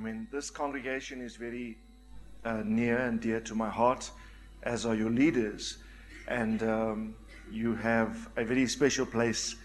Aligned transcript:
Amen. 0.00 0.26
This 0.32 0.48
congregation 0.48 1.20
is 1.20 1.36
very 1.36 1.76
uh, 2.46 2.62
near 2.64 2.96
and 2.96 3.20
dear 3.20 3.38
to 3.40 3.54
my 3.54 3.68
heart, 3.68 4.10
as 4.62 4.86
are 4.86 4.94
your 4.94 5.10
leaders. 5.10 5.76
And 6.26 6.62
um, 6.62 7.14
you 7.52 7.74
have 7.74 8.30
a 8.38 8.42
very 8.42 8.66
special 8.66 9.04
place 9.04 9.56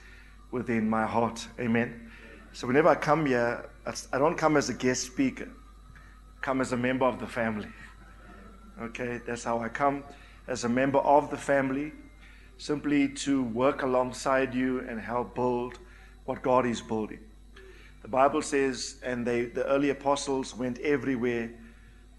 within 0.51 0.89
my 0.89 1.05
heart. 1.05 1.47
Amen. 1.57 2.11
So 2.51 2.67
whenever 2.67 2.89
I 2.89 2.95
come 2.95 3.25
here, 3.25 3.69
I 3.85 4.17
don't 4.17 4.35
come 4.35 4.57
as 4.57 4.67
a 4.67 4.73
guest 4.73 5.03
speaker, 5.03 5.47
I 5.47 6.41
come 6.41 6.59
as 6.59 6.73
a 6.73 6.77
member 6.77 7.05
of 7.05 7.17
the 7.17 7.27
family. 7.27 7.69
Okay, 8.81 9.21
that's 9.25 9.45
how 9.45 9.59
I 9.59 9.69
come 9.69 10.03
as 10.49 10.65
a 10.65 10.69
member 10.69 10.99
of 10.99 11.29
the 11.29 11.37
family, 11.37 11.93
simply 12.57 13.07
to 13.23 13.41
work 13.41 13.83
alongside 13.83 14.53
you 14.53 14.79
and 14.81 14.99
help 14.99 15.33
build 15.33 15.79
what 16.25 16.41
God 16.41 16.65
is 16.65 16.81
building. 16.81 17.21
The 18.05 18.11
Bible 18.11 18.43
says, 18.43 18.97
and 19.01 19.25
they, 19.25 19.45
the 19.45 19.65
early 19.65 19.89
apostles 19.89 20.55
went 20.55 20.77
everywhere 20.81 21.49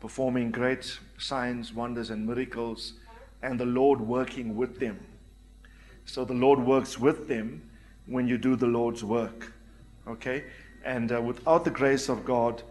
performing 0.01 0.51
great 0.51 0.99
signs, 1.17 1.73
wonders, 1.73 2.11
and 2.11 2.27
miracles, 2.27 2.95
and 3.41 3.61
the 3.61 3.67
Lord 3.67 4.01
working 4.01 4.57
with 4.57 4.80
them. 4.80 4.99
So 6.05 6.25
the 6.25 6.35
Lord 6.35 6.59
works 6.59 6.99
with 6.99 7.29
them 7.29 7.71
when 8.07 8.27
you 8.27 8.37
do 8.37 8.57
the 8.57 8.67
Lord's 8.67 9.05
work. 9.05 9.53
Okay? 10.09 10.47
And 10.85 11.13
uh, 11.13 11.23
without 11.23 11.63
the 11.65 11.71
grace 11.71 12.09
of 12.09 12.25
God, 12.25 12.65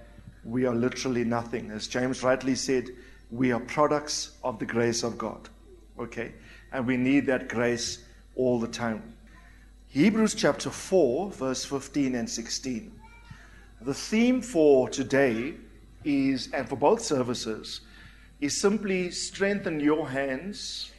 we 0.44 0.66
are 0.66 0.76
literally 0.76 1.24
nothing. 1.24 1.72
As 1.72 1.88
James 1.88 2.22
rightly 2.22 2.56
said, 2.56 2.90
we 3.32 3.54
are 3.54 3.62
products 3.62 4.32
of 4.44 4.60
the 4.60 4.66
grace 4.66 5.04
of 5.04 5.18
God. 5.18 5.48
Okay? 5.98 6.34
And 6.74 6.86
we 6.86 6.98
need 6.98 7.28
that 7.28 7.48
grace 7.48 8.00
all 8.36 8.60
the 8.60 8.68
time. 8.68 9.16
Hebrews 9.88 10.36
chapter 10.36 10.70
4, 10.70 11.32
verse 11.32 11.64
15 11.64 12.16
and 12.16 12.30
16. 12.30 12.92
The 13.86 13.94
theme 13.94 14.42
for 14.42 14.90
today 14.90 15.54
is, 16.04 16.50
and 16.52 16.68
for 16.68 16.76
both 16.76 17.02
services, 17.02 17.82
is 18.42 18.60
simply 18.60 19.12
strengthen 19.12 19.80
your 19.80 20.10
hands 20.10 20.92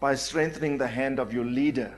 by 0.00 0.16
strengthening 0.16 0.78
the 0.78 0.88
hand 0.88 1.20
of 1.20 1.32
your 1.32 1.44
leader, 1.44 1.94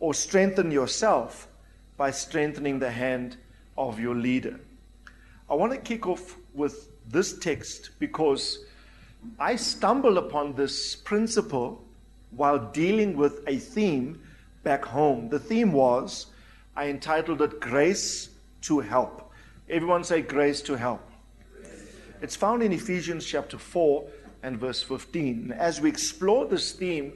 or 0.00 0.12
strengthen 0.12 0.70
yourself 0.70 1.48
by 1.96 2.10
strengthening 2.10 2.78
the 2.78 2.90
hand 2.90 3.38
of 3.78 3.98
your 3.98 4.14
leader. 4.14 4.60
I 5.48 5.54
want 5.54 5.72
to 5.72 5.78
kick 5.78 6.06
off 6.06 6.36
with 6.52 6.90
this 7.08 7.38
text 7.38 7.92
because 8.00 8.66
I 9.38 9.56
stumbled 9.56 10.18
upon 10.18 10.52
this 10.52 10.94
principle 10.94 11.82
while 12.32 12.58
dealing 12.58 13.16
with 13.16 13.48
a 13.48 13.56
theme 13.56 14.20
back 14.62 14.84
home. 14.84 15.30
The 15.30 15.38
theme 15.38 15.72
was, 15.72 16.26
I 16.76 16.88
entitled 16.88 17.40
it 17.40 17.60
Grace 17.60 18.29
to 18.62 18.80
Help. 18.80 19.32
Everyone 19.68 20.04
say 20.04 20.22
Grace 20.22 20.60
to 20.62 20.76
Help. 20.76 21.00
It's 22.22 22.36
found 22.36 22.62
in 22.62 22.72
Ephesians 22.72 23.24
chapter 23.24 23.58
4 23.58 24.06
and 24.42 24.58
verse 24.58 24.82
15. 24.82 25.52
As 25.52 25.80
we 25.80 25.88
explore 25.88 26.46
this 26.46 26.72
theme 26.72 27.14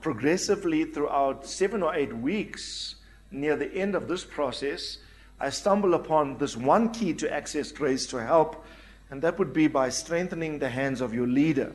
progressively 0.00 0.84
throughout 0.84 1.46
seven 1.46 1.82
or 1.82 1.94
eight 1.94 2.14
weeks, 2.14 2.96
near 3.30 3.56
the 3.56 3.72
end 3.74 3.94
of 3.94 4.08
this 4.08 4.24
process, 4.24 4.98
I 5.40 5.50
stumble 5.50 5.94
upon 5.94 6.38
this 6.38 6.56
one 6.56 6.90
key 6.90 7.14
to 7.14 7.32
access 7.32 7.72
grace 7.72 8.06
to 8.06 8.18
help, 8.18 8.64
and 9.10 9.20
that 9.22 9.38
would 9.38 9.52
be 9.52 9.66
by 9.66 9.88
strengthening 9.88 10.58
the 10.58 10.68
hands 10.68 11.00
of 11.00 11.12
your 11.12 11.26
leader. 11.26 11.74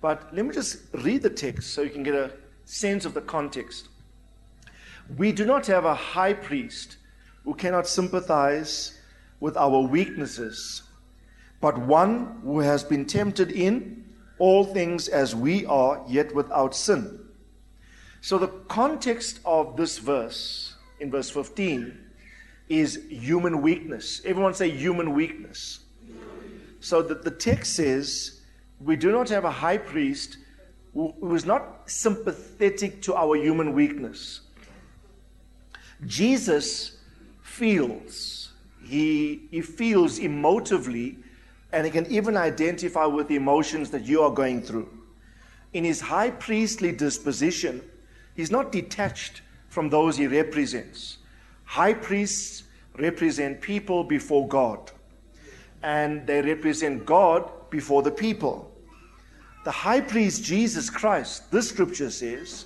But 0.00 0.34
let 0.34 0.44
me 0.44 0.52
just 0.52 0.78
read 0.92 1.22
the 1.22 1.30
text 1.30 1.72
so 1.72 1.82
you 1.82 1.90
can 1.90 2.02
get 2.02 2.14
a 2.14 2.32
sense 2.64 3.04
of 3.04 3.14
the 3.14 3.20
context. 3.20 3.88
We 5.16 5.32
do 5.32 5.44
not 5.44 5.66
have 5.66 5.84
a 5.84 5.94
high 5.94 6.32
priest 6.32 6.96
who 7.44 7.54
cannot 7.54 7.86
sympathize 7.86 8.98
with 9.40 9.56
our 9.56 9.80
weaknesses, 9.80 10.82
but 11.60 11.78
one 11.78 12.40
who 12.44 12.60
has 12.60 12.84
been 12.84 13.04
tempted 13.04 13.50
in 13.50 14.04
all 14.38 14.64
things 14.64 15.08
as 15.08 15.34
we 15.34 15.66
are, 15.66 16.04
yet 16.08 16.34
without 16.34 16.74
sin. 16.74 17.20
So, 18.20 18.38
the 18.38 18.48
context 18.68 19.40
of 19.44 19.76
this 19.76 19.98
verse, 19.98 20.74
in 21.00 21.10
verse 21.10 21.30
15, 21.30 21.98
is 22.68 23.04
human 23.08 23.62
weakness. 23.62 24.22
Everyone 24.24 24.54
say 24.54 24.70
human 24.70 25.12
weakness. 25.12 25.80
So, 26.80 27.02
that 27.02 27.24
the 27.24 27.30
text 27.30 27.74
says, 27.74 28.40
we 28.80 28.96
do 28.96 29.12
not 29.12 29.28
have 29.28 29.44
a 29.44 29.50
high 29.50 29.78
priest 29.78 30.38
who, 30.94 31.34
is 31.34 31.44
not 31.44 31.82
sympathetic 31.86 33.02
to 33.02 33.14
our 33.14 33.36
human 33.36 33.72
weakness. 33.72 34.40
Jesus 36.06 36.98
feels. 37.52 38.52
He, 38.82 39.42
he 39.50 39.60
feels 39.60 40.18
emotively, 40.18 41.16
and 41.70 41.84
he 41.84 41.92
can 41.92 42.06
even 42.06 42.36
identify 42.36 43.04
with 43.04 43.28
the 43.28 43.36
emotions 43.36 43.90
that 43.90 44.04
you 44.04 44.22
are 44.22 44.30
going 44.30 44.62
through. 44.62 44.88
In 45.74 45.84
his 45.84 46.00
high 46.00 46.30
priestly 46.30 46.92
disposition, 46.92 47.82
he's 48.34 48.50
not 48.50 48.72
detached 48.72 49.42
from 49.68 49.90
those 49.90 50.16
he 50.16 50.26
represents. 50.26 51.18
High 51.64 51.94
priests 51.94 52.64
represent 52.98 53.60
people 53.60 54.02
before 54.02 54.48
God, 54.48 54.90
and 55.82 56.26
they 56.26 56.40
represent 56.40 57.04
God 57.04 57.50
before 57.70 58.02
the 58.02 58.10
people. 58.10 58.70
The 59.64 59.70
high 59.70 60.00
priest, 60.00 60.42
Jesus 60.42 60.88
Christ, 60.88 61.50
this 61.50 61.68
scripture 61.68 62.10
says, 62.10 62.64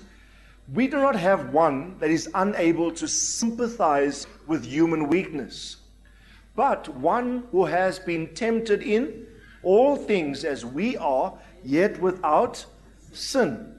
we 0.73 0.89
do 0.89 0.97
not 0.97 1.17
have 1.17 1.53
one 1.53 1.97
that 1.99 2.11
is 2.11 2.29
unable 2.35 2.91
to 2.93 3.07
sympathize 3.07 4.27
with 4.47 4.65
human 4.65 5.09
weakness, 5.09 5.77
but 6.55 6.89
one 6.89 7.45
who 7.53 7.65
has 7.65 7.99
been 7.99 8.35
tempted 8.35 8.83
in 8.83 9.27
all 9.63 9.97
things 9.97 10.45
as 10.45 10.65
we 10.65 10.97
are, 10.97 11.37
yet 11.65 12.01
without 12.01 12.65
sin. 13.13 13.75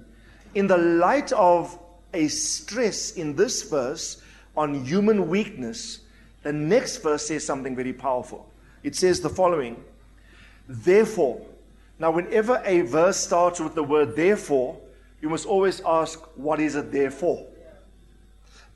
In 0.55 0.67
the 0.67 0.77
light 0.77 1.31
of 1.33 1.77
a 2.13 2.27
stress 2.27 3.11
in 3.11 3.35
this 3.35 3.63
verse 3.63 4.21
on 4.55 4.85
human 4.85 5.29
weakness, 5.29 5.99
the 6.43 6.53
next 6.53 6.97
verse 6.97 7.27
says 7.27 7.45
something 7.45 7.75
very 7.75 7.93
powerful. 7.93 8.49
It 8.83 8.95
says 8.95 9.21
the 9.21 9.29
following 9.29 9.83
Therefore, 10.67 11.41
now, 11.99 12.11
whenever 12.11 12.61
a 12.63 12.81
verse 12.81 13.17
starts 13.17 13.59
with 13.59 13.73
the 13.73 13.83
word 13.83 14.15
therefore, 14.15 14.77
you 15.21 15.29
must 15.29 15.45
always 15.45 15.81
ask, 15.85 16.19
what 16.35 16.59
is 16.59 16.75
it 16.75 16.91
there 16.91 17.11
for? 17.11 17.45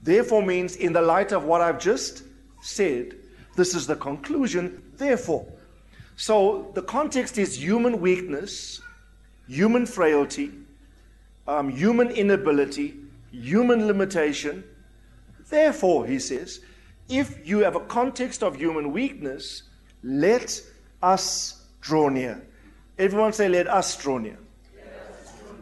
Therefore 0.02 0.41
means, 0.44 0.75
in 0.75 0.94
the 0.94 1.02
light 1.02 1.31
of 1.31 1.44
what 1.44 1.62
I've 1.62 1.79
just 1.79 2.24
said, 2.62 3.16
this 3.56 3.75
is 3.75 3.85
the 3.85 3.96
conclusion, 3.96 4.81
therefore. 4.97 5.46
So 6.16 6.72
the 6.74 6.81
context 6.81 7.38
is 7.38 7.62
human 7.62 8.00
weakness, 8.00 8.81
human 9.47 9.85
frailty, 9.85 10.52
um, 11.47 11.69
human 11.69 12.09
inability, 12.09 12.96
human 13.31 13.88
limitation. 13.88 14.63
Therefore, 15.50 16.06
he 16.06 16.19
says, 16.19 16.62
if 17.09 17.47
you 17.47 17.59
have 17.59 17.75
a 17.75 17.81
context 17.81 18.41
of 18.41 18.56
human 18.56 18.91
weakness, 18.91 19.63
let 20.03 20.62
us 21.03 21.66
draw 21.81 22.09
near. 22.09 22.41
Everyone 22.97 23.34
say, 23.34 23.50
let 23.50 23.68
us 23.68 23.97
draw 23.97 24.18
near. 24.18 24.38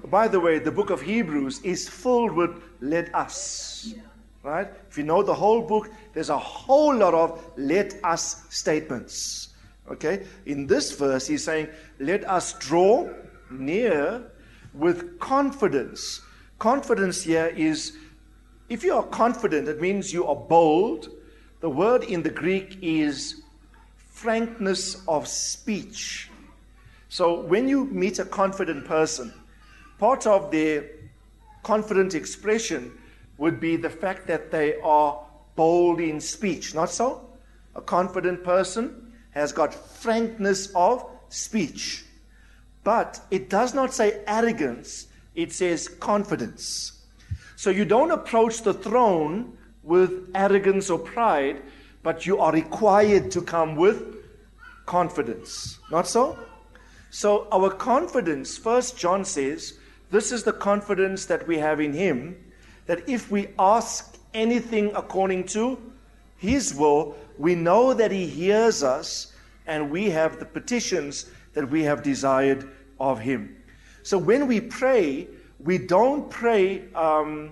By 0.06 0.28
the 0.28 0.40
way, 0.40 0.60
the 0.60 0.72
book 0.72 0.90
of 0.90 1.02
Hebrews 1.02 1.62
is 1.62 1.88
filled 1.88 2.32
with 2.32 2.52
let 2.82 3.14
us. 3.14 3.94
Right? 4.42 4.68
If 4.90 4.98
you 4.98 5.04
know 5.04 5.22
the 5.22 5.34
whole 5.34 5.62
book, 5.62 5.90
there's 6.14 6.30
a 6.30 6.38
whole 6.38 6.96
lot 6.96 7.14
of 7.14 7.44
let 7.58 7.94
us 8.04 8.46
statements. 8.50 9.50
Okay? 9.92 10.26
In 10.46 10.66
this 10.66 10.92
verse, 10.94 11.28
he's 11.28 11.44
saying, 11.44 11.68
let 12.00 12.28
us 12.28 12.54
draw 12.54 13.10
near 13.52 14.24
with 14.74 15.20
confidence. 15.20 16.22
Confidence 16.58 17.24
here 17.24 17.48
is, 17.48 17.98
if 18.70 18.84
you 18.84 18.94
are 18.94 19.04
confident, 19.04 19.68
it 19.68 19.81
means 19.81 20.14
you 20.14 20.26
are 20.26 20.36
bold. 20.36 21.10
The 21.60 21.70
word 21.70 22.04
in 22.04 22.24
the 22.24 22.30
Greek 22.30 22.78
is 22.81 23.42
frankness 23.98 25.01
of 25.07 25.28
speech. 25.28 26.30
So 27.10 27.42
when 27.42 27.68
you 27.68 27.86
meet 27.86 28.19
a 28.19 28.25
confident 28.25 28.86
person, 28.86 29.34
Part 30.00 30.25
of 30.25 30.50
their 30.50 30.86
confident 31.62 32.16
expression 32.16 32.98
would 33.38 33.60
be 33.60 33.75
the 33.75 33.90
fact 33.90 34.28
that 34.28 34.50
they 34.50 34.78
are 34.81 35.24
bold 35.56 36.00
in 36.00 36.19
speech, 36.19 36.74
not 36.74 36.90
so? 36.90 37.30
A 37.75 37.81
confident 37.81 38.44
person 38.44 39.13
has 39.31 39.51
got 39.51 39.74
frankness 39.74 40.72
of 40.74 41.06
speech. 41.28 42.06
But 42.84 43.19
it 43.30 43.50
does 43.50 43.74
not 43.74 43.94
say 43.94 44.22
arrogance, 44.25 45.07
it 45.36 45.51
says 45.51 45.88
confidence. 45.88 46.94
So 47.56 47.69
you 47.69 47.84
don't 47.84 48.12
approach 48.12 48.62
the 48.62 48.74
throne 48.74 49.57
with 49.84 50.30
arrogance 50.34 50.90
or 50.90 51.00
pride, 51.00 51.62
but 52.04 52.25
you 52.25 52.40
are 52.40 52.54
required 52.54 53.31
to 53.31 53.42
come 53.42 53.75
with 53.75 54.01
confidence. 54.86 55.80
Not 55.92 56.07
so? 56.07 56.38
So 57.10 57.48
our 57.51 57.69
confidence, 57.69 58.57
first 58.57 58.98
John 58.98 59.25
says, 59.25 59.79
this 60.12 60.32
is 60.32 60.44
the 60.44 60.54
confidence 60.54 61.26
that 61.26 61.48
we 61.48 61.58
have 61.58 61.80
in 61.80 61.94
Him 61.94 62.36
that 62.86 63.08
if 63.08 63.30
we 63.30 63.50
ask 63.60 64.18
anything 64.34 64.92
according 64.96 65.44
to 65.46 65.80
His 66.38 66.74
will, 66.74 67.16
we 67.38 67.54
know 67.54 67.94
that 67.94 68.12
He 68.12 68.26
hears 68.26 68.82
us 68.84 69.34
and 69.68 69.92
we 69.92 70.10
have 70.10 70.40
the 70.40 70.46
petitions 70.46 71.30
that 71.54 71.70
we 71.70 71.84
have 71.84 72.02
desired 72.02 72.70
of 73.00 73.20
Him. 73.20 73.56
So 74.02 74.18
when 74.18 74.48
we 74.48 74.60
pray, 74.60 75.28
we 75.60 75.78
don't 75.78 76.30
pray 76.30 76.92
um, 76.94 77.52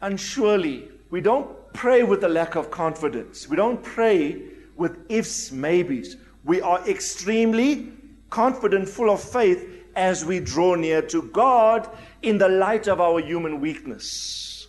unsurely. 0.00 0.88
We 1.10 1.20
don't 1.20 1.72
pray 1.72 2.02
with 2.02 2.24
a 2.24 2.28
lack 2.28 2.56
of 2.56 2.70
confidence. 2.70 3.48
We 3.48 3.56
don't 3.56 3.82
pray 3.82 4.42
with 4.76 4.98
ifs, 5.08 5.52
maybes. 5.52 6.16
We 6.42 6.60
are 6.60 6.86
extremely 6.88 7.92
confident, 8.30 8.88
full 8.88 9.10
of 9.10 9.22
faith 9.22 9.73
as 9.96 10.24
we 10.24 10.40
draw 10.40 10.74
near 10.74 11.02
to 11.02 11.22
God 11.22 11.88
in 12.22 12.38
the 12.38 12.48
light 12.48 12.86
of 12.88 13.00
our 13.00 13.20
human 13.20 13.60
weakness. 13.60 14.66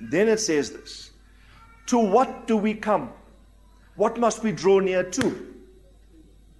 Then 0.00 0.28
it 0.28 0.40
says 0.40 0.70
this 0.72 1.10
To 1.86 1.98
what 1.98 2.46
do 2.46 2.56
we 2.56 2.74
come? 2.74 3.10
What 3.96 4.18
must 4.18 4.42
we 4.42 4.52
draw 4.52 4.80
near 4.80 5.04
to? 5.04 5.54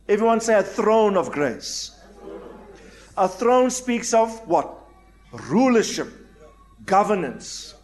Everyone 0.08 0.40
say 0.40 0.54
a 0.54 0.62
throne 0.62 1.16
of 1.16 1.30
grace. 1.30 1.98
A 3.16 3.28
throne 3.28 3.70
speaks 3.70 4.14
of 4.14 4.46
what? 4.48 4.78
Rulership, 5.32 6.08
governance. 6.86 7.74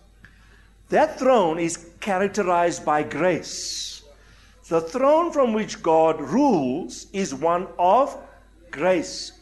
That 0.88 1.18
throne 1.18 1.58
is 1.58 1.90
characterized 2.00 2.84
by 2.84 3.02
grace. 3.02 4.02
The 4.68 4.80
throne 4.80 5.32
from 5.32 5.52
which 5.52 5.82
God 5.82 6.20
rules 6.20 7.06
is 7.12 7.34
one 7.34 7.68
of 7.78 8.16
grace. 8.70 9.32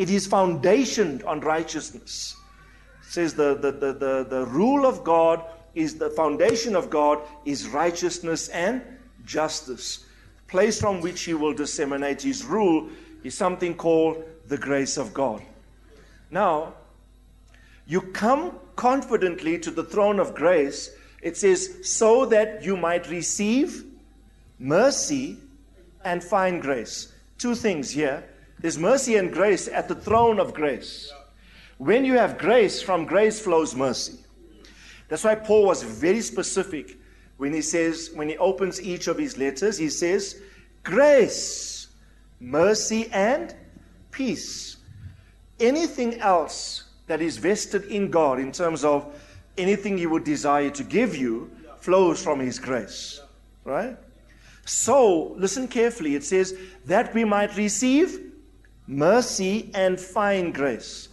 It 0.00 0.08
is 0.08 0.26
foundationed 0.26 1.26
on 1.26 1.40
righteousness. 1.40 2.34
It 3.02 3.12
says 3.12 3.34
the, 3.34 3.54
the, 3.54 3.70
the, 3.70 3.92
the, 3.92 4.26
the 4.26 4.46
rule 4.46 4.86
of 4.86 5.04
God 5.04 5.44
is 5.74 5.98
the 5.98 6.08
foundation 6.08 6.74
of 6.74 6.88
God 6.88 7.18
is 7.44 7.68
righteousness 7.68 8.48
and 8.48 8.80
justice. 9.26 10.06
Place 10.48 10.80
from 10.80 11.02
which 11.02 11.24
he 11.24 11.34
will 11.34 11.52
disseminate 11.52 12.22
his 12.22 12.46
rule 12.46 12.88
is 13.24 13.34
something 13.34 13.74
called 13.74 14.24
the 14.48 14.56
grace 14.56 14.96
of 14.96 15.12
God. 15.12 15.42
Now, 16.30 16.72
you 17.86 18.00
come 18.00 18.58
confidently 18.76 19.58
to 19.58 19.70
the 19.70 19.84
throne 19.84 20.18
of 20.18 20.34
grace. 20.34 20.96
It 21.20 21.36
says, 21.36 21.76
so 21.82 22.24
that 22.24 22.64
you 22.64 22.74
might 22.74 23.10
receive 23.10 23.84
mercy 24.58 25.36
and 26.02 26.24
find 26.24 26.62
grace. 26.62 27.12
Two 27.36 27.54
things 27.54 27.90
here. 27.90 28.24
There's 28.60 28.78
mercy 28.78 29.16
and 29.16 29.32
grace 29.32 29.68
at 29.68 29.88
the 29.88 29.94
throne 29.94 30.38
of 30.38 30.52
grace. 30.52 31.10
When 31.78 32.04
you 32.04 32.18
have 32.18 32.36
grace, 32.36 32.82
from 32.82 33.06
grace 33.06 33.40
flows 33.40 33.74
mercy. 33.74 34.18
That's 35.08 35.24
why 35.24 35.34
Paul 35.34 35.64
was 35.64 35.82
very 35.82 36.20
specific 36.20 36.98
when 37.38 37.54
he 37.54 37.62
says, 37.62 38.10
when 38.12 38.28
he 38.28 38.36
opens 38.36 38.82
each 38.82 39.08
of 39.08 39.16
his 39.16 39.38
letters, 39.38 39.78
he 39.78 39.88
says, 39.88 40.42
grace, 40.82 41.88
mercy, 42.38 43.08
and 43.12 43.54
peace. 44.10 44.76
Anything 45.58 46.20
else 46.20 46.84
that 47.06 47.22
is 47.22 47.38
vested 47.38 47.86
in 47.86 48.10
God 48.10 48.38
in 48.38 48.52
terms 48.52 48.84
of 48.84 49.18
anything 49.56 49.96
he 49.96 50.06
would 50.06 50.24
desire 50.24 50.68
to 50.68 50.84
give 50.84 51.16
you 51.16 51.50
flows 51.78 52.22
from 52.22 52.40
his 52.40 52.58
grace. 52.58 53.22
Right? 53.64 53.96
So, 54.66 55.32
listen 55.38 55.66
carefully. 55.66 56.14
It 56.16 56.24
says, 56.24 56.54
that 56.84 57.14
we 57.14 57.24
might 57.24 57.56
receive 57.56 58.29
mercy 58.86 59.70
and 59.74 60.00
find 60.00 60.54
grace. 60.54 61.08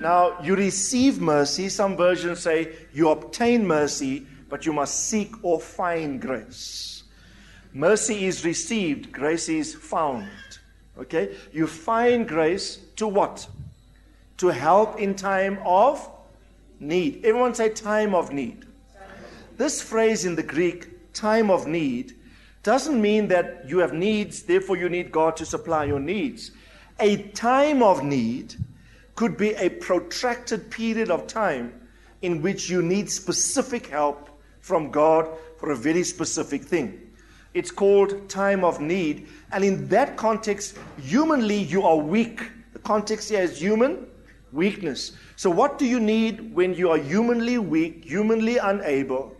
Now, 0.00 0.40
you 0.42 0.54
receive 0.54 1.20
mercy. 1.20 1.68
Some 1.68 1.96
versions 1.96 2.40
say 2.40 2.74
you 2.92 3.08
obtain 3.08 3.66
mercy, 3.66 4.26
but 4.48 4.66
you 4.66 4.72
must 4.72 5.08
seek 5.08 5.32
or 5.42 5.60
find 5.60 6.20
grace. 6.20 7.04
Mercy 7.72 8.26
is 8.26 8.44
received, 8.44 9.12
grace 9.12 9.48
is 9.48 9.74
found. 9.74 10.28
Okay? 10.98 11.36
You 11.52 11.66
find 11.66 12.26
grace 12.26 12.78
to 12.96 13.06
what? 13.06 13.46
To 14.38 14.48
help 14.48 14.98
in 14.98 15.14
time 15.14 15.58
of 15.64 16.08
need. 16.80 17.24
Everyone 17.24 17.54
say 17.54 17.70
time 17.70 18.14
of 18.14 18.32
need. 18.32 18.64
This 19.56 19.82
phrase 19.82 20.24
in 20.24 20.36
the 20.36 20.42
Greek, 20.42 21.12
time 21.14 21.50
of 21.50 21.66
need, 21.66 22.14
doesn't 22.62 23.00
mean 23.00 23.28
that 23.28 23.68
you 23.68 23.78
have 23.78 23.92
needs, 23.92 24.42
therefore 24.42 24.76
you 24.76 24.88
need 24.88 25.12
God 25.12 25.36
to 25.36 25.46
supply 25.46 25.84
your 25.84 26.00
needs. 26.00 26.50
A 26.98 27.18
time 27.32 27.82
of 27.82 28.02
need 28.02 28.54
could 29.16 29.36
be 29.36 29.52
a 29.54 29.68
protracted 29.68 30.70
period 30.70 31.10
of 31.10 31.26
time 31.26 31.72
in 32.22 32.40
which 32.40 32.70
you 32.70 32.80
need 32.80 33.10
specific 33.10 33.88
help 33.88 34.30
from 34.60 34.90
God 34.90 35.28
for 35.58 35.70
a 35.72 35.76
very 35.76 36.02
specific 36.02 36.62
thing. 36.64 37.00
It's 37.52 37.70
called 37.70 38.28
time 38.28 38.64
of 38.64 38.80
need. 38.80 39.28
And 39.52 39.62
in 39.62 39.88
that 39.88 40.16
context, 40.16 40.76
humanly, 41.00 41.56
you 41.56 41.82
are 41.82 41.96
weak. 41.96 42.50
The 42.72 42.78
context 42.78 43.30
here 43.30 43.42
is 43.42 43.60
human 43.60 44.06
weakness. 44.52 45.12
So, 45.36 45.50
what 45.50 45.78
do 45.78 45.86
you 45.86 46.00
need 46.00 46.54
when 46.54 46.74
you 46.74 46.90
are 46.90 46.98
humanly 46.98 47.58
weak, 47.58 48.04
humanly 48.04 48.56
unable? 48.56 49.36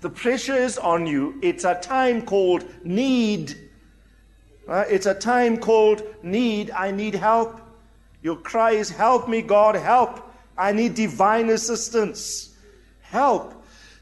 The 0.00 0.10
pressure 0.10 0.54
is 0.54 0.78
on 0.78 1.06
you. 1.06 1.38
It's 1.42 1.64
a 1.64 1.74
time 1.80 2.22
called 2.22 2.64
need 2.84 3.69
uh, 4.70 4.84
it's 4.88 5.06
a 5.06 5.14
time 5.14 5.58
called 5.58 6.02
need. 6.22 6.70
I 6.70 6.92
need 6.92 7.14
help. 7.14 7.60
Your 8.22 8.36
cry 8.36 8.70
is, 8.70 8.88
Help 8.88 9.28
me, 9.28 9.42
God, 9.42 9.74
help. 9.74 10.32
I 10.56 10.72
need 10.72 10.94
divine 10.94 11.50
assistance. 11.50 12.54
Help. 13.00 13.52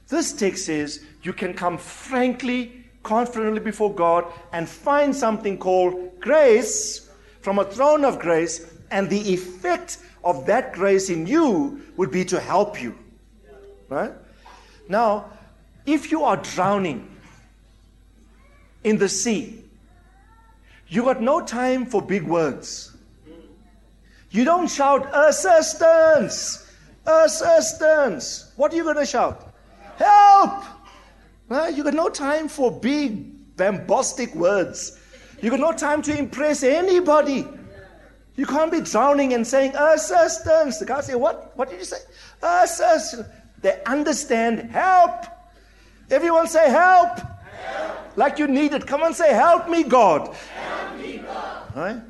This 0.09 0.33
text 0.33 0.67
says 0.67 1.03
you 1.23 1.33
can 1.33 1.55
come 1.55 1.79
frankly, 1.79 2.85
confidently 3.03 3.61
before 3.61 3.95
God 3.95 4.27
and 4.53 4.69
find 4.69 5.17
something 5.17 5.57
called 5.57 6.21
grace 6.21 7.09
from 7.41 7.59
a 7.59 7.65
throne 7.65 8.05
of 8.05 8.19
grace, 8.19 8.71
and 8.91 9.09
the 9.09 9.33
effect 9.33 9.99
of 10.23 10.45
that 10.47 10.75
grace 10.75 11.09
in 11.09 11.27
you 11.27 11.81
would 11.97 12.11
be 12.11 12.25
to 12.27 12.39
help 12.41 12.83
you. 12.83 12.95
Right? 13.89 14.13
Now, 14.89 15.31
if 15.87 16.11
you 16.11 16.25
are 16.25 16.37
drowning 16.37 17.09
in 18.85 18.99
the 18.99 19.09
sea, 19.09 19.65
you 20.89 21.03
got 21.03 21.21
no 21.21 21.41
time 21.41 21.87
for 21.87 22.01
big 22.01 22.23
words. 22.23 22.97
You 24.31 24.45
don't 24.45 24.69
shout, 24.69 25.09
assistance, 25.15 26.71
assistance. 27.07 28.53
What 28.57 28.73
are 28.73 28.77
you 28.77 28.85
going 28.85 28.97
to 28.97 29.07
shout? 29.07 29.55
Help! 29.97 30.65
Right? 31.49 31.75
You 31.75 31.83
got 31.83 31.95
no 31.95 32.09
time 32.09 32.49
for 32.49 32.71
big, 32.71 33.57
bombastic 33.57 34.35
words. 34.35 34.99
You 35.41 35.51
got 35.51 35.61
no 35.61 35.73
time 35.73 36.03
to 36.03 36.19
impress 36.19 36.63
anybody. 36.63 37.47
You 38.37 38.47
can't 38.47 38.71
be 38.71 38.81
drowning 38.81 39.35
and 39.35 39.47
saying, 39.47 39.75
assistance. 39.77 40.79
The 40.79 40.87
guy 40.87 41.01
say, 41.01 41.15
what? 41.15 41.57
What 41.57 41.71
did 41.71 41.79
you 41.79 41.85
say? 41.85 41.99
Assistance. 42.43 43.27
They 43.61 43.83
understand 43.87 44.71
help. 44.71 45.25
Everyone 46.11 46.47
say 46.47 46.71
help. 46.71 47.19
Help. 47.69 48.17
Like 48.17 48.39
you 48.39 48.47
need 48.47 48.73
it. 48.73 48.87
Come 48.87 49.03
and 49.03 49.15
say, 49.15 49.33
help 49.33 49.69
me, 49.69 49.83
God. 49.85 50.35
Help 50.55 50.99
me, 50.99 51.19
God. 51.19 51.77
Right? 51.77 52.03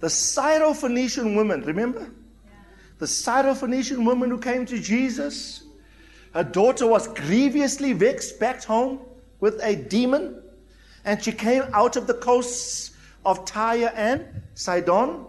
The 0.00 0.08
Syrophoenician 0.08 1.34
woman, 1.34 1.62
remember? 1.62 2.10
The 2.98 3.06
Syrophoenician 3.06 4.04
woman 4.04 4.30
who 4.30 4.38
came 4.38 4.66
to 4.66 4.78
Jesus. 4.78 5.64
Her 6.32 6.44
daughter 6.44 6.86
was 6.86 7.08
grievously 7.08 7.92
vexed 7.92 8.38
back 8.40 8.62
home 8.64 9.00
with 9.40 9.60
a 9.62 9.76
demon. 9.76 10.42
And 11.04 11.22
she 11.22 11.32
came 11.32 11.64
out 11.72 11.96
of 11.96 12.06
the 12.06 12.14
coasts 12.14 12.92
of 13.24 13.44
Tyre 13.44 13.92
and 13.94 14.26
Sidon. 14.54 15.26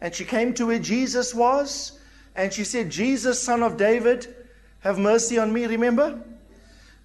And 0.00 0.14
she 0.14 0.24
came 0.24 0.54
to 0.54 0.66
where 0.66 0.78
Jesus 0.78 1.34
was. 1.34 1.98
And 2.36 2.52
she 2.52 2.64
said, 2.64 2.90
Jesus, 2.90 3.42
son 3.42 3.62
of 3.62 3.76
David, 3.76 4.34
have 4.80 4.98
mercy 4.98 5.38
on 5.38 5.52
me. 5.52 5.66
Remember? 5.66 6.20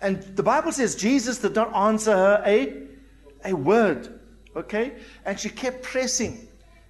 And 0.01 0.22
the 0.36 0.44
Bible 0.44 0.72
says 0.72 0.96
Jesus 0.96 1.39
did 1.39 1.56
not 1.56 1.75
answer 1.75 2.12
her 2.12 2.44
a, 2.46 2.84
a 3.46 3.53
word. 3.53 4.20
Okay? 4.56 4.94
And 5.25 5.39
she 5.39 5.50
kept 5.50 5.84
pressing. 5.84 6.48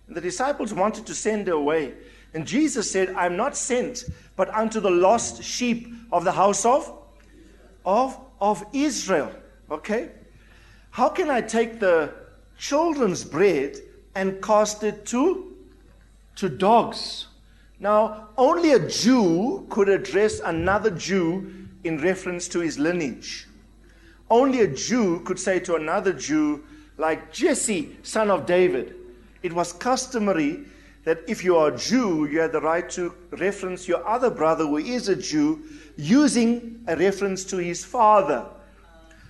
And 0.08 0.16
the 0.16 0.22
disciples 0.22 0.74
wanted 0.74 1.06
to 1.08 1.16
send 1.16 1.48
her 1.48 1.54
away. 1.54 1.94
And 2.34 2.46
Jesus 2.46 2.90
said, 2.90 3.10
I'm 3.16 3.36
not 3.36 3.58
sent, 3.58 4.06
but 4.36 4.54
unto 4.54 4.80
the 4.80 4.92
lost 4.92 5.44
sheep 5.44 5.92
of 6.12 6.24
the 6.24 6.32
house 6.32 6.66
of, 6.66 6.94
of, 7.86 8.20
of 8.40 8.64
Israel. 8.74 9.32
Okay? 9.72 10.12
How 10.92 11.10
can 11.10 11.30
I 11.30 11.42
take 11.42 11.80
the 11.80 12.14
children's 12.58 13.24
bread 13.24 13.78
and 14.16 14.42
cast 14.44 14.84
it 14.84 15.06
to, 15.08 15.56
to 16.36 16.50
dogs? 16.50 17.28
Now, 17.80 18.30
only 18.38 18.74
a 18.74 18.88
Jew 18.88 19.66
could 19.70 19.90
address 19.90 20.40
another 20.40 20.92
Jew 20.92 21.68
in 21.84 22.00
reference 22.00 22.48
to 22.50 22.60
his 22.60 22.78
lineage. 22.78 23.48
Only 24.30 24.62
a 24.62 24.68
Jew 24.68 25.22
could 25.22 25.40
say 25.40 25.60
to 25.62 25.76
another 25.76 26.14
Jew, 26.14 26.64
like 26.98 27.32
Jesse, 27.32 27.98
son 28.04 28.30
of 28.30 28.46
David. 28.46 28.96
It 29.42 29.54
was 29.54 29.74
customary 29.74 30.66
that 31.06 31.22
if 31.28 31.44
you 31.44 31.56
are 31.58 31.74
a 31.74 31.78
Jew, 31.78 32.26
you 32.26 32.40
had 32.40 32.52
the 32.52 32.62
right 32.62 32.90
to 32.92 33.14
reference 33.32 33.88
your 33.88 34.06
other 34.08 34.30
brother 34.30 34.66
who 34.66 34.78
is 34.78 35.10
a 35.10 35.16
Jew 35.16 35.64
using 35.98 36.84
a 36.88 36.96
reference 36.96 37.44
to 37.46 37.58
his 37.58 37.84
father. 37.84 38.46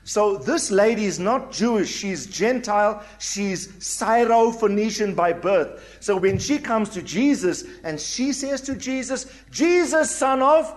So 0.04 0.38
this 0.38 0.72
lady 0.72 1.06
is 1.06 1.20
not 1.20 1.52
Jewish, 1.52 1.96
she's 1.96 2.26
Gentile, 2.26 3.04
she's 3.20 3.72
Syro-Phoenician 3.86 5.14
by 5.14 5.34
birth. 5.34 5.98
So 6.00 6.18
when 6.18 6.40
she 6.40 6.58
comes 6.58 6.90
to 6.90 7.04
Jesus 7.04 7.64
and 7.84 8.00
she 8.00 8.34
says 8.34 8.62
to 8.62 8.76
Jesus, 8.76 9.32
Jesus, 9.52 10.10
son 10.10 10.42
of 10.42 10.76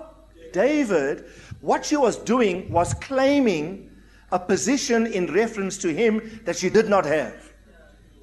David, 0.52 1.24
what 1.62 1.86
she 1.86 1.96
was 1.96 2.16
doing 2.16 2.70
was 2.70 2.92
claiming 2.94 3.88
a 4.32 4.38
position 4.38 5.06
in 5.06 5.32
reference 5.32 5.78
to 5.78 5.94
him 5.94 6.40
that 6.44 6.56
she 6.56 6.68
did 6.68 6.88
not 6.88 7.06
have. 7.06 7.52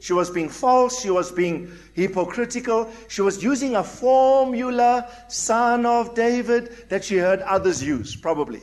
She 0.01 0.13
was 0.13 0.29
being 0.29 0.49
false, 0.49 1.01
she 1.01 1.09
was 1.09 1.31
being 1.31 1.71
hypocritical, 1.93 2.91
she 3.07 3.21
was 3.21 3.43
using 3.43 3.75
a 3.75 3.83
formula, 3.83 5.09
son 5.27 5.85
of 5.85 6.13
David, 6.15 6.89
that 6.89 7.03
she 7.03 7.17
heard 7.17 7.41
others 7.41 7.83
use, 7.83 8.15
probably. 8.15 8.61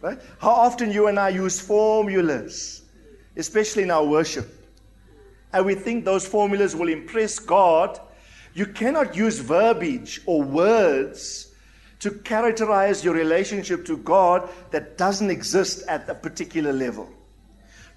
Right? 0.00 0.20
How 0.40 0.50
often 0.50 0.90
you 0.90 1.06
and 1.06 1.18
I 1.18 1.28
use 1.28 1.60
formulas, 1.60 2.82
especially 3.36 3.84
in 3.84 3.90
our 3.90 4.04
worship, 4.04 4.48
and 5.52 5.64
we 5.64 5.74
think 5.74 6.04
those 6.04 6.26
formulas 6.26 6.74
will 6.74 6.88
impress 6.88 7.38
God. 7.38 8.00
You 8.54 8.66
cannot 8.66 9.14
use 9.14 9.38
verbiage 9.38 10.22
or 10.26 10.42
words 10.42 11.51
to 12.02 12.10
characterize 12.10 13.04
your 13.04 13.14
relationship 13.14 13.84
to 13.86 13.96
God 13.96 14.50
that 14.72 14.98
doesn't 14.98 15.30
exist 15.30 15.86
at 15.86 16.08
a 16.08 16.14
particular 16.16 16.72
level. 16.72 17.08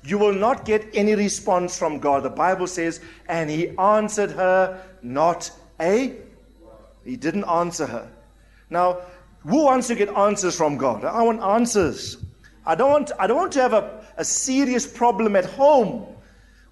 You 0.04 0.20
will 0.20 0.36
not 0.36 0.64
get 0.64 0.88
any 0.94 1.16
response 1.16 1.76
from 1.76 1.98
God. 1.98 2.22
The 2.22 2.30
Bible 2.30 2.68
says, 2.68 3.02
and 3.28 3.50
he 3.50 3.76
answered 3.80 4.30
her 4.30 4.80
not 5.02 5.50
a. 5.82 6.18
He 7.04 7.18
didn't 7.18 7.46
answer 7.46 7.88
her. 7.88 8.08
Now, 8.70 9.00
who 9.40 9.64
wants 9.64 9.88
to 9.88 9.96
get 9.96 10.10
answers 10.10 10.56
from 10.56 10.78
God? 10.78 11.04
I 11.04 11.24
want 11.24 11.42
answers. 11.42 12.18
I 12.64 12.76
don't 12.76 12.92
want, 12.92 13.12
I 13.18 13.26
don't 13.26 13.38
want 13.38 13.54
to 13.54 13.62
have 13.62 13.74
a, 13.74 14.06
a 14.18 14.26
serious 14.26 14.86
problem 14.86 15.36
at 15.36 15.46
home 15.46 16.06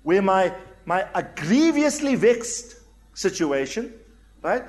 where 0.03 0.21
my, 0.21 0.53
my 0.85 1.07
a 1.15 1.23
grievously 1.23 2.13
vexed 2.13 2.75
situation, 3.15 3.91
right? 4.43 4.65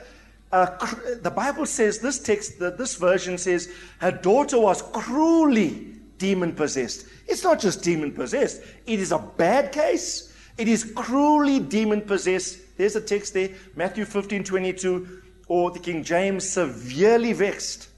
The 0.54 1.32
Bible 1.34 1.66
says, 1.66 1.98
this 1.98 2.20
text, 2.20 2.60
the, 2.60 2.70
this 2.70 2.94
version 2.94 3.38
says, 3.38 3.72
her 3.98 4.12
daughter 4.12 4.58
was 4.58 4.82
cruelly 4.82 5.96
demon 6.18 6.54
possessed. 6.54 7.06
It's 7.26 7.42
not 7.42 7.58
just 7.58 7.82
demon 7.82 8.12
possessed, 8.12 8.62
it 8.86 9.00
is 9.00 9.10
a 9.10 9.18
bad 9.18 9.72
case. 9.72 10.32
It 10.56 10.68
is 10.68 10.92
cruelly 10.94 11.58
demon 11.58 12.02
possessed. 12.02 12.60
There's 12.76 12.94
a 12.94 13.00
text 13.00 13.34
there, 13.34 13.50
Matthew 13.74 14.04
15 14.04 14.44
22, 14.44 15.22
or 15.48 15.72
the 15.72 15.80
King 15.80 16.04
James, 16.04 16.48
severely 16.48 17.32
vexed. 17.32 17.88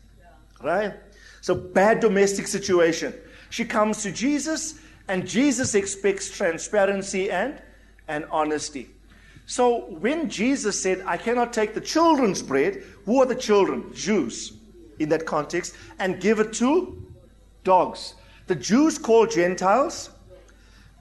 Right? 0.63 0.95
So, 1.43 1.55
bad 1.55 2.01
domestic 2.01 2.47
situation. 2.47 3.13
She 3.51 3.67
comes 3.67 4.03
to 4.03 4.11
Jesus, 4.11 4.81
and 5.09 5.29
Jesus 5.29 5.75
expects 5.75 6.31
transparency 6.31 7.31
and, 7.31 7.61
and 8.09 8.25
honesty. 8.31 8.89
So, 9.47 9.87
when 10.00 10.29
Jesus 10.29 10.81
said, 10.81 11.03
I 11.07 11.17
cannot 11.17 11.53
take 11.53 11.73
the 11.73 11.81
children's 11.81 12.43
bread, 12.43 12.83
who 13.05 13.23
are 13.23 13.26
the 13.26 13.35
children? 13.35 13.93
Jews 13.95 14.53
in 14.99 15.09
that 15.11 15.25
context, 15.25 15.75
and 15.99 16.21
give 16.21 16.41
it 16.41 16.53
to 16.55 17.00
dogs. 17.62 18.15
The 18.49 18.57
Jews 18.57 18.99
call 18.99 19.26
Gentiles 19.26 20.11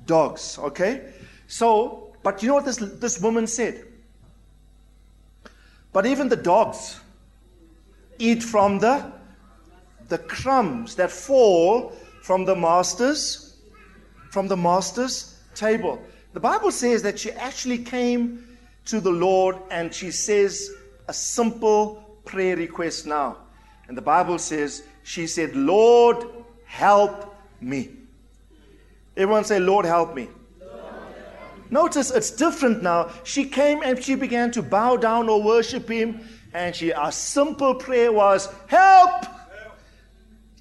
dogs, 0.05 0.59
okay? 0.59 1.13
So, 1.47 2.15
but 2.23 2.41
you 2.43 2.49
know 2.49 2.55
what 2.55 2.65
this, 2.65 2.77
this 2.77 3.19
woman 3.19 3.47
said? 3.47 3.85
But 5.91 6.05
even 6.05 6.29
the 6.29 6.35
dogs 6.35 6.99
eat 8.19 8.43
from 8.43 8.79
the 8.79 9.11
the 10.07 10.17
crumbs 10.19 10.95
that 10.95 11.09
fall 11.09 11.91
from 12.21 12.45
the 12.45 12.55
master's 12.55 13.57
from 14.29 14.47
the 14.47 14.57
master's 14.57 15.39
table. 15.55 15.99
The 16.35 16.41
Bible 16.41 16.71
says 16.71 17.01
that 17.03 17.17
she 17.17 17.31
actually 17.31 17.77
came 17.77 18.57
to 18.87 18.99
the 18.99 19.09
Lord 19.09 19.55
and 19.71 19.93
she 19.93 20.11
says 20.11 20.69
a 21.07 21.13
simple 21.13 22.19
prayer 22.25 22.57
request 22.57 23.07
now. 23.07 23.37
And 23.87 23.95
the 23.95 24.01
Bible 24.01 24.37
says 24.37 24.83
she 25.03 25.27
said, 25.27 25.55
"Lord, 25.55 26.25
help 26.65 27.33
me." 27.61 27.89
Everyone 29.15 29.45
say, 29.45 29.59
"Lord, 29.61 29.85
help 29.85 30.13
me." 30.13 30.27
Notice 31.69 32.11
it's 32.11 32.31
different 32.31 32.83
now. 32.83 33.11
She 33.23 33.45
came 33.45 33.81
and 33.81 34.03
she 34.03 34.15
began 34.15 34.51
to 34.51 34.61
bow 34.61 34.97
down 34.97 35.29
or 35.29 35.41
worship 35.41 35.87
him, 35.87 36.19
and 36.53 36.75
she 36.75 36.91
a 36.91 37.13
simple 37.13 37.75
prayer 37.75 38.11
was, 38.11 38.49
"Help!" 38.67 39.25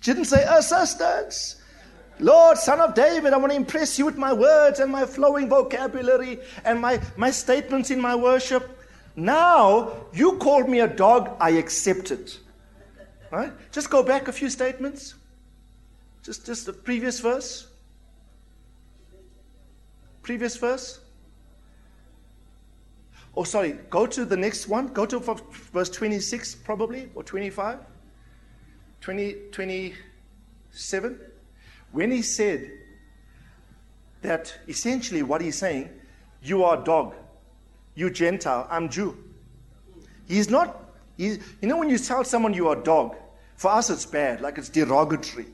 She 0.01 0.13
didn't 0.13 0.27
say 0.27 0.45
assistance. 0.45 1.57
Lord, 2.21 2.59
son 2.59 2.81
of 2.81 2.95
David, 2.95 3.33
I 3.33 3.37
want 3.37 3.53
to 3.53 3.57
impress 3.57 3.99
you 3.99 4.05
with 4.05 4.17
my 4.17 4.33
words 4.33 4.79
and 4.79 4.91
my 4.91 5.05
flowing 5.05 5.49
vocabulary 5.49 6.39
and 6.65 6.81
my, 6.81 7.01
my 7.17 7.31
statements 7.31 7.91
in 7.91 8.01
my 8.01 8.15
worship. 8.15 8.79
Now, 9.17 10.07
you 10.13 10.39
called 10.39 10.69
me 10.69 10.81
a 10.81 10.89
dog, 10.89 11.37
I 11.41 11.51
accept 11.51 12.11
it. 12.11 12.39
Right? 13.31 13.53
Just 13.73 13.91
go 13.91 14.03
back 14.03 14.29
a 14.29 14.33
few 14.33 14.49
statements. 14.49 15.15
Just, 16.23 16.47
just 16.47 16.67
the 16.67 16.73
previous 16.73 17.21
verse. 17.21 17.67
Previous 20.23 20.57
verse. 20.57 21.01
Oh, 23.37 23.43
sorry, 23.43 23.73
go 23.91 24.07
to 24.07 24.25
the 24.25 24.37
next 24.37 24.69
one. 24.69 24.89
Go 24.89 25.05
to 25.07 25.19
verse 25.19 25.91
26, 25.91 26.55
probably, 26.57 27.11
or 27.15 27.25
25. 27.25 27.79
20, 29.01 29.35
27, 29.51 31.21
when 31.95 32.11
he 32.11 32.23
said 32.23 32.73
that 34.23 34.53
essentially 34.67 35.23
what 35.23 35.41
he's 35.41 35.57
saying, 35.57 35.89
you 36.43 36.65
are 36.65 36.77
dog, 36.77 37.15
you 37.95 38.11
Gentile, 38.11 38.67
I'm 38.69 38.89
Jew. 38.89 39.17
He's 40.27 40.51
not, 40.51 40.91
he's, 41.17 41.39
you 41.63 41.69
know, 41.69 41.77
when 41.77 41.89
you 41.89 41.99
tell 41.99 42.25
someone 42.25 42.53
you 42.53 42.67
are 42.67 42.75
dog, 42.75 43.15
for 43.55 43.71
us 43.71 43.91
it's 43.91 44.05
bad, 44.05 44.41
like 44.41 44.59
it's 44.59 44.69
derogatory. 44.69 45.47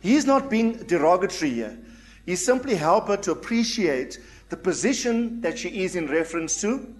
He's 0.00 0.24
not 0.24 0.48
being 0.48 0.74
derogatory 0.84 1.50
here. 1.50 1.76
He's 2.24 2.44
simply 2.44 2.76
help 2.76 3.08
her 3.08 3.16
to 3.16 3.32
appreciate 3.32 4.20
the 4.50 4.56
position 4.56 5.40
that 5.40 5.58
she 5.58 5.82
is 5.82 5.96
in 5.96 6.06
reference 6.06 6.60
to, 6.60 6.94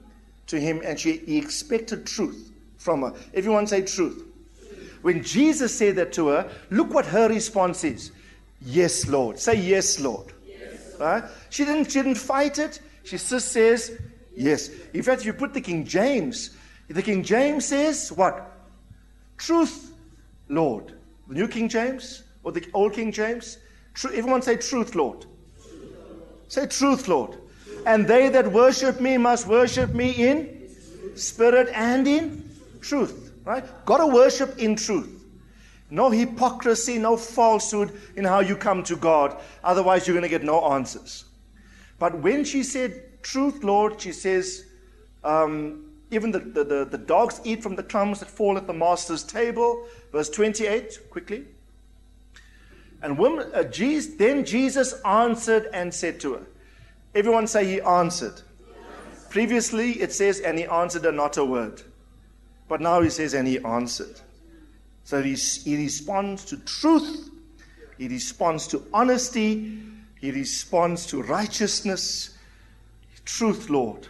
to 0.48 0.58
him, 0.58 0.80
and 0.84 0.98
she 0.98 1.18
he 1.18 1.38
expected 1.38 2.04
truth 2.04 2.50
from 2.78 3.02
her. 3.02 3.14
Everyone 3.32 3.68
say 3.68 3.82
truth. 3.82 4.24
When 5.02 5.22
Jesus 5.22 5.72
said 5.72 5.94
that 5.96 6.12
to 6.14 6.28
her, 6.28 6.50
look 6.70 6.92
what 6.92 7.06
her 7.06 7.28
response 7.28 7.84
is. 7.84 8.10
Yes, 8.60 9.06
Lord. 9.08 9.38
Say 9.38 9.54
yes, 9.54 10.00
Lord. 10.00 10.32
Yes. 10.46 10.96
Right? 10.98 11.24
She 11.50 11.64
didn't 11.64 11.90
she 11.90 12.02
didn't 12.02 12.16
fight 12.16 12.58
it. 12.58 12.80
She 13.04 13.16
just 13.16 13.52
says 13.52 13.98
yes. 14.34 14.70
In 14.92 15.02
fact, 15.02 15.20
if 15.20 15.26
you 15.26 15.32
put 15.32 15.54
the 15.54 15.60
King 15.60 15.84
James, 15.84 16.50
the 16.88 17.02
King 17.02 17.22
James 17.22 17.66
says 17.66 18.10
what? 18.12 18.52
Truth, 19.36 19.92
Lord. 20.48 20.94
The 21.28 21.34
New 21.34 21.48
King 21.48 21.68
James 21.68 22.24
or 22.42 22.52
the 22.52 22.66
Old 22.74 22.94
King 22.94 23.12
James? 23.12 23.58
Tr- 23.94 24.08
everyone 24.08 24.42
say 24.42 24.56
truth, 24.56 24.94
Lord. 24.94 25.26
Say 26.48 26.66
truth, 26.66 27.08
Lord. 27.08 27.36
And 27.86 28.06
they 28.06 28.28
that 28.30 28.50
worship 28.50 29.00
me 29.00 29.18
must 29.18 29.46
worship 29.46 29.94
me 29.94 30.10
in 30.10 30.70
spirit 31.14 31.68
and 31.74 32.06
in 32.08 32.50
truth. 32.80 33.32
Right? 33.44 33.64
Got 33.84 33.98
to 33.98 34.06
worship 34.06 34.58
in 34.58 34.76
truth. 34.76 35.17
No 35.90 36.10
hypocrisy, 36.10 36.98
no 36.98 37.16
falsehood 37.16 37.98
in 38.16 38.24
how 38.24 38.40
you 38.40 38.56
come 38.56 38.82
to 38.84 38.96
God. 38.96 39.40
Otherwise, 39.64 40.06
you're 40.06 40.14
going 40.14 40.22
to 40.22 40.28
get 40.28 40.44
no 40.44 40.72
answers. 40.72 41.24
But 41.98 42.18
when 42.18 42.44
she 42.44 42.62
said, 42.62 43.22
Truth, 43.22 43.64
Lord, 43.64 44.00
she 44.00 44.12
says, 44.12 44.64
um, 45.24 45.88
even 46.10 46.30
the, 46.30 46.38
the, 46.38 46.64
the, 46.64 46.84
the, 46.84 46.98
dogs 46.98 47.40
eat 47.44 47.62
from 47.62 47.76
the 47.76 47.82
crumbs 47.82 48.20
that 48.20 48.30
fall 48.30 48.56
at 48.56 48.66
the 48.66 48.72
master's 48.72 49.22
table. 49.22 49.86
Verse 50.12 50.30
28, 50.30 51.10
quickly. 51.10 51.44
And 53.02 53.18
woman, 53.18 53.50
uh, 53.54 53.64
Jesus, 53.64 54.14
then 54.16 54.44
Jesus 54.44 54.94
answered 55.04 55.68
and 55.72 55.92
said 55.92 56.20
to 56.20 56.34
her, 56.34 56.46
Everyone 57.14 57.46
say 57.46 57.64
he 57.64 57.80
answered. 57.80 58.40
Yes. 58.40 59.26
Previously, 59.28 59.92
it 60.00 60.12
says, 60.12 60.40
and 60.40 60.58
he 60.58 60.64
answered 60.66 61.04
her 61.04 61.12
not 61.12 61.36
a 61.36 61.44
word. 61.44 61.82
But 62.68 62.80
now 62.80 63.00
he 63.00 63.10
says, 63.10 63.34
and 63.34 63.46
he 63.46 63.58
answered. 63.58 64.20
So 65.08 65.22
he, 65.22 65.36
he 65.36 65.74
responds 65.74 66.44
to 66.44 66.58
truth, 66.58 67.30
he 67.96 68.08
responds 68.08 68.66
to 68.66 68.84
honesty, 68.92 69.80
he 70.20 70.30
responds 70.30 71.06
to 71.06 71.22
righteousness. 71.22 72.36
Truth, 73.24 73.70
Lord. 73.70 74.06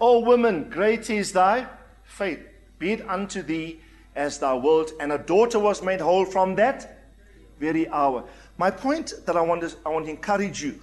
O 0.00 0.20
woman, 0.20 0.70
great 0.70 1.10
is 1.10 1.32
thy 1.32 1.66
faith. 2.04 2.40
Be 2.78 2.92
it 2.92 3.06
unto 3.06 3.42
thee 3.42 3.80
as 4.16 4.38
thou 4.38 4.56
wilt. 4.56 4.92
And 4.98 5.12
a 5.12 5.18
daughter 5.18 5.58
was 5.58 5.82
made 5.82 6.00
whole 6.00 6.24
from 6.24 6.54
that 6.54 7.04
very 7.60 7.86
hour. 7.90 8.24
My 8.56 8.70
point 8.70 9.12
that 9.26 9.36
I 9.36 9.42
want 9.42 9.60
to, 9.60 9.76
I 9.84 9.90
want 9.90 10.06
to 10.06 10.10
encourage 10.10 10.62
you 10.62 10.80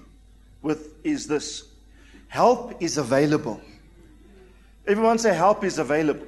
with 0.61 1.03
is 1.03 1.25
this 1.25 1.63
help 2.27 2.79
is 2.79 2.99
available. 2.99 3.59
Everyone 4.85 5.17
say, 5.17 5.33
help 5.33 5.63
is 5.63 5.79
available. 5.79 6.27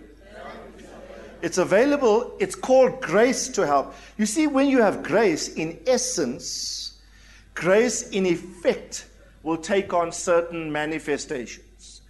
It's 1.42 1.58
available. 1.58 2.36
It's 2.40 2.56
called 2.56 3.02
grace 3.02 3.48
to 3.50 3.66
help. 3.66 3.94
You 4.18 4.26
see, 4.26 4.48
when 4.48 4.68
you 4.68 4.82
have 4.82 5.04
grace, 5.04 5.54
in 5.56 5.80
essence, 5.86 6.88
Grace, 7.58 8.04
in 8.10 8.28
effect, 8.28 9.08
will 9.42 9.58
take 9.58 9.92
on 9.92 10.12
certain 10.12 10.72
manifestations. 10.72 12.02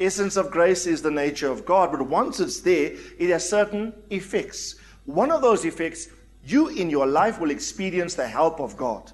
Essence 0.00 0.36
of 0.36 0.50
grace 0.50 0.86
is 0.86 1.02
the 1.02 1.10
nature 1.10 1.50
of 1.50 1.66
God, 1.66 1.92
but 1.92 2.00
once 2.08 2.40
it's 2.40 2.60
there, 2.60 2.92
it 3.18 3.28
has 3.28 3.46
certain 3.46 3.92
effects. 4.08 4.76
One 5.04 5.30
of 5.30 5.42
those 5.42 5.66
effects, 5.66 6.08
you 6.46 6.68
in 6.68 6.88
your 6.88 7.06
life 7.06 7.38
will 7.38 7.50
experience 7.50 8.14
the 8.14 8.26
help 8.26 8.60
of 8.60 8.78
God. 8.78 9.12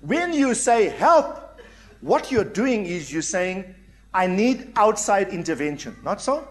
When 0.00 0.32
you 0.32 0.52
say 0.52 0.88
help, 0.88 1.60
what 2.00 2.32
you're 2.32 2.42
doing 2.42 2.84
is 2.84 3.12
you're 3.12 3.22
saying, 3.22 3.72
I 4.12 4.26
need 4.26 4.72
outside 4.74 5.28
intervention. 5.28 5.96
Not 6.02 6.20
so? 6.20 6.48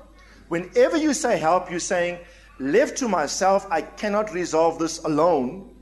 Whenever 0.47 0.95
you 0.95 1.13
say 1.13 1.37
help, 1.37 1.69
you're 1.69 1.81
saying, 1.81 2.19
left 2.59 2.97
to 2.97 3.07
myself, 3.07 3.65
I 3.71 3.81
cannot 3.81 4.33
resolve 4.33 4.79
this 4.79 4.99
alone. 5.03 5.73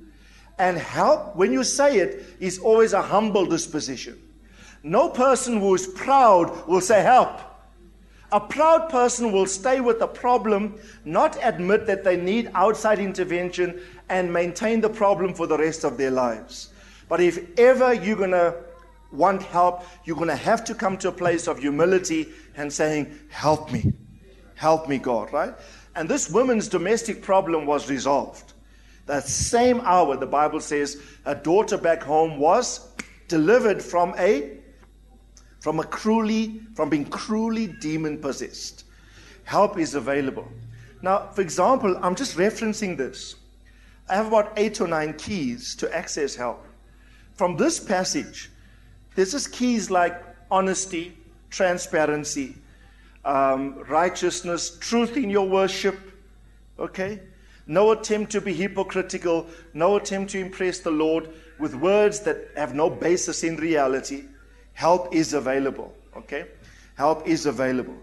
And 0.59 0.77
help, 0.77 1.35
when 1.35 1.51
you 1.51 1.63
say 1.63 1.97
it, 1.97 2.25
is 2.39 2.59
always 2.59 2.93
a 2.93 3.01
humble 3.01 3.45
disposition. 3.45 4.21
No 4.83 5.09
person 5.09 5.59
who 5.59 5.75
is 5.75 5.87
proud 5.87 6.67
will 6.67 6.81
say 6.81 7.01
help. 7.01 7.41
A 8.31 8.39
proud 8.39 8.89
person 8.89 9.31
will 9.31 9.45
stay 9.45 9.79
with 9.79 9.99
the 9.99 10.07
problem, 10.07 10.75
not 11.05 11.37
admit 11.41 11.85
that 11.87 12.03
they 12.03 12.17
need 12.17 12.51
outside 12.53 12.99
intervention, 12.99 13.79
and 14.09 14.31
maintain 14.31 14.81
the 14.81 14.89
problem 14.89 15.33
for 15.33 15.47
the 15.47 15.57
rest 15.57 15.83
of 15.83 15.97
their 15.97 16.11
lives. 16.11 16.69
But 17.07 17.21
if 17.21 17.57
ever 17.57 17.93
you're 17.93 18.17
going 18.17 18.31
to 18.31 18.55
want 19.11 19.43
help, 19.43 19.85
you're 20.03 20.17
going 20.17 20.27
to 20.27 20.35
have 20.35 20.65
to 20.65 20.75
come 20.75 20.97
to 20.97 21.09
a 21.09 21.11
place 21.11 21.47
of 21.47 21.59
humility 21.59 22.27
and 22.55 22.71
saying, 22.71 23.17
Help 23.29 23.71
me. 23.71 23.93
Help 24.55 24.89
me, 24.89 24.97
God, 24.97 25.31
right? 25.31 25.53
And 25.97 26.07
this 26.07 26.29
woman's 26.29 26.67
domestic 26.67 27.23
problem 27.23 27.65
was 27.65 27.89
resolved. 27.89 28.53
That 29.07 29.27
same 29.27 29.81
hour, 29.81 30.15
the 30.15 30.27
Bible 30.27 30.59
says, 30.59 31.01
a 31.25 31.33
daughter 31.33 31.75
back 31.75 32.03
home 32.03 32.37
was 32.37 32.91
delivered 33.27 33.81
from 33.81 34.13
a 34.17 34.59
from 35.59 35.79
a 35.79 35.83
cruelly 35.83 36.61
from 36.75 36.89
being 36.89 37.05
cruelly 37.05 37.67
demon 37.81 38.19
possessed. 38.19 38.83
Help 39.43 39.79
is 39.79 39.95
available. 39.95 40.47
Now, 41.01 41.29
for 41.29 41.41
example, 41.41 41.97
I'm 42.03 42.15
just 42.15 42.37
referencing 42.37 42.95
this. 42.95 43.35
I 44.07 44.15
have 44.15 44.27
about 44.27 44.53
eight 44.55 44.79
or 44.79 44.87
nine 44.87 45.13
keys 45.13 45.75
to 45.77 45.91
access 45.95 46.35
help. 46.35 46.63
From 47.33 47.57
this 47.57 47.79
passage, 47.79 48.51
there's 49.15 49.31
just 49.31 49.51
keys 49.51 49.89
like 49.89 50.23
honesty, 50.51 51.17
transparency, 51.49 52.55
um, 53.27 53.83
righteousness, 53.89 54.77
truth 54.79 55.17
in 55.17 55.29
your 55.29 55.47
worship. 55.47 55.99
Okay? 56.79 57.19
No 57.67 57.91
attempt 57.91 58.31
to 58.31 58.41
be 58.41 58.53
hypocritical, 58.53 59.45
no 59.73 59.97
attempt 59.97 60.31
to 60.31 60.39
impress 60.39 60.79
the 60.79 60.91
Lord 60.91 61.29
with 61.59 61.75
words 61.75 62.21
that 62.21 62.37
have 62.55 62.73
no 62.73 62.89
basis 62.89 63.43
in 63.43 63.57
reality. 63.57 64.23
Help 64.73 65.13
is 65.13 65.33
available. 65.33 65.93
Okay? 66.15 66.45
Help 66.95 67.27
is 67.27 67.45
available. 67.45 67.97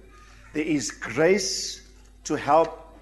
There 0.52 0.64
is 0.64 0.90
grace 0.90 1.88
to 2.24 2.34
help 2.34 2.98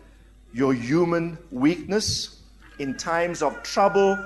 your 0.54 0.72
human 0.72 1.36
weakness 1.50 2.40
in 2.78 2.96
times 2.96 3.42
of 3.42 3.60
trouble 3.64 4.16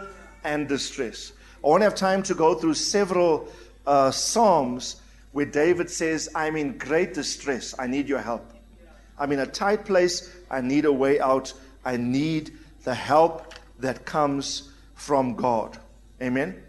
and 0.45 0.69
distress. 0.69 1.33
I 1.65 1.69
won't 1.69 1.83
have 1.83 1.95
time 1.95 2.23
to 2.25 2.35
go 2.35 2.55
through 2.55 2.75
several 2.75 3.49
uh, 3.87 4.11
Psalms 4.11 5.01
where 5.37 5.45
David 5.45 5.91
says, 5.91 6.31
I'm 6.35 6.57
in 6.57 6.79
great 6.79 7.13
distress. 7.13 7.75
I 7.79 7.87
need 7.87 8.09
your 8.09 8.21
help. 8.21 8.55
I'm 9.19 9.33
in 9.33 9.41
a 9.41 9.47
tight 9.47 9.85
place. 9.85 10.35
I 10.51 10.63
need 10.63 10.87
a 10.87 10.93
way 10.93 11.21
out. 11.21 11.53
I 11.85 11.99
need 11.99 12.57
the 12.85 12.95
help 12.95 13.53
that 13.79 14.07
comes 14.07 14.73
from 14.95 15.35
God. 15.35 15.77
Amen? 16.23 16.63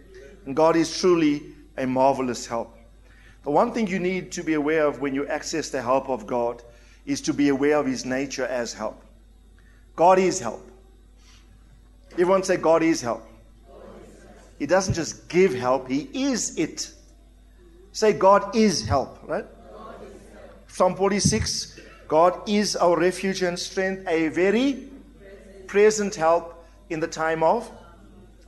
And 0.46 0.54
God 0.54 0.76
is 0.76 1.00
truly 1.00 1.44
a 1.78 1.88
marvelous 1.88 2.46
help. 2.46 2.78
The 3.46 3.52
one 3.52 3.72
thing 3.72 3.88
you 3.88 4.00
need 4.00 4.34
to 4.34 4.44
be 4.44 4.56
aware 4.56 4.86
of 4.86 5.00
when 5.00 5.16
you 5.16 5.26
access 5.28 5.70
the 5.70 5.82
help 5.82 6.10
of 6.10 6.28
God 6.28 6.62
is 7.06 7.22
to 7.22 7.34
be 7.34 7.48
aware 7.48 7.78
of 7.78 7.86
His 7.86 8.04
nature 8.04 8.48
as 8.48 8.74
help. 8.74 9.02
God 9.96 10.20
is 10.20 10.42
help. 10.42 10.70
Everyone 12.12 12.44
say, 12.44 12.58
God 12.58 12.84
is 12.84 13.00
help. 13.00 13.26
He 14.60 14.66
doesn't 14.66 14.94
just 14.94 15.30
give 15.30 15.54
help, 15.54 15.88
He 15.88 16.10
is 16.12 16.58
it. 16.58 16.92
Say, 17.98 18.14
God 18.14 18.56
is 18.56 18.86
help, 18.86 19.18
right? 19.24 19.48
Psalm 20.68 20.96
46 20.96 21.80
God 22.08 22.48
is 22.48 22.76
our 22.76 22.96
refuge 22.96 23.42
and 23.42 23.58
strength, 23.58 24.08
a 24.08 24.28
very 24.28 24.88
present 25.66 26.14
help 26.14 26.64
in 26.92 27.00
the 27.00 27.08
time 27.08 27.42
of 27.42 27.68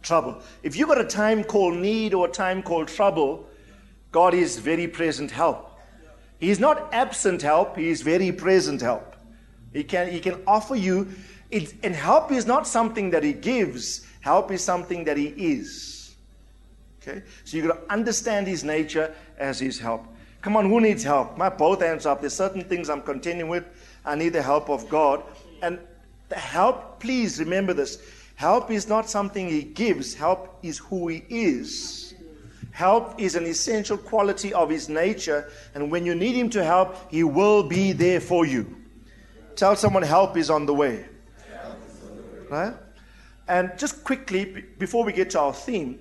trouble. 0.03 0.39
If 0.61 0.75
you've 0.75 0.87
got 0.87 1.01
a 1.01 1.07
time 1.07 1.43
called 1.43 1.77
need 1.77 2.13
or 2.13 2.27
a 2.27 2.31
time 2.31 2.61
called 2.61 2.89
trouble, 2.89 3.49
God 4.11 4.35
is 4.35 4.59
very 4.59 4.87
present 4.87 5.31
help. 5.31 5.79
He 6.39 6.51
is 6.51 6.59
not 6.59 6.93
absent 6.93 7.41
help, 7.41 7.75
He 7.75 7.89
is 7.89 8.03
very 8.03 8.31
present 8.31 8.81
help. 8.81 9.15
He 9.73 9.83
can, 9.83 10.11
he 10.11 10.19
can 10.19 10.43
offer 10.45 10.75
you, 10.75 11.07
it, 11.49 11.73
and 11.81 11.95
help 11.95 12.31
is 12.31 12.45
not 12.45 12.67
something 12.67 13.09
that 13.09 13.23
He 13.23 13.33
gives, 13.33 14.05
help 14.21 14.51
is 14.51 14.63
something 14.63 15.05
that 15.05 15.17
He 15.17 15.29
is. 15.29 15.98
Okay? 17.01 17.23
So 17.43 17.57
you've 17.57 17.67
got 17.67 17.87
to 17.87 17.93
understand 17.93 18.47
His 18.47 18.63
nature 18.63 19.13
as 19.37 19.59
His 19.59 19.79
help. 19.79 20.05
Come 20.41 20.55
on, 20.55 20.69
who 20.69 20.79
needs 20.79 21.03
help? 21.03 21.37
My 21.37 21.49
both 21.49 21.81
hands 21.81 22.05
up. 22.05 22.21
There's 22.21 22.33
certain 22.33 22.63
things 22.63 22.89
I'm 22.89 23.01
contending 23.01 23.49
with. 23.49 23.65
I 24.05 24.15
need 24.15 24.29
the 24.29 24.41
help 24.41 24.69
of 24.69 24.87
God. 24.87 25.23
And 25.61 25.79
the 26.29 26.35
help, 26.35 26.99
please 26.99 27.39
remember 27.39 27.73
this. 27.73 28.01
Help 28.35 28.71
is 28.71 28.87
not 28.87 29.09
something 29.09 29.49
He 29.49 29.63
gives, 29.63 30.13
help 30.13 30.59
is 30.63 30.77
who 30.77 31.09
He 31.09 31.25
is. 31.29 32.13
Help 32.71 33.19
is 33.19 33.35
an 33.35 33.45
essential 33.45 33.97
quality 33.97 34.53
of 34.53 34.69
His 34.69 34.87
nature. 34.87 35.51
And 35.75 35.91
when 35.91 36.05
you 36.05 36.15
need 36.15 36.35
Him 36.35 36.49
to 36.51 36.63
help, 36.63 37.11
He 37.11 37.23
will 37.23 37.63
be 37.63 37.91
there 37.91 38.21
for 38.21 38.45
you. 38.45 38.77
Tell 39.57 39.75
someone 39.75 40.03
help 40.03 40.37
is 40.37 40.49
on 40.49 40.65
the 40.65 40.73
way. 40.73 41.05
Right? 42.49 42.73
And 43.49 43.77
just 43.77 44.05
quickly, 44.05 44.63
before 44.77 45.03
we 45.03 45.11
get 45.11 45.31
to 45.31 45.39
our 45.41 45.53
theme, 45.53 45.99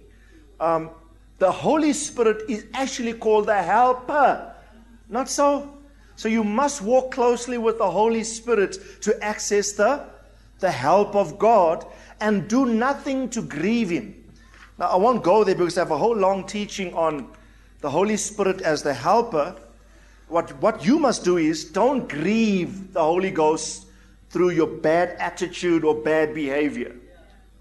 um, 0.61 0.91
the 1.39 1.51
Holy 1.51 1.93
Spirit 1.93 2.49
is 2.49 2.67
actually 2.75 3.13
called 3.13 3.47
the 3.47 3.63
helper. 3.63 4.55
Not 5.09 5.29
so? 5.29 5.79
So 6.17 6.29
you 6.29 6.43
must 6.43 6.83
walk 6.83 7.13
closely 7.13 7.59
with 7.59 7.79
the 7.79 7.91
Holy 7.91 8.25
Spirit 8.25 8.77
to 9.03 9.23
access 9.23 9.73
the, 9.73 10.05
the 10.59 10.71
help 10.71 11.15
of 11.15 11.39
God 11.39 11.87
and 12.21 12.49
do 12.49 12.67
nothing 12.67 13.31
to 13.31 13.43
grieve 13.43 13.91
Him. 13.91 14.15
Now, 14.79 14.87
I 14.87 14.97
won't 14.97 15.23
go 15.23 15.45
there 15.45 15.55
because 15.55 15.79
I 15.79 15.83
have 15.83 15.93
a 15.93 15.99
whole 15.99 16.17
long 16.17 16.45
teaching 16.45 16.93
on 16.95 17.29
the 17.81 17.91
Holy 17.91 18.17
Spirit 18.17 18.61
as 18.63 18.83
the 18.83 18.95
helper. 18.95 19.55
What, 20.27 20.51
what 20.61 20.85
you 20.85 20.99
must 20.99 21.25
do 21.25 21.37
is 21.37 21.65
don't 21.65 22.09
grieve 22.09 22.93
the 22.93 23.01
Holy 23.01 23.31
Ghost 23.31 23.87
through 24.31 24.51
your 24.51 24.67
bad 24.67 25.11
attitude 25.21 25.85
or 25.85 25.95
bad 25.95 26.35
behavior. 26.35 26.95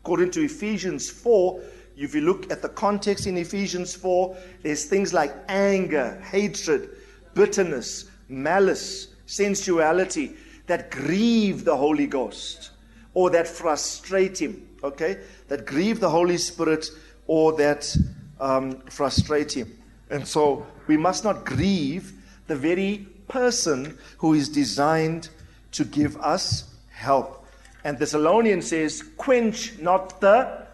According 0.03 0.31
to 0.31 0.43
Ephesians 0.43 1.09
4, 1.09 1.61
if 1.97 2.13
you 2.13 2.21
look 2.21 2.51
at 2.51 2.61
the 2.61 2.69
context 2.69 3.25
in 3.25 3.37
Ephesians 3.37 3.95
4, 3.95 4.37
there's 4.61 4.85
things 4.85 5.13
like 5.13 5.33
anger, 5.47 6.21
hatred, 6.23 6.89
bitterness, 7.33 8.05
malice, 8.29 9.07
sensuality 9.25 10.35
that 10.67 10.91
grieve 10.91 11.65
the 11.65 11.75
Holy 11.75 12.05
Ghost 12.07 12.71
or 13.13 13.31
that 13.31 13.47
frustrate 13.47 14.39
Him, 14.39 14.67
okay? 14.83 15.21
That 15.47 15.65
grieve 15.65 15.99
the 15.99 16.09
Holy 16.09 16.37
Spirit 16.37 16.85
or 17.25 17.53
that 17.53 17.95
um, 18.39 18.79
frustrate 18.89 19.51
Him. 19.51 19.75
And 20.09 20.27
so 20.27 20.67
we 20.85 20.97
must 20.97 21.23
not 21.23 21.45
grieve 21.45 22.13
the 22.45 22.55
very 22.55 23.07
person 23.27 23.97
who 24.19 24.35
is 24.35 24.49
designed 24.49 25.29
to 25.71 25.83
give 25.83 26.15
us 26.17 26.75
help. 26.91 27.45
And 27.83 27.97
Thessalonians 27.97 28.67
says, 28.67 29.03
quench 29.17 29.79
not 29.79 30.21
the 30.21 30.66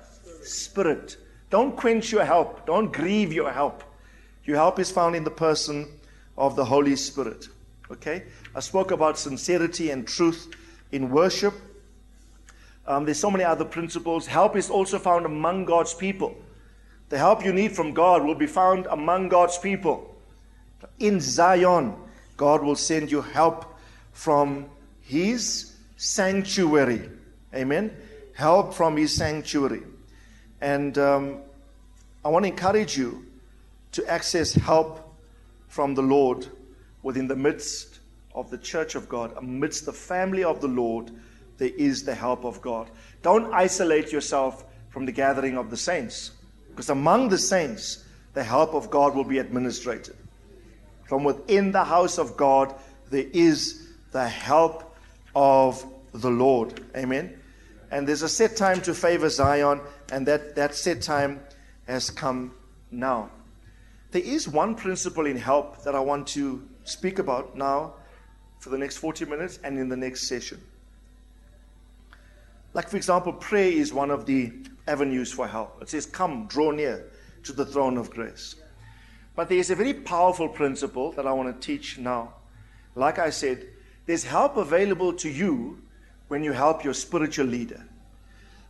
Spirit. 0.46 1.18
Don't 1.50 1.76
quench 1.76 2.12
your 2.12 2.26
help. 2.26 2.66
Don't 2.66 2.92
grieve 2.92 3.32
your 3.32 3.52
help. 3.52 3.84
Your 4.46 4.58
help 4.58 4.80
is 4.80 4.92
found 4.92 5.16
in 5.16 5.24
the 5.24 5.32
person 5.32 5.88
of 6.38 6.56
the 6.56 6.66
Holy 6.66 6.96
Spirit. 6.96 7.48
Okay? 7.92 8.24
I 8.56 8.60
spoke 8.60 8.92
about 8.92 9.18
sincerity 9.18 9.92
and 9.92 10.08
truth 10.08 10.54
in 10.92 11.10
worship. 11.10 11.54
Um, 12.86 13.06
there's 13.06 13.20
so 13.20 13.32
many 13.32 13.44
other 13.44 13.66
principles. 13.66 14.28
Help 14.28 14.56
is 14.56 14.70
also 14.70 15.00
found 15.00 15.26
among 15.26 15.66
God's 15.66 15.94
people. 15.94 16.36
The 17.10 17.18
help 17.18 17.46
you 17.46 17.54
need 17.54 17.74
from 17.74 17.94
God 17.94 18.24
will 18.24 18.36
be 18.36 18.48
found 18.48 18.88
among 18.88 19.30
God's 19.30 19.58
people. 19.58 20.16
In 21.00 21.20
Zion, 21.20 21.96
God 22.36 22.64
will 22.64 22.76
send 22.76 23.12
you 23.12 23.22
help 23.22 23.78
from 24.12 24.70
His 25.02 25.76
sanctuary. 25.96 27.10
Amen? 27.54 27.96
Help 28.34 28.74
from 28.74 28.98
His 28.98 29.14
sanctuary. 29.14 29.84
And 30.64 30.98
um, 30.98 31.40
I 32.24 32.30
want 32.30 32.46
to 32.46 32.50
encourage 32.50 32.98
you 32.98 33.26
to 33.92 34.10
access 34.10 34.54
help 34.54 35.14
from 35.68 35.94
the 35.94 36.02
Lord 36.02 36.48
within 37.02 37.28
the 37.28 37.36
midst 37.36 38.00
of 38.34 38.50
the 38.50 38.58
church 38.58 38.96
of 38.96 39.10
God, 39.10 39.34
amidst 39.36 39.86
the 39.86 39.92
family 39.92 40.42
of 40.42 40.62
the 40.62 40.70
Lord, 40.70 41.12
there 41.58 41.72
is 41.78 42.06
the 42.06 42.16
help 42.16 42.46
of 42.46 42.62
God. 42.62 42.90
Don't 43.22 43.54
isolate 43.54 44.14
yourself 44.14 44.64
from 44.90 45.06
the 45.06 45.12
gathering 45.12 45.58
of 45.58 45.70
the 45.70 45.76
saints. 45.76 46.32
Because 46.70 46.90
among 46.90 47.28
the 47.28 47.38
saints, 47.38 48.06
the 48.34 48.44
help 48.44 48.74
of 48.74 48.90
God 48.90 49.16
will 49.16 49.26
be 49.26 49.40
administrated. 49.40 50.16
From 51.10 51.26
within 51.26 51.74
the 51.74 51.84
house 51.84 52.18
of 52.18 52.38
God, 52.38 52.74
there 53.10 53.28
is 53.34 53.90
the 54.14 54.30
help 54.30 54.96
of 55.36 55.86
the 56.14 56.32
Lord. 56.32 56.80
Amen. 56.96 57.38
And 57.94 58.08
there's 58.08 58.24
a 58.24 58.28
set 58.30 58.56
time 58.56 58.82
to 58.82 58.94
favor 58.96 59.30
Zion, 59.30 59.80
and 60.12 60.26
that, 60.26 60.56
that 60.56 60.74
set 60.74 61.04
time 61.04 61.42
has 61.86 62.10
come 62.10 62.56
now. 62.90 63.30
There 64.10 64.24
is 64.24 64.48
one 64.48 64.74
principle 64.74 65.28
in 65.28 65.38
help 65.38 65.84
that 65.84 65.94
I 65.94 66.00
want 66.00 66.28
to 66.30 66.68
speak 66.86 67.20
about 67.20 67.56
now 67.56 67.94
for 68.58 68.72
the 68.72 68.80
next 68.80 68.98
40 68.98 69.26
minutes 69.26 69.60
and 69.64 69.78
in 69.78 69.90
the 69.90 69.96
next 69.96 70.28
session. 70.28 70.60
Like, 72.74 72.90
for 72.90 72.98
example, 72.98 73.32
prayer 73.32 73.72
is 73.72 73.94
one 73.94 74.10
of 74.10 74.26
the 74.26 74.52
avenues 74.88 75.32
for 75.32 75.48
help. 75.48 75.80
It 75.80 75.90
says, 75.90 76.08
Come, 76.08 76.48
draw 76.48 76.72
near 76.72 77.12
to 77.44 77.54
the 77.54 77.66
throne 77.66 78.00
of 78.00 78.10
grace. 78.10 78.56
But 79.36 79.50
there 79.50 79.60
is 79.60 79.70
a 79.70 79.76
very 79.76 79.94
powerful 79.94 80.50
principle 80.50 81.12
that 81.12 81.28
I 81.28 81.32
want 81.32 81.62
to 81.62 81.68
teach 81.68 82.00
now. 82.00 82.34
Like 82.96 83.20
I 83.20 83.30
said, 83.30 83.68
there's 84.08 84.24
help 84.24 84.58
available 84.58 85.14
to 85.14 85.30
you 85.30 85.84
when 86.28 86.44
you 86.44 86.52
help 86.52 86.84
your 86.84 86.94
spiritual 86.94 87.46
leader. 87.46 87.86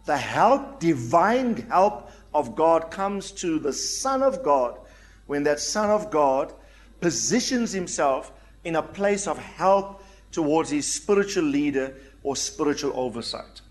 The 0.06 0.18
help, 0.18 0.80
divine 0.80 1.56
help 1.70 2.12
of 2.34 2.56
God, 2.56 2.92
comes 2.92 3.32
to 3.32 3.60
the 3.60 3.74
Son 3.74 4.22
of 4.22 4.44
God 4.44 4.80
when 5.28 5.44
that 5.44 5.60
Son 5.60 5.89
of 5.89 6.12
God 6.12 6.54
positions 7.00 7.72
himself 7.72 8.32
in 8.63 8.76
a 8.76 8.82
place 8.82 9.28
of 9.28 9.38
help 9.38 10.04
towards 10.32 10.70
his 10.70 10.92
spiritual 10.92 11.44
leader 11.44 11.96
or 12.24 12.36
spiritual 12.36 12.92
oversight. 12.96 13.62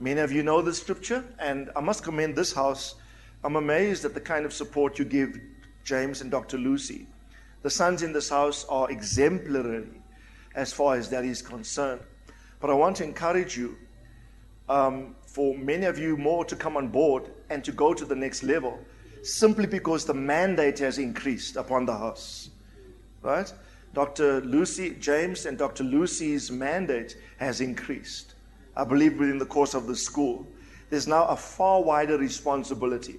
Many 0.00 0.20
of 0.20 0.32
you 0.32 0.42
know 0.42 0.62
the 0.62 0.72
scripture, 0.74 1.24
and 1.38 1.70
I 1.76 1.80
must 1.80 2.02
commend 2.02 2.34
this 2.34 2.52
house. 2.52 2.94
I'm 3.44 3.56
amazed 3.56 4.04
at 4.04 4.14
the 4.14 4.20
kind 4.20 4.46
of 4.46 4.52
support 4.52 4.98
you 4.98 5.04
give 5.04 5.38
James 5.84 6.20
and 6.20 6.30
Dr. 6.30 6.58
Lucy. 6.58 7.06
The 7.62 7.70
sons 7.70 8.02
in 8.02 8.12
this 8.12 8.30
house 8.30 8.64
are 8.68 8.90
exemplary 8.90 9.86
as 10.54 10.72
far 10.72 10.96
as 10.96 11.10
that 11.10 11.24
is 11.24 11.42
concerned. 11.42 12.00
But 12.60 12.70
I 12.70 12.74
want 12.74 12.96
to 12.96 13.04
encourage 13.04 13.56
you, 13.56 13.76
um, 14.68 15.16
for 15.26 15.56
many 15.56 15.86
of 15.86 15.98
you 15.98 16.16
more 16.16 16.44
to 16.44 16.54
come 16.54 16.76
on 16.76 16.88
board 16.88 17.30
and 17.48 17.64
to 17.64 17.72
go 17.72 17.94
to 17.94 18.04
the 18.04 18.14
next 18.14 18.42
level, 18.42 18.78
simply 19.22 19.66
because 19.66 20.04
the 20.04 20.14
mandate 20.14 20.78
has 20.78 20.98
increased 20.98 21.56
upon 21.56 21.86
the 21.86 21.96
house. 21.96 22.50
Right? 23.22 23.52
Dr. 23.92 24.40
Lucy, 24.42 24.90
James 25.00 25.46
and 25.46 25.58
Dr. 25.58 25.84
Lucy's 25.84 26.50
mandate 26.50 27.16
has 27.38 27.60
increased. 27.60 28.34
I 28.76 28.84
believe 28.84 29.18
within 29.18 29.38
the 29.38 29.46
course 29.46 29.74
of 29.74 29.86
the 29.86 29.96
school, 29.96 30.46
there's 30.90 31.08
now 31.08 31.26
a 31.26 31.36
far 31.36 31.82
wider 31.82 32.16
responsibility, 32.16 33.18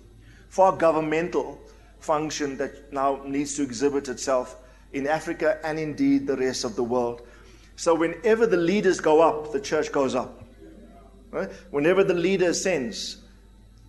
far 0.50 0.76
governmental 0.76 1.60
function 2.00 2.58
that 2.58 2.92
now 2.94 3.22
needs 3.26 3.56
to 3.56 3.64
exhibit 3.64 4.08
itself 4.08 4.58
in 4.94 5.08
Africa 5.08 5.60
and 5.64 5.78
indeed 5.78 6.26
the 6.26 6.38
rest 6.38 6.64
of 6.64 6.76
the 6.76 6.84
world. 6.84 7.22
So 7.82 7.96
whenever 7.96 8.46
the 8.46 8.58
leaders 8.58 9.00
go 9.00 9.22
up, 9.22 9.52
the 9.52 9.60
church 9.60 9.92
goes 9.92 10.14
up. 10.14 10.44
Right? 11.32 11.50
Whenever 11.72 12.04
the 12.04 12.14
leader 12.14 12.50
ascends, 12.50 13.18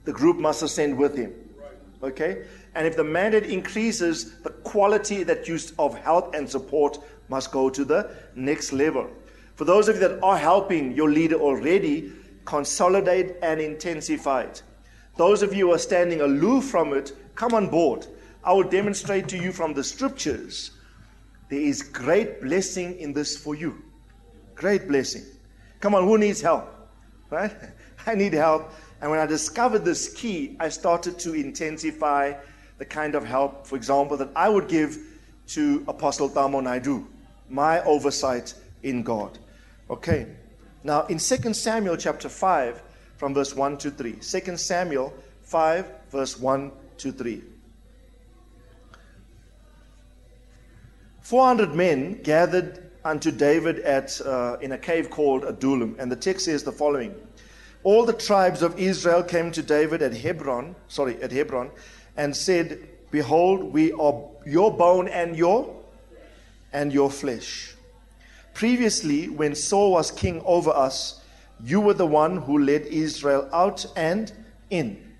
the 0.06 0.12
group 0.14 0.38
must 0.38 0.62
ascend 0.62 0.96
with 0.96 1.14
him. 1.14 1.34
Okay? 2.02 2.46
And 2.74 2.86
if 2.86 2.96
the 2.96 3.04
mandate 3.04 3.44
increases, 3.44 4.38
the 4.38 4.48
quality 4.48 5.24
that 5.24 5.46
use 5.46 5.74
of 5.78 5.94
help 5.98 6.34
and 6.34 6.48
support 6.48 7.00
must 7.28 7.52
go 7.52 7.68
to 7.68 7.84
the 7.84 8.16
next 8.34 8.72
level. 8.72 9.10
For 9.56 9.66
those 9.66 9.90
of 9.90 9.96
you 9.96 10.08
that 10.08 10.22
are 10.22 10.38
helping 10.38 10.92
your 10.92 11.10
leader 11.10 11.36
already, 11.36 12.12
consolidate 12.46 13.36
and 13.42 13.60
intensify 13.60 14.44
it. 14.44 14.62
Those 15.18 15.42
of 15.42 15.52
you 15.52 15.66
who 15.66 15.74
are 15.74 15.78
standing 15.78 16.22
aloof 16.22 16.64
from 16.64 16.94
it, 16.94 17.12
come 17.34 17.52
on 17.52 17.68
board. 17.68 18.06
I 18.42 18.54
will 18.54 18.70
demonstrate 18.70 19.28
to 19.28 19.36
you 19.36 19.52
from 19.52 19.74
the 19.74 19.84
scriptures. 19.84 20.70
There 21.52 21.60
is 21.60 21.82
great 21.82 22.40
blessing 22.40 22.98
in 22.98 23.12
this 23.12 23.36
for 23.36 23.54
you. 23.54 23.82
Great 24.54 24.88
blessing. 24.88 25.22
Come 25.80 25.94
on, 25.94 26.04
who 26.04 26.16
needs 26.16 26.40
help? 26.40 26.66
Right? 27.28 27.52
I 28.06 28.14
need 28.14 28.32
help. 28.32 28.72
And 29.02 29.10
when 29.10 29.20
I 29.20 29.26
discovered 29.26 29.84
this 29.84 30.14
key, 30.14 30.56
I 30.58 30.70
started 30.70 31.18
to 31.18 31.34
intensify 31.34 32.32
the 32.78 32.86
kind 32.86 33.14
of 33.14 33.26
help, 33.26 33.66
for 33.66 33.76
example, 33.76 34.16
that 34.16 34.30
I 34.34 34.48
would 34.48 34.66
give 34.66 34.96
to 35.48 35.84
Apostle 35.88 36.30
Thamo 36.30 36.62
Naidoo, 36.62 37.04
my 37.50 37.82
oversight 37.82 38.54
in 38.82 39.02
God. 39.02 39.38
Okay. 39.90 40.28
Now, 40.82 41.04
in 41.08 41.18
2 41.18 41.52
Samuel 41.52 41.98
chapter 41.98 42.30
5, 42.30 42.82
from 43.18 43.34
verse 43.34 43.54
1 43.54 43.76
to 43.76 43.90
3. 43.90 44.12
2 44.12 44.56
Samuel 44.56 45.12
5, 45.42 45.86
verse 46.10 46.38
1 46.38 46.72
to 46.96 47.12
3. 47.12 47.42
400 51.22 51.74
men 51.74 52.20
gathered 52.22 52.90
unto 53.04 53.30
David 53.30 53.80
at, 53.80 54.20
uh, 54.20 54.58
in 54.60 54.72
a 54.72 54.78
cave 54.78 55.10
called 55.10 55.44
Adullam. 55.44 55.96
And 55.98 56.10
the 56.10 56.16
text 56.16 56.44
says 56.44 56.62
the 56.62 56.72
following 56.72 57.14
All 57.84 58.04
the 58.04 58.12
tribes 58.12 58.62
of 58.62 58.78
Israel 58.78 59.22
came 59.22 59.50
to 59.52 59.62
David 59.62 60.02
at 60.02 60.14
Hebron, 60.14 60.74
sorry, 60.88 61.20
at 61.22 61.32
Hebron, 61.32 61.70
and 62.16 62.36
said, 62.36 62.88
Behold, 63.10 63.72
we 63.72 63.92
are 63.92 64.22
your 64.44 64.76
bone 64.76 65.08
and 65.08 65.36
your 65.36 65.74
and 66.72 66.92
your 66.92 67.10
flesh. 67.10 67.74
Previously, 68.54 69.28
when 69.28 69.54
Saul 69.54 69.92
was 69.92 70.10
king 70.10 70.42
over 70.44 70.70
us, 70.70 71.20
you 71.64 71.80
were 71.80 71.94
the 71.94 72.06
one 72.06 72.38
who 72.38 72.58
led 72.58 72.82
Israel 72.82 73.48
out 73.52 73.86
and 73.96 74.32
in. 74.70 75.12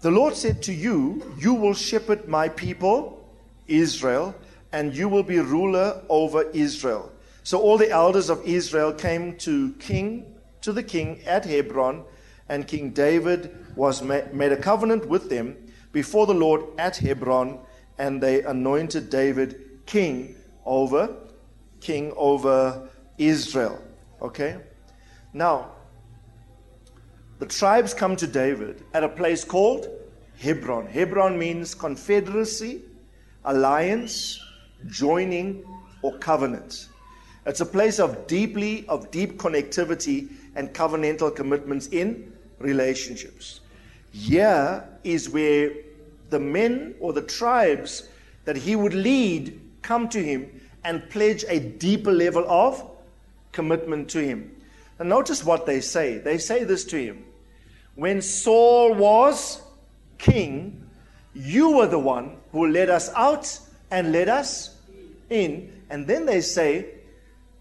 The 0.00 0.10
Lord 0.10 0.34
said 0.34 0.62
to 0.64 0.72
you, 0.72 1.34
You 1.38 1.54
will 1.54 1.74
shepherd 1.74 2.28
my 2.28 2.48
people, 2.48 3.28
Israel, 3.68 4.34
and 4.72 4.94
you 4.94 5.08
will 5.08 5.22
be 5.22 5.38
ruler 5.38 6.02
over 6.08 6.42
Israel. 6.50 7.12
So 7.42 7.60
all 7.60 7.78
the 7.78 7.90
elders 7.90 8.30
of 8.30 8.44
Israel 8.44 8.92
came 8.92 9.36
to 9.38 9.72
king 9.74 10.34
to 10.60 10.72
the 10.72 10.82
king 10.82 11.22
at 11.26 11.44
Hebron, 11.44 12.04
and 12.48 12.66
King 12.66 12.90
David 12.90 13.56
was 13.76 14.02
made 14.02 14.52
a 14.52 14.56
covenant 14.56 15.06
with 15.08 15.30
them 15.30 15.56
before 15.92 16.26
the 16.26 16.34
Lord 16.34 16.62
at 16.78 16.96
Hebron, 16.98 17.58
and 17.98 18.22
they 18.22 18.42
anointed 18.42 19.08
David 19.08 19.86
king 19.86 20.36
over 20.64 21.16
king 21.80 22.12
over 22.16 22.88
Israel. 23.18 23.82
Okay? 24.20 24.58
Now, 25.32 25.72
the 27.38 27.46
tribes 27.46 27.94
come 27.94 28.16
to 28.16 28.26
David 28.26 28.84
at 28.92 29.02
a 29.02 29.08
place 29.08 29.44
called 29.44 29.88
Hebron. 30.38 30.86
Hebron 30.86 31.38
means 31.38 31.74
confederacy, 31.74 32.82
alliance, 33.44 34.38
joining, 34.88 35.64
or 36.02 36.16
covenant. 36.18 36.88
It's 37.46 37.60
a 37.60 37.66
place 37.66 37.98
of 37.98 38.26
deeply 38.26 38.86
of 38.88 39.10
deep 39.10 39.38
connectivity 39.38 40.28
and 40.54 40.72
covenantal 40.72 41.34
commitments 41.34 41.86
in 41.88 42.32
relationships. 42.58 43.60
Here 44.12 44.84
is 45.04 45.28
where 45.30 45.72
the 46.30 46.40
men 46.40 46.94
or 47.00 47.12
the 47.12 47.22
tribes 47.22 48.08
that 48.44 48.56
he 48.56 48.76
would 48.76 48.94
lead 48.94 49.60
come 49.82 50.08
to 50.08 50.22
him 50.22 50.60
and 50.84 51.08
pledge 51.10 51.44
a 51.48 51.60
deeper 51.60 52.12
level 52.12 52.44
of 52.48 52.88
commitment 53.52 54.08
to 54.10 54.24
him. 54.24 54.54
And 54.98 55.08
notice 55.08 55.44
what 55.44 55.66
they 55.66 55.80
say. 55.80 56.18
They 56.18 56.38
say 56.38 56.64
this 56.64 56.84
to 56.86 57.02
him 57.02 57.24
When 57.94 58.20
Saul 58.22 58.94
was 58.94 59.62
king, 60.18 60.86
you 61.34 61.76
were 61.76 61.86
the 61.86 61.98
one 61.98 62.36
who 62.52 62.66
led 62.66 62.90
us 62.90 63.10
out 63.14 63.58
and 63.90 64.12
let 64.12 64.28
us 64.28 64.76
in. 65.28 65.72
And 65.90 66.06
then 66.06 66.26
they 66.26 66.40
say, 66.40 66.86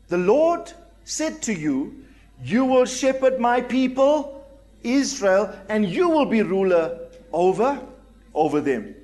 The 0.07 0.17
Lord 0.17 0.71
said 1.03 1.41
to 1.43 1.53
you, 1.53 2.05
You 2.43 2.65
will 2.65 2.85
shepherd 2.85 3.39
my 3.39 3.61
people, 3.61 4.45
Israel, 4.83 5.53
and 5.67 5.87
you 5.87 6.09
will 6.09 6.25
be 6.25 6.41
ruler 6.41 6.99
over, 7.33 7.79
over 8.33 8.61
them. 8.61 8.95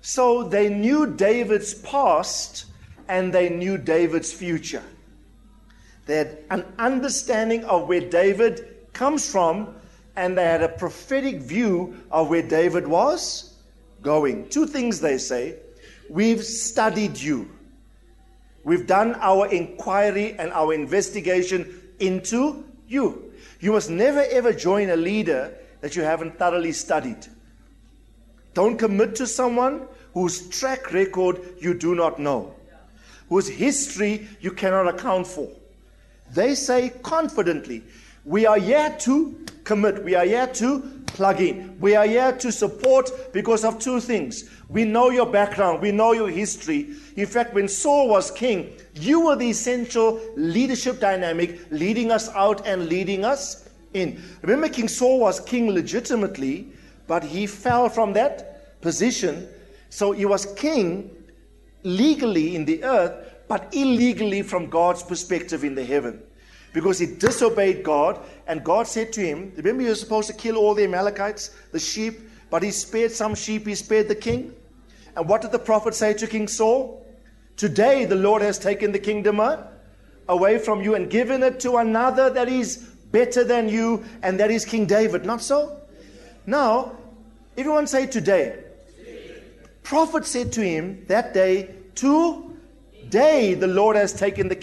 So 0.00 0.42
they 0.42 0.68
knew 0.68 1.06
David's 1.06 1.74
past 1.74 2.66
and 3.08 3.32
they 3.32 3.48
knew 3.48 3.78
David's 3.78 4.32
future. 4.32 4.82
They 6.06 6.16
had 6.16 6.38
an 6.50 6.64
understanding 6.78 7.64
of 7.64 7.88
where 7.88 8.00
David 8.00 8.92
comes 8.92 9.30
from, 9.30 9.74
and 10.16 10.36
they 10.36 10.44
had 10.44 10.62
a 10.62 10.68
prophetic 10.68 11.36
view 11.36 11.96
of 12.10 12.28
where 12.28 12.42
David 12.42 12.86
was 12.86 13.54
going. 14.02 14.48
Two 14.48 14.66
things 14.66 15.00
they 15.00 15.18
say 15.18 15.56
We've 16.10 16.44
studied 16.44 17.18
you, 17.18 17.50
we've 18.62 18.86
done 18.86 19.16
our 19.20 19.46
inquiry 19.46 20.34
and 20.38 20.52
our 20.52 20.74
investigation 20.74 21.80
into 21.98 22.64
you. 22.86 23.32
You 23.60 23.72
must 23.72 23.90
never 23.90 24.24
ever 24.30 24.52
join 24.52 24.90
a 24.90 24.96
leader 24.96 25.54
that 25.80 25.96
you 25.96 26.02
haven't 26.02 26.38
thoroughly 26.38 26.72
studied. 26.72 27.26
Don't 28.52 28.78
commit 28.78 29.16
to 29.16 29.26
someone 29.26 29.88
whose 30.12 30.48
track 30.48 30.92
record 30.92 31.40
you 31.60 31.74
do 31.74 31.94
not 31.94 32.18
know, 32.18 32.54
whose 33.28 33.48
history 33.48 34.28
you 34.40 34.52
cannot 34.52 34.88
account 34.88 35.26
for. 35.26 35.48
They 36.32 36.54
say 36.54 36.90
confidently, 37.02 37.82
We 38.24 38.46
are 38.46 38.58
here 38.58 38.94
to 39.00 39.36
commit. 39.64 40.02
We 40.02 40.14
are 40.14 40.24
here 40.24 40.46
to 40.46 40.80
plug 41.06 41.40
in. 41.40 41.78
We 41.78 41.94
are 41.94 42.06
here 42.06 42.32
to 42.32 42.50
support 42.50 43.10
because 43.32 43.64
of 43.64 43.78
two 43.78 44.00
things. 44.00 44.50
We 44.68 44.84
know 44.84 45.10
your 45.10 45.26
background, 45.26 45.80
we 45.80 45.92
know 45.92 46.12
your 46.12 46.28
history. 46.28 46.94
In 47.16 47.26
fact, 47.26 47.54
when 47.54 47.68
Saul 47.68 48.08
was 48.08 48.30
king, 48.30 48.72
you 48.94 49.26
were 49.26 49.36
the 49.36 49.50
essential 49.50 50.20
leadership 50.36 51.00
dynamic 51.00 51.60
leading 51.70 52.10
us 52.10 52.28
out 52.30 52.66
and 52.66 52.88
leading 52.88 53.24
us 53.24 53.68
in. 53.92 54.20
Remember, 54.42 54.68
King 54.68 54.88
Saul 54.88 55.20
was 55.20 55.38
king 55.38 55.70
legitimately, 55.70 56.72
but 57.06 57.22
he 57.22 57.46
fell 57.46 57.88
from 57.88 58.12
that 58.14 58.80
position. 58.80 59.48
So 59.90 60.12
he 60.12 60.24
was 60.24 60.46
king 60.54 61.10
legally 61.84 62.56
in 62.56 62.64
the 62.64 62.82
earth, 62.82 63.34
but 63.46 63.68
illegally 63.72 64.42
from 64.42 64.68
God's 64.68 65.02
perspective 65.02 65.62
in 65.62 65.74
the 65.74 65.84
heaven. 65.84 66.22
Because 66.74 66.98
he 66.98 67.06
disobeyed 67.06 67.84
God, 67.84 68.18
and 68.48 68.64
God 68.64 68.88
said 68.88 69.12
to 69.12 69.20
him, 69.20 69.52
Remember, 69.56 69.84
you're 69.84 69.94
supposed 69.94 70.26
to 70.26 70.34
kill 70.34 70.56
all 70.56 70.74
the 70.74 70.82
Amalekites, 70.82 71.50
the 71.70 71.78
sheep, 71.78 72.18
but 72.50 72.64
he 72.64 72.72
spared 72.72 73.12
some 73.12 73.36
sheep, 73.36 73.66
he 73.66 73.76
spared 73.76 74.08
the 74.08 74.14
king. 74.14 74.52
And 75.16 75.28
what 75.28 75.40
did 75.40 75.52
the 75.52 75.58
prophet 75.58 75.94
say 75.94 76.14
to 76.14 76.26
King 76.26 76.48
Saul? 76.48 77.06
Today 77.56 78.04
the 78.04 78.16
Lord 78.16 78.42
has 78.42 78.58
taken 78.58 78.90
the 78.90 78.98
kingdom 78.98 79.38
uh, 79.38 79.58
away 80.28 80.58
from 80.58 80.82
you 80.82 80.96
and 80.96 81.08
given 81.08 81.44
it 81.44 81.60
to 81.60 81.76
another 81.76 82.28
that 82.30 82.48
is 82.48 82.78
better 83.12 83.44
than 83.44 83.68
you, 83.68 84.04
and 84.24 84.40
that 84.40 84.50
is 84.50 84.64
King 84.64 84.86
David. 84.86 85.24
Not 85.24 85.42
so? 85.42 85.80
Now, 86.44 86.96
everyone 87.56 87.86
say 87.86 88.06
today. 88.06 88.64
Prophet 89.84 90.26
said 90.26 90.50
to 90.54 90.60
him 90.60 91.04
that 91.06 91.32
day, 91.32 91.72
Today 91.94 93.54
the 93.54 93.68
Lord 93.68 93.94
has 93.94 94.12
taken 94.12 94.48
the 94.48 94.56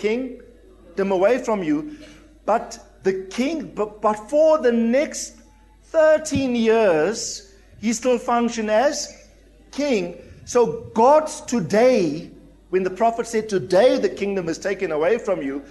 kingdom 0.92 1.12
away 1.12 1.38
from 1.38 1.64
you, 1.64 1.98
but 2.46 3.00
the 3.04 3.26
king, 3.30 3.72
but, 3.74 4.02
but 4.02 4.30
for 4.30 4.58
the 4.58 4.72
next 4.72 5.38
13 5.86 6.56
years, 6.56 7.54
he 7.80 7.94
still 7.94 8.18
functioned 8.18 8.70
as 8.70 9.30
king. 9.72 10.18
So 10.46 10.90
God's 10.94 11.42
today, 11.42 12.30
when 12.70 12.84
the 12.84 12.90
prophet 12.90 13.26
said, 13.26 13.50
Today 13.50 13.98
the 13.98 14.10
kingdom 14.10 14.50
is 14.50 14.58
taken 14.58 14.92
away 14.92 15.18
from 15.18 15.42
you, 15.42 15.64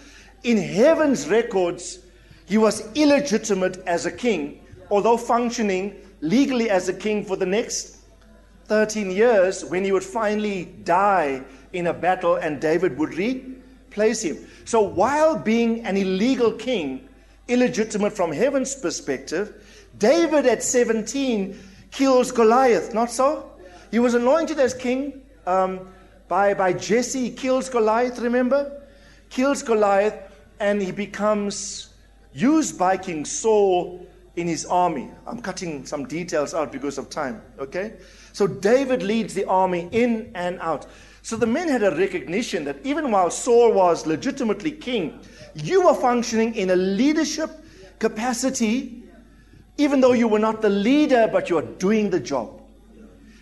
in 0.43 0.57
heaven's 0.57 1.29
records, 1.29 2.01
he 2.47 2.59
was 2.59 2.91
illegitimate 2.95 3.79
as 3.87 4.07
a 4.07 4.13
king, 4.13 4.65
although 4.91 5.17
functioning 5.17 5.97
legally 6.21 6.71
as 6.71 6.89
a 6.89 6.95
king 6.95 7.25
for 7.25 7.37
the 7.37 7.47
next 7.47 7.99
13 8.65 9.11
years 9.11 9.65
when 9.65 9.85
he 9.85 9.93
would 9.93 10.05
finally 10.05 10.65
die 10.85 11.43
in 11.73 11.89
a 11.89 11.93
battle 11.93 12.37
and 12.37 12.61
David 12.61 12.99
would 12.99 13.15
replace 13.91 14.23
him. 14.23 14.39
So 14.65 14.81
while 14.81 15.37
being 15.37 15.85
an 15.85 15.97
illegal 15.97 16.53
king, 16.53 17.09
illegitimate 17.49 18.13
from 18.13 18.31
heaven's 18.31 18.75
perspective, 18.75 19.53
David 19.99 20.47
at 20.47 20.63
17 20.63 21.59
kills 21.91 22.31
Goliath, 22.31 22.95
not 22.95 23.11
so? 23.11 23.51
He 23.91 23.99
was 23.99 24.15
anointed 24.15 24.61
as 24.61 24.75
king 24.75 25.23
um, 25.47 25.89
by, 26.29 26.55
by 26.55 26.73
Jesse. 26.73 27.23
He 27.23 27.31
kills 27.31 27.69
Goliath, 27.69 28.21
remember? 28.21 28.81
Kills 29.29 29.65
Goliath, 29.65 30.15
and 30.61 30.81
he 30.81 30.93
becomes 30.93 31.89
used 32.33 32.79
by 32.79 32.97
King 32.97 33.25
Saul 33.25 34.07
in 34.37 34.47
his 34.47 34.65
army. 34.67 35.11
I'm 35.27 35.43
cutting 35.43 35.85
some 35.85 36.07
details 36.07 36.55
out 36.55 36.71
because 36.71 36.97
of 36.97 37.11
time, 37.11 37.43
okay? 37.59 37.95
So 38.33 38.47
David 38.47 39.03
leads 39.03 39.35
the 39.35 39.47
army 39.47 39.89
in 39.91 40.31
and 40.37 40.61
out. 40.61 40.87
So 41.23 41.37
the 41.37 41.47
men 41.47 41.69
had 41.69 41.83
a 41.83 41.95
recognition 41.95 42.65
that 42.65 42.79
even 42.85 43.11
while 43.11 43.31
Saul 43.31 43.73
was 43.73 44.07
legitimately 44.07 44.73
king, 44.73 45.21
you 45.55 45.87
were 45.87 45.95
functioning 45.95 46.55
in 46.55 46.71
a 46.71 46.77
leadership 46.77 47.51
capacity, 47.99 49.03
even 49.77 50.01
though 50.01 50.13
you 50.13 50.29
were 50.29 50.39
not 50.39 50.63
the 50.63 50.71
leader, 50.71 51.29
but 51.31 51.51
you 51.51 51.59
are 51.59 51.69
doing 51.79 52.11
the 52.11 52.21
job. 52.21 52.63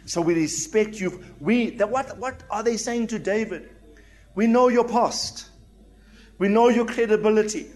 So 0.07 0.21
we 0.21 0.35
respect 0.35 0.99
you. 0.99 1.23
We 1.39 1.71
that 1.77 1.91
what 1.91 2.19
what 2.19 2.43
are 2.51 2.63
they 2.63 2.77
saying 2.77 3.09
to 3.09 3.19
David? 3.19 3.69
We 4.35 4.47
know 4.47 4.69
your 4.69 4.85
past. 4.85 5.51
We 6.39 6.49
know 6.49 6.69
your 6.69 6.87
credibility. 6.87 7.67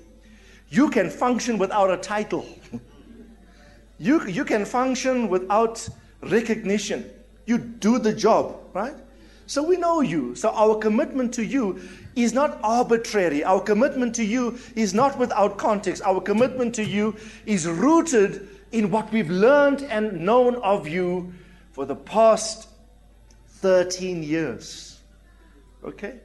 You 0.69 0.89
can 0.89 1.11
function 1.11 1.59
without 1.59 1.91
a 1.91 1.97
title. 1.97 2.47
you, 3.99 4.27
you 4.27 4.45
can 4.45 4.65
function 4.65 5.29
without 5.29 5.87
recognition. 6.23 7.11
You 7.45 7.59
do 7.59 7.99
the 7.99 8.15
job, 8.15 8.57
right? 8.73 8.95
So 9.47 9.63
we 9.63 9.77
know 9.77 10.01
you. 10.01 10.35
So 10.35 10.51
our 10.51 10.77
commitment 10.77 11.35
to 11.35 11.45
you 11.45 11.81
is 12.15 12.33
not 12.33 12.59
arbitrary. 12.63 13.45
Our 13.45 13.61
commitment 13.61 14.15
to 14.17 14.25
you 14.25 14.59
is 14.77 14.95
not 14.95 15.19
without 15.19 15.59
context. 15.59 16.03
Our 16.03 16.21
commitment 16.21 16.75
to 16.77 16.85
you 16.85 17.17
is 17.47 17.67
rooted 17.67 18.49
in 18.71 18.91
what 18.91 19.13
we've 19.13 19.31
learned 19.31 19.83
and 19.83 20.21
known 20.21 20.57
of 20.57 20.89
you 20.89 21.33
for 21.73 21.85
the 21.87 21.97
past 21.97 22.69
13 23.49 24.23
years. 24.23 25.01
Okay? 25.85 26.19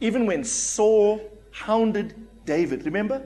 Even 0.00 0.26
when 0.26 0.44
Saul 0.44 1.20
hounded 1.50 2.14
David, 2.44 2.84
remember? 2.84 3.22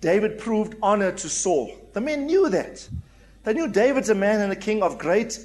David 0.00 0.38
proved 0.38 0.76
honor 0.82 1.12
to 1.12 1.28
Saul. 1.28 1.72
The 1.92 2.00
men 2.00 2.26
knew 2.26 2.48
that. 2.50 2.88
They 3.44 3.54
knew 3.54 3.68
David's 3.68 4.08
a 4.08 4.14
man 4.14 4.40
and 4.40 4.52
a 4.52 4.56
king 4.56 4.82
of 4.82 4.98
great 4.98 5.38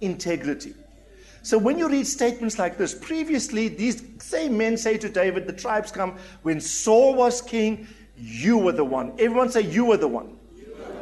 integrity. 0.00 0.74
So 1.42 1.56
when 1.56 1.78
you 1.78 1.88
read 1.88 2.06
statements 2.06 2.58
like 2.58 2.76
this, 2.76 2.92
previously 2.92 3.68
these 3.68 4.02
same 4.18 4.56
men 4.58 4.76
say 4.76 4.98
to 4.98 5.08
David, 5.08 5.46
the 5.46 5.52
tribes 5.52 5.92
come, 5.92 6.16
when 6.42 6.60
Saul 6.60 7.14
was 7.14 7.40
king, 7.40 7.86
you 8.16 8.58
were 8.58 8.72
the 8.72 8.84
one. 8.84 9.12
Everyone 9.18 9.48
say, 9.50 9.60
You 9.60 9.84
were 9.84 9.96
the 9.96 10.08
one. 10.08 10.36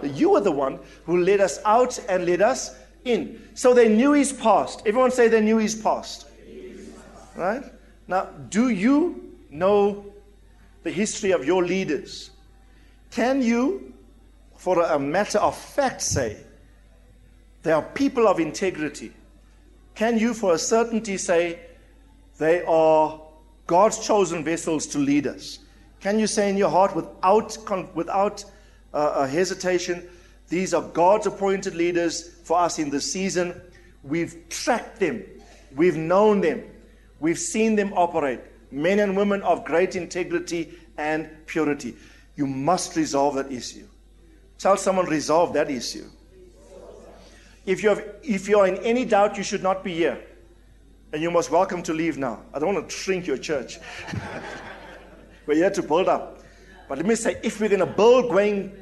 You 0.03 0.31
were 0.31 0.41
the 0.41 0.53
one 0.53 0.81
who 1.07 1.23
led 1.23 1.41
us 1.41 1.61
out 1.65 1.99
and 2.11 2.27
led 2.27 2.43
us 2.43 2.77
in. 3.05 3.41
So 3.55 3.73
they 3.73 3.89
knew 3.89 4.13
his 4.13 4.33
past. 4.33 4.83
Everyone 4.85 5.11
say 5.11 5.29
they 5.29 5.41
knew 5.41 5.57
his 5.57 5.75
past. 5.75 6.27
Right? 7.35 7.65
Now, 8.07 8.29
do 8.51 8.69
you 8.69 9.33
know 9.51 10.05
the 10.83 10.91
history 10.91 11.31
of 11.31 11.45
your 11.45 11.65
leaders? 11.65 12.31
Can 13.11 13.41
you, 13.41 13.95
for 14.57 14.83
a 14.83 14.99
matter 14.99 15.39
of 15.39 15.57
fact, 15.57 16.03
say 16.03 16.44
they 17.65 17.73
are 17.73 17.83
people 17.83 18.29
of 18.29 18.39
integrity? 18.39 19.13
Can 19.95 20.19
you, 20.19 20.35
for 20.35 20.55
a 20.55 20.59
certainty, 20.59 21.17
say 21.17 21.59
they 22.39 22.63
are 22.63 23.21
God's 23.67 24.07
chosen 24.07 24.45
vessels 24.45 24.87
to 24.89 24.99
lead 24.99 25.27
us? 25.27 25.61
Can 26.01 26.19
you 26.19 26.27
say 26.27 26.51
in 26.51 26.59
your 26.59 26.69
heart 26.69 26.95
without, 26.95 27.57
without 27.95 28.45
uh, 28.93 29.15
a 29.17 29.27
hesitation, 29.27 30.07
these 30.49 30.75
are 30.75 30.83
God's 30.83 31.27
appointed 31.27 31.75
leaders 31.75 32.35
for 32.45 32.59
us 32.59 32.79
in 32.79 32.91
this 32.91 33.11
season? 33.11 33.59
We've 34.03 34.49
tracked 34.51 35.01
them, 35.01 35.25
we've 35.75 35.97
known 35.97 36.43
them, 36.43 36.63
we've 37.19 37.39
seen 37.39 37.77
them 37.77 37.95
operate. 37.95 38.41
Men 38.71 39.01
and 39.01 39.17
women 39.17 39.41
of 39.43 39.65
great 39.65 39.97
integrity 39.97 40.75
and 40.99 41.31
purity. 41.47 41.97
You 42.37 42.47
must 42.47 42.97
resolve 42.97 43.37
that 43.37 43.51
issue. 43.51 43.87
Tell 44.59 44.77
someone, 44.77 45.07
resolve 45.07 45.55
that 45.55 45.71
issue. 45.71 46.05
If 47.67 47.83
you're, 47.83 48.03
if 48.23 48.49
you're 48.49 48.67
in 48.67 48.77
any 48.79 49.05
doubt, 49.05 49.37
you 49.37 49.43
should 49.43 49.63
not 49.63 49.83
be 49.83 49.95
here. 49.95 50.23
And 51.13 51.23
you're 51.23 51.31
most 51.31 51.51
welcome 51.51 51.83
to 51.85 51.93
leave 51.93 52.19
now. 52.19 52.43
I 52.53 52.59
don't 52.59 52.75
want 52.75 52.89
to 52.89 52.95
shrink 52.95 53.27
your 53.27 53.39
church. 53.39 53.79
we're 55.47 55.55
here 55.55 55.71
to 55.71 55.83
build 55.83 56.09
up. 56.09 56.41
But 56.89 56.99
let 56.99 57.07
me 57.07 57.15
say, 57.15 57.39
if 57.43 57.61
we're 57.61 57.69
going 57.69 57.81
to 57.81 57.87
build 57.87 58.31
going, 58.31 58.73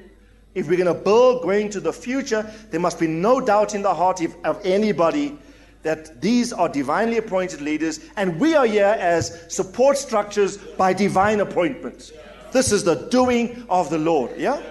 if 0.54 0.68
we're 0.68 0.82
going 0.82 0.94
to 0.94 1.00
build 1.00 1.42
going 1.42 1.70
to 1.70 1.80
the 1.80 1.92
future, 1.92 2.50
there 2.70 2.80
must 2.80 2.98
be 2.98 3.06
no 3.06 3.40
doubt 3.40 3.74
in 3.74 3.82
the 3.82 3.94
heart 3.94 4.20
of 4.44 4.60
anybody 4.64 5.38
that 5.82 6.20
these 6.20 6.52
are 6.52 6.68
divinely 6.68 7.18
appointed 7.18 7.60
leaders, 7.60 8.00
and 8.16 8.38
we 8.38 8.54
are 8.54 8.66
here 8.66 8.96
as 8.98 9.44
support 9.48 9.98
structures 9.98 10.56
by 10.56 10.92
divine 10.92 11.40
appointment. 11.40 12.12
This 12.52 12.70
is 12.70 12.84
the 12.84 12.94
doing 12.94 13.64
of 13.68 13.90
the 13.90 13.98
Lord. 13.98 14.32
Yeah? 14.38 14.62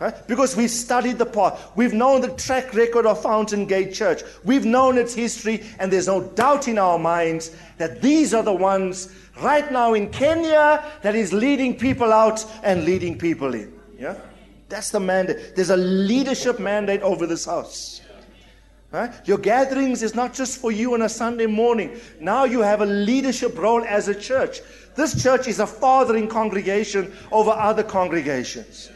Right? 0.00 0.26
Because 0.26 0.56
we've 0.56 0.70
studied 0.70 1.18
the 1.18 1.26
path. 1.26 1.70
We've 1.76 1.94
known 1.94 2.20
the 2.20 2.28
track 2.28 2.74
record 2.74 3.06
of 3.06 3.22
Fountain 3.22 3.64
Gate 3.66 3.94
Church. 3.94 4.22
We've 4.44 4.64
known 4.64 4.98
its 4.98 5.14
history, 5.14 5.62
and 5.78 5.92
there's 5.92 6.08
no 6.08 6.22
doubt 6.22 6.66
in 6.66 6.78
our 6.78 6.98
minds 6.98 7.52
that 7.78 8.02
these 8.02 8.34
are 8.34 8.42
the 8.42 8.52
ones 8.52 9.14
right 9.40 9.70
now 9.70 9.94
in 9.94 10.10
Kenya 10.10 10.84
that 11.02 11.14
is 11.14 11.32
leading 11.32 11.76
people 11.78 12.12
out 12.12 12.44
and 12.64 12.84
leading 12.84 13.16
people 13.16 13.54
in. 13.54 13.72
Yeah? 13.98 14.16
That's 14.68 14.90
the 14.90 15.00
mandate. 15.00 15.54
There's 15.54 15.70
a 15.70 15.76
leadership 15.76 16.58
mandate 16.58 17.02
over 17.02 17.26
this 17.26 17.44
house. 17.44 18.00
Right? 18.90 19.12
Your 19.26 19.38
gatherings 19.38 20.02
is 20.02 20.14
not 20.14 20.34
just 20.34 20.60
for 20.60 20.70
you 20.70 20.94
on 20.94 21.02
a 21.02 21.08
Sunday 21.08 21.46
morning. 21.46 22.00
Now 22.20 22.44
you 22.44 22.60
have 22.60 22.80
a 22.80 22.86
leadership 22.86 23.58
role 23.58 23.84
as 23.84 24.08
a 24.08 24.14
church. 24.14 24.60
This 24.94 25.20
church 25.20 25.48
is 25.48 25.58
a 25.58 25.66
fathering 25.66 26.28
congregation 26.28 27.12
over 27.32 27.50
other 27.50 27.82
congregations. 27.82 28.90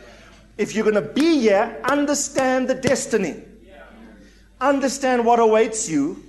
If 0.59 0.75
you're 0.75 0.83
going 0.83 0.97
to 0.97 1.13
be 1.13 1.39
here, 1.39 1.81
understand 1.85 2.69
the 2.69 2.75
destiny. 2.75 3.45
Understand 4.61 5.25
what 5.25 5.39
awaits 5.39 5.89
you, 5.89 6.25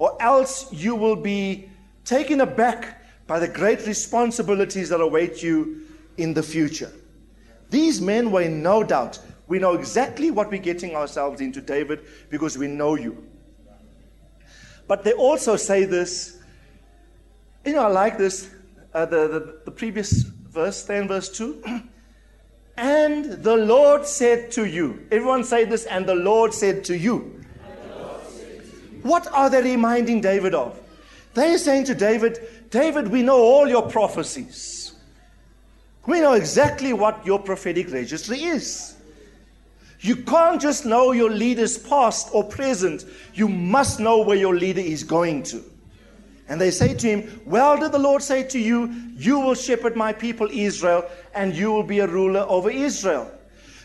or 0.00 0.20
else 0.20 0.70
you 0.72 0.96
will 0.96 1.14
be 1.14 1.70
taken 2.04 2.40
aback 2.40 3.06
by 3.28 3.38
the 3.38 3.46
great 3.46 3.86
responsibilities 3.86 4.88
that 4.88 5.00
await 5.00 5.44
you 5.44 5.82
in 6.16 6.34
the 6.34 6.42
future. 6.42 6.90
These 7.70 8.00
men 8.00 8.32
were 8.32 8.42
in 8.42 8.64
no 8.64 8.82
doubt. 8.82 9.20
We 9.46 9.60
know 9.60 9.74
exactly 9.74 10.32
what 10.32 10.50
we're 10.50 10.60
getting 10.60 10.96
ourselves 10.96 11.40
into, 11.40 11.60
David, 11.60 12.00
because 12.30 12.58
we 12.58 12.66
know 12.66 12.96
you. 12.96 13.24
But 14.88 15.04
they 15.04 15.12
also 15.12 15.54
say 15.54 15.84
this. 15.84 16.38
You 17.64 17.74
know, 17.74 17.84
I 17.84 17.88
like 17.88 18.18
this. 18.18 18.50
Uh, 18.92 19.06
the, 19.06 19.28
the, 19.28 19.60
the 19.66 19.70
previous 19.70 20.22
verse, 20.22 20.82
then 20.82 21.06
verse 21.06 21.30
2. 21.30 21.82
and 22.76 23.24
the 23.42 23.56
Lord 23.56 24.06
said 24.06 24.50
to 24.52 24.64
you. 24.64 25.06
Everyone 25.10 25.44
say 25.44 25.64
this, 25.64 25.84
and 25.86 26.06
the 26.06 26.14
Lord 26.14 26.54
said 26.54 26.84
to 26.84 26.96
you. 26.96 27.40
What 29.02 29.26
are 29.32 29.50
they 29.50 29.62
reminding 29.62 30.20
David 30.20 30.54
of? 30.54 30.80
They're 31.34 31.58
saying 31.58 31.84
to 31.86 31.94
David, 31.94 32.38
David, 32.70 33.08
we 33.08 33.22
know 33.22 33.38
all 33.38 33.68
your 33.68 33.88
prophecies. 33.88 34.92
We 36.06 36.20
know 36.20 36.32
exactly 36.32 36.92
what 36.92 37.24
your 37.24 37.38
prophetic 37.38 37.90
registry 37.92 38.42
is. 38.42 38.96
You 40.00 40.16
can't 40.16 40.60
just 40.60 40.84
know 40.84 41.12
your 41.12 41.30
leader's 41.30 41.78
past 41.78 42.28
or 42.32 42.42
present. 42.42 43.04
You 43.34 43.48
must 43.48 44.00
know 44.00 44.20
where 44.22 44.36
your 44.36 44.54
leader 44.54 44.80
is 44.80 45.04
going 45.04 45.44
to. 45.44 45.62
And 46.48 46.60
they 46.60 46.70
say 46.70 46.94
to 46.94 47.06
him, 47.08 47.42
Well, 47.44 47.78
did 47.78 47.92
the 47.92 47.98
Lord 47.98 48.22
say 48.22 48.42
to 48.44 48.58
you, 48.58 48.92
You 49.16 49.38
will 49.40 49.54
shepherd 49.54 49.96
my 49.96 50.12
people 50.12 50.48
Israel, 50.50 51.04
and 51.34 51.54
you 51.54 51.72
will 51.72 51.82
be 51.82 52.00
a 52.00 52.06
ruler 52.06 52.44
over 52.48 52.70
Israel? 52.70 53.30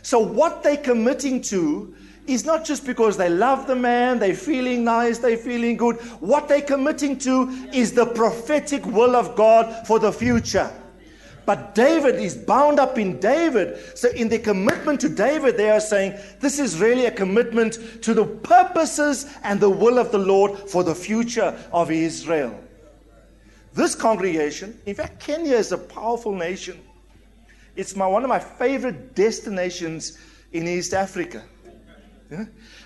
So, 0.02 0.20
what 0.20 0.64
they're 0.64 0.78
committing 0.78 1.42
to 1.44 1.94
is 2.28 2.46
not 2.46 2.66
just 2.66 2.86
because 2.86 3.16
they 3.16 3.30
love 3.30 3.68
the 3.68 3.76
man, 3.76 4.20
they're 4.20 4.36
feeling 4.36 4.84
nice, 4.84 5.18
they're 5.18 5.38
feeling 5.38 5.78
good. 5.78 5.96
What 6.20 6.48
they're 6.48 6.62
committing 6.62 7.18
to 7.20 7.50
is 7.74 7.94
the 7.94 8.06
prophetic 8.06 8.86
will 8.86 9.16
of 9.16 9.36
God 9.36 9.88
for 9.88 9.98
the 10.00 10.12
future. 10.12 10.72
But 11.48 11.76
David 11.76 12.16
is 12.16 12.36
bound 12.36 12.78
up 12.78 12.98
in 12.98 13.22
David. 13.22 13.80
So, 13.98 14.10
in 14.10 14.28
their 14.28 14.40
commitment 14.40 15.00
to 15.00 15.08
David, 15.08 15.56
they 15.56 15.70
are 15.70 15.80
saying 15.80 16.20
this 16.42 16.60
is 16.60 16.78
really 16.78 17.06
a 17.06 17.12
commitment 17.12 18.04
to 18.04 18.14
the 18.14 18.26
purposes 18.26 19.34
and 19.44 19.58
the 19.58 19.70
will 19.70 19.98
of 19.98 20.12
the 20.12 20.18
Lord 20.18 20.60
for 20.70 20.84
the 20.84 20.94
future 20.94 21.58
of 21.72 21.90
Israel. 21.90 22.54
This 23.74 23.96
congregation, 23.96 24.78
in 24.86 24.94
fact, 24.94 25.22
Kenya 25.22 25.56
is 25.56 25.72
a 25.72 25.78
powerful 25.78 26.36
nation. 26.36 26.82
It's 27.78 27.96
my, 27.96 28.08
one 28.08 28.24
of 28.24 28.30
my 28.30 28.40
favorite 28.40 29.16
destinations 29.16 30.18
in 30.52 30.68
East 30.68 30.94
Africa. 30.94 31.44
Yeah? 32.30 32.44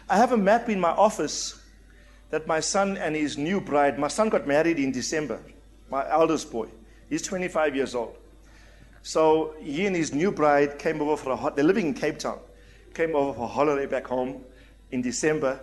I 0.08 0.18
have 0.18 0.34
a 0.34 0.38
map 0.38 0.70
in 0.70 0.80
my 0.80 0.92
office 0.92 1.60
that 2.30 2.46
my 2.46 2.60
son 2.60 2.96
and 2.98 3.16
his 3.16 3.40
new 3.40 3.60
bride, 3.60 3.98
my 3.98 4.08
son 4.08 4.30
got 4.30 4.46
married 4.46 4.78
in 4.78 4.92
December, 4.92 5.40
my 5.90 6.08
eldest 6.12 6.52
boy. 6.52 6.68
He's 7.10 7.24
25 7.24 7.76
years 7.76 7.96
old. 7.96 8.18
So 9.04 9.56
he 9.60 9.88
and 9.88 9.96
his 9.96 10.14
new 10.14 10.32
bride 10.32 10.78
came 10.78 11.02
over 11.02 11.18
for 11.18 11.32
a 11.32 11.54
they're 11.56 11.64
living 11.64 11.88
in 11.88 11.94
Cape 11.94 12.20
Town, 12.20 12.40
came 12.94 13.16
over 13.16 13.34
for 13.34 13.44
a 13.46 13.48
holiday 13.48 13.88
back 13.88 14.06
home 14.06 14.44
in 14.92 15.02
December, 15.02 15.60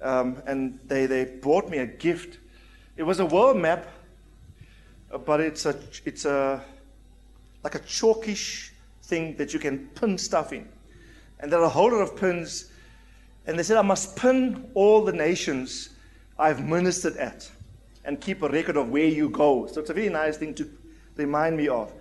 um, 0.00 0.42
and 0.46 0.78
they, 0.86 1.06
they 1.06 1.24
brought 1.24 1.68
me 1.68 1.78
a 1.78 1.86
gift. 1.86 2.38
It 2.96 3.02
was 3.02 3.20
a 3.20 3.26
world 3.26 3.58
map, 3.58 3.86
uh, 5.12 5.18
but 5.18 5.40
it's 5.40 5.66
a 5.66 5.78
it's 6.04 6.24
a 6.24 6.62
like 7.62 7.74
a 7.74 7.80
chalkish 7.80 8.70
thing 9.02 9.36
that 9.36 9.52
you 9.52 9.58
can 9.58 9.88
pin 9.88 10.16
stuff 10.16 10.52
in, 10.52 10.66
and 11.40 11.52
there 11.52 11.60
are 11.60 11.64
a 11.64 11.68
whole 11.68 11.90
lot 11.92 12.00
of 12.00 12.16
pins. 12.16 12.68
And 13.44 13.58
they 13.58 13.64
said 13.64 13.76
I 13.76 13.82
must 13.82 14.16
pin 14.16 14.70
all 14.74 15.04
the 15.04 15.12
nations 15.12 15.90
I've 16.38 16.64
ministered 16.64 17.16
at, 17.16 17.50
and 18.04 18.20
keep 18.20 18.42
a 18.42 18.48
record 18.48 18.76
of 18.76 18.90
where 18.90 19.06
you 19.06 19.28
go. 19.28 19.66
So 19.66 19.80
it's 19.80 19.90
a 19.90 19.94
very 19.94 20.08
nice 20.08 20.36
thing 20.36 20.54
to 20.54 20.70
remind 21.16 21.56
me 21.56 21.68
of. 21.68 21.92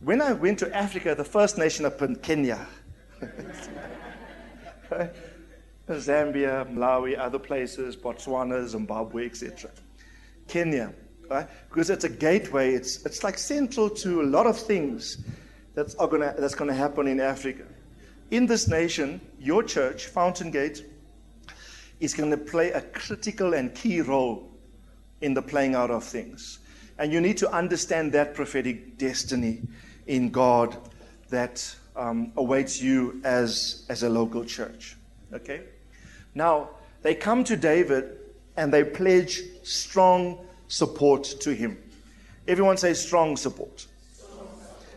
When 0.00 0.22
I 0.22 0.32
went 0.32 0.60
to 0.60 0.74
Africa, 0.74 1.16
the 1.16 1.24
first 1.24 1.58
nation 1.58 1.84
up 1.84 2.00
in 2.02 2.14
Kenya, 2.16 2.64
Zambia, 5.88 6.72
Malawi, 6.72 7.18
other 7.18 7.40
places, 7.40 7.96
Botswana, 7.96 8.64
Zimbabwe, 8.68 9.26
etc. 9.26 9.70
Kenya, 10.46 10.94
right? 11.28 11.48
Because 11.68 11.90
it's 11.90 12.04
a 12.04 12.08
gateway. 12.08 12.74
It's, 12.74 13.04
it's 13.04 13.24
like 13.24 13.38
central 13.38 13.90
to 13.90 14.22
a 14.22 14.26
lot 14.26 14.46
of 14.46 14.56
things 14.56 15.18
that's, 15.74 15.94
gonna, 15.94 16.32
that's 16.38 16.54
going 16.54 16.70
to 16.70 16.76
happen 16.76 17.08
in 17.08 17.18
Africa. 17.18 17.64
In 18.30 18.46
this 18.46 18.68
nation, 18.68 19.20
your 19.40 19.64
church, 19.64 20.06
Fountain 20.06 20.52
Gate, 20.52 20.84
is 21.98 22.14
going 22.14 22.30
to 22.30 22.36
play 22.36 22.70
a 22.70 22.82
critical 22.82 23.52
and 23.52 23.74
key 23.74 24.00
role 24.00 24.48
in 25.22 25.34
the 25.34 25.42
playing 25.42 25.74
out 25.74 25.90
of 25.90 26.04
things. 26.04 26.60
And 26.98 27.12
you 27.12 27.20
need 27.20 27.36
to 27.38 27.50
understand 27.50 28.12
that 28.12 28.34
prophetic 28.34 28.96
destiny 28.96 29.62
in 30.08 30.30
God 30.30 30.76
that 31.28 31.74
um, 31.94 32.32
awaits 32.36 32.80
you 32.82 33.20
as, 33.22 33.86
as 33.88 34.02
a 34.02 34.08
local 34.08 34.44
church. 34.44 34.96
Okay? 35.32 35.62
Now, 36.34 36.70
they 37.02 37.14
come 37.14 37.44
to 37.44 37.56
David 37.56 38.18
and 38.56 38.72
they 38.72 38.82
pledge 38.82 39.42
strong 39.62 40.44
support 40.66 41.24
to 41.40 41.54
him. 41.54 41.78
Everyone 42.48 42.76
say 42.76 42.94
strong 42.94 43.36
support. 43.36 43.86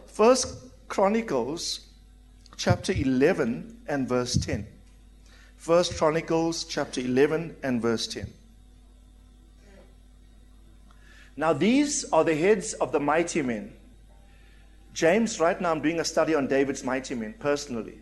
First 0.08 0.56
Chronicles 0.88 1.82
chapter 2.58 2.94
11 2.94 3.78
and 3.88 4.08
verse 4.08 4.38
10. 4.38 4.66
First 5.58 5.98
Chronicles 5.98 6.64
chapter 6.64 7.02
11 7.02 7.56
and 7.62 7.82
verse 7.82 8.08
10. 8.08 8.28
Now, 11.38 11.54
these 11.54 12.04
are 12.12 12.24
the 12.24 12.36
heads 12.36 12.74
of 12.74 12.92
the 12.92 13.00
mighty 13.00 13.42
men 13.42 13.74
James, 14.94 15.40
right 15.40 15.60
now, 15.60 15.72
I'm 15.72 15.82
doing 15.82 16.00
a 16.00 16.06
study 16.06 16.36
on 16.36 16.48
David's 16.48 16.84
mighty 16.84 17.16
men 17.16 17.34
personally. 17.40 18.00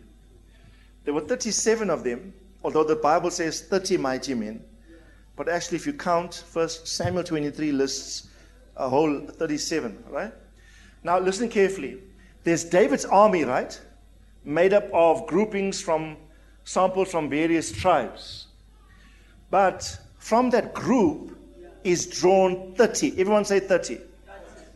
There 1.04 1.14
were 1.14 1.20
37 1.20 1.88
of 1.88 2.04
them, 2.04 2.34
although 2.64 2.84
the 2.84 2.96
Bible 2.96 3.30
says 3.30 3.62
30 3.62 3.96
mighty 3.96 4.34
men. 4.34 4.64
But 5.36 5.48
actually, 5.48 5.76
if 5.76 5.86
you 5.86 5.92
count, 5.92 6.44
First 6.48 6.86
Samuel 6.86 7.24
23 7.24 7.72
lists 7.72 8.28
a 8.76 8.88
whole 8.88 9.20
37, 9.20 10.04
right? 10.10 10.32
Now, 11.02 11.18
listen 11.18 11.48
carefully. 11.48 11.98
There's 12.44 12.64
David's 12.64 13.04
army, 13.04 13.44
right? 13.44 13.80
Made 14.44 14.72
up 14.72 14.88
of 14.92 15.26
groupings 15.26 15.80
from 15.80 16.16
samples 16.64 17.10
from 17.10 17.30
various 17.30 17.72
tribes. 17.72 18.48
But 19.50 19.98
from 20.18 20.50
that 20.50 20.74
group 20.74 21.38
is 21.84 22.06
drawn 22.06 22.74
30. 22.74 23.12
Everyone 23.18 23.44
say 23.44 23.60
30. 23.60 23.98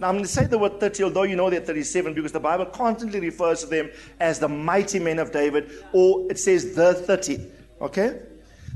Now, 0.05 0.11
I'm 0.11 0.17
going 0.17 0.27
to 0.27 0.31
say 0.31 0.45
the 0.45 0.59
word 0.59 0.81
30, 0.81 1.05
although 1.05 1.23
you 1.23 1.35
know 1.35 1.49
they're 1.49 1.61
37, 1.61 2.13
because 2.13 2.31
the 2.31 2.39
Bible 2.39 2.67
constantly 2.67 3.21
refers 3.21 3.61
to 3.61 3.67
them 3.67 3.91
as 4.21 4.39
the 4.39 4.49
mighty 4.49 4.99
men 4.99 5.19
of 5.19 5.33
David, 5.33 5.71
or 5.95 6.31
it 6.31 6.39
says 6.39 6.75
the 6.75 6.93
30. 6.93 7.41
Okay? 7.81 8.21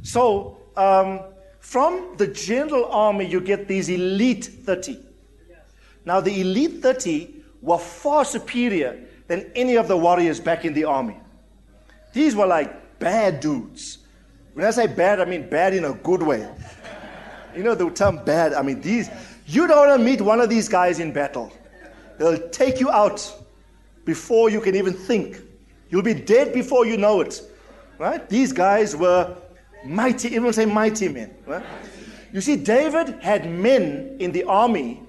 So, 0.02 0.56
um, 0.74 1.20
from 1.60 2.14
the 2.16 2.28
general 2.28 2.86
army, 2.86 3.26
you 3.26 3.42
get 3.42 3.68
these 3.68 3.90
elite 3.90 4.46
30. 4.46 4.98
Now, 6.06 6.20
the 6.20 6.40
elite 6.40 6.80
30 6.80 7.44
were 7.60 7.76
far 7.76 8.24
superior 8.24 8.98
than 9.26 9.52
any 9.54 9.76
of 9.76 9.86
the 9.86 9.98
warriors 9.98 10.40
back 10.40 10.64
in 10.64 10.72
the 10.72 10.84
army. 10.84 11.18
These 12.14 12.36
were 12.36 12.46
like 12.46 12.98
bad 13.00 13.40
dudes. 13.40 13.98
When 14.54 14.64
I 14.64 14.70
say 14.70 14.86
bad, 14.86 15.20
I 15.20 15.26
mean 15.26 15.50
bad 15.50 15.74
in 15.74 15.84
a 15.84 15.92
good 15.92 16.22
way. 16.22 16.48
You 17.54 17.64
know 17.64 17.74
the 17.74 17.90
term 17.90 18.24
bad, 18.24 18.54
I 18.54 18.62
mean 18.62 18.80
these 18.80 19.10
you 19.48 19.66
don't 19.66 19.88
want 19.88 19.98
to 19.98 20.04
meet 20.04 20.20
one 20.20 20.42
of 20.42 20.50
these 20.50 20.68
guys 20.68 21.00
in 21.00 21.10
battle. 21.10 21.50
They'll 22.18 22.48
take 22.50 22.80
you 22.80 22.90
out 22.90 23.34
before 24.04 24.50
you 24.50 24.60
can 24.60 24.76
even 24.76 24.92
think. 24.92 25.40
You'll 25.88 26.02
be 26.02 26.12
dead 26.12 26.52
before 26.52 26.84
you 26.84 26.98
know 26.98 27.22
it. 27.22 27.40
Right? 27.96 28.28
These 28.28 28.52
guys 28.52 28.94
were 28.94 29.34
mighty, 29.86 30.34
even 30.34 30.52
say 30.52 30.66
mighty 30.66 31.08
men. 31.08 31.34
Right? 31.46 31.64
You 32.30 32.42
see, 32.42 32.56
David 32.56 33.22
had 33.22 33.50
men 33.50 34.16
in 34.18 34.32
the 34.32 34.44
army, 34.44 35.02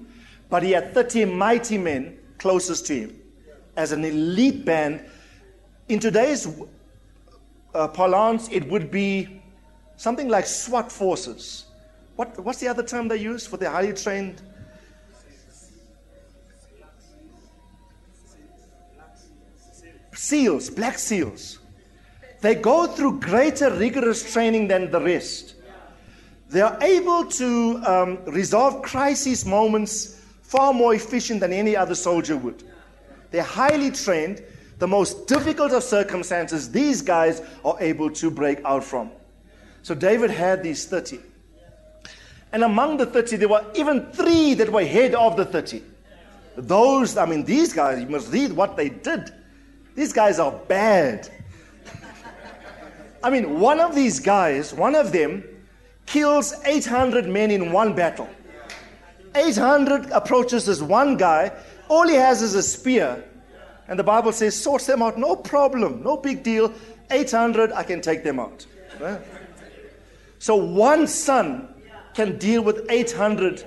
but 0.48 0.62
he 0.62 0.70
had 0.70 0.94
30 0.94 1.26
mighty 1.26 1.76
men 1.76 2.18
closest 2.38 2.86
to 2.86 2.94
him 2.94 3.20
as 3.76 3.92
an 3.92 4.06
elite 4.06 4.64
band. 4.64 5.04
In 5.90 5.98
today's 5.98 6.48
uh, 7.74 7.88
parlance, 7.88 8.48
it 8.50 8.66
would 8.68 8.90
be 8.90 9.42
something 9.96 10.28
like 10.28 10.46
SWAT 10.46 10.90
forces. 10.90 11.66
What, 12.20 12.38
what's 12.44 12.60
the 12.60 12.68
other 12.68 12.82
term 12.82 13.08
they 13.08 13.16
use 13.16 13.46
for 13.46 13.56
the 13.56 13.70
highly 13.70 13.94
trained? 13.94 14.42
Seals, 20.14 20.68
black 20.68 20.98
seals. 20.98 21.60
They 22.42 22.56
go 22.56 22.86
through 22.88 23.20
greater 23.20 23.70
rigorous 23.70 24.34
training 24.34 24.68
than 24.68 24.90
the 24.90 25.00
rest. 25.00 25.54
They 26.50 26.60
are 26.60 26.76
able 26.82 27.24
to 27.24 27.82
um, 27.86 28.18
resolve 28.26 28.82
crisis 28.82 29.46
moments 29.46 30.20
far 30.42 30.74
more 30.74 30.94
efficient 30.94 31.40
than 31.40 31.54
any 31.54 31.74
other 31.74 31.94
soldier 31.94 32.36
would. 32.36 32.62
They're 33.30 33.42
highly 33.42 33.92
trained. 33.92 34.42
The 34.78 34.88
most 34.88 35.26
difficult 35.26 35.72
of 35.72 35.82
circumstances, 35.84 36.70
these 36.70 37.00
guys 37.00 37.40
are 37.64 37.78
able 37.80 38.10
to 38.10 38.30
break 38.30 38.62
out 38.66 38.84
from. 38.84 39.10
So 39.80 39.94
David 39.94 40.30
had 40.30 40.62
these 40.62 40.84
30. 40.84 41.29
And 42.52 42.64
among 42.64 42.96
the 42.96 43.06
30, 43.06 43.36
there 43.36 43.48
were 43.48 43.64
even 43.74 44.10
three 44.12 44.54
that 44.54 44.70
were 44.70 44.84
head 44.84 45.14
of 45.14 45.36
the 45.36 45.44
30. 45.44 45.82
those, 46.56 47.16
I 47.16 47.26
mean, 47.26 47.44
these 47.44 47.72
guys, 47.72 48.00
you 48.00 48.08
must 48.08 48.32
read 48.32 48.52
what 48.52 48.76
they 48.76 48.88
did. 48.88 49.32
These 49.94 50.12
guys 50.12 50.38
are 50.38 50.52
bad. 50.52 51.30
I 53.22 53.30
mean, 53.30 53.60
one 53.60 53.80
of 53.80 53.94
these 53.94 54.18
guys, 54.18 54.72
one 54.72 54.94
of 54.94 55.12
them, 55.12 55.44
kills 56.06 56.54
800 56.64 57.28
men 57.28 57.50
in 57.50 57.70
one 57.70 57.94
battle. 57.94 58.28
800 59.34 60.10
approaches 60.10 60.66
this 60.66 60.80
one 60.80 61.16
guy. 61.16 61.52
All 61.88 62.08
he 62.08 62.14
has 62.14 62.42
is 62.42 62.54
a 62.54 62.62
spear. 62.62 63.24
And 63.88 63.98
the 63.98 64.04
Bible 64.04 64.32
says, 64.32 64.60
sorts 64.60 64.86
them 64.86 65.02
out, 65.02 65.18
no 65.18 65.36
problem, 65.36 66.02
no 66.02 66.16
big 66.16 66.42
deal. 66.42 66.72
800, 67.10 67.72
I 67.72 67.82
can 67.82 68.00
take 68.00 68.22
them 68.24 68.40
out. 68.40 68.66
So 70.38 70.56
one 70.56 71.06
son 71.06 71.68
can 72.20 72.36
deal 72.36 72.62
with 72.62 72.84
800. 72.90 73.64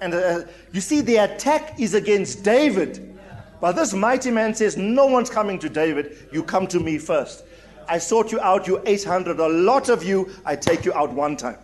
And 0.00 0.14
uh, 0.14 0.44
you 0.72 0.80
see, 0.80 1.02
the 1.02 1.16
attack 1.16 1.78
is 1.78 1.92
against 1.92 2.42
David. 2.42 3.18
But 3.60 3.72
this 3.72 3.92
mighty 3.92 4.30
man 4.30 4.54
says, 4.54 4.78
No 4.78 5.06
one's 5.06 5.28
coming 5.28 5.58
to 5.58 5.68
David. 5.68 6.28
You 6.32 6.42
come 6.42 6.66
to 6.68 6.80
me 6.80 6.96
first. 6.96 7.44
I 7.88 7.98
sort 7.98 8.32
you 8.32 8.40
out, 8.40 8.66
you 8.66 8.80
800. 8.86 9.38
A 9.38 9.48
lot 9.48 9.90
of 9.90 10.02
you, 10.02 10.30
I 10.46 10.56
take 10.56 10.86
you 10.86 10.94
out 10.94 11.12
one 11.12 11.36
time. 11.36 11.58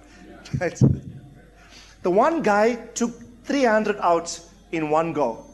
The 2.02 2.10
one 2.12 2.42
guy 2.42 2.76
took 2.94 3.10
300 3.44 3.96
out 3.98 4.40
in 4.70 4.88
one 4.88 5.12
go. 5.12 5.44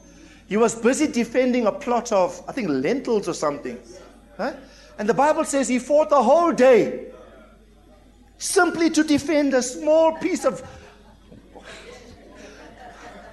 He 0.47 0.59
was 0.59 0.75
busy 0.75 1.07
defending 1.07 1.67
a 1.67 1.73
plot 1.73 2.13
of, 2.13 2.41
I 2.47 2.53
think, 2.53 2.69
lentils 2.69 3.27
or 3.29 3.33
something. 3.33 3.79
Right? 4.39 4.55
And 4.99 5.09
the 5.09 5.15
Bible 5.15 5.47
says 5.47 5.69
he 5.69 5.79
fought 5.79 6.11
the 6.11 6.23
whole 6.23 6.53
day 6.53 7.14
simply 8.39 8.91
to 8.91 9.05
defend 9.05 9.55
a 9.55 9.63
small 9.63 10.17
piece 10.19 10.45
of 10.45 10.63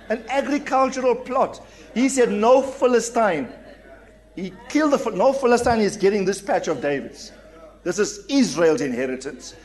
an 0.10 0.24
agricultural 0.30 1.16
plot. 1.16 1.66
He 1.94 2.10
said, 2.10 2.32
No 2.32 2.62
Philistine. 2.62 3.48
He 4.36 4.54
killed 4.70 4.94
the 4.94 5.12
no 5.12 5.34
Philistine 5.34 5.80
is 5.80 5.98
getting 5.98 6.26
this 6.26 6.42
patch 6.42 6.68
of 6.68 6.82
David's. 6.82 7.32
This 7.84 8.00
is 8.00 8.26
Israel's 8.30 8.82
inheritance. 8.82 9.56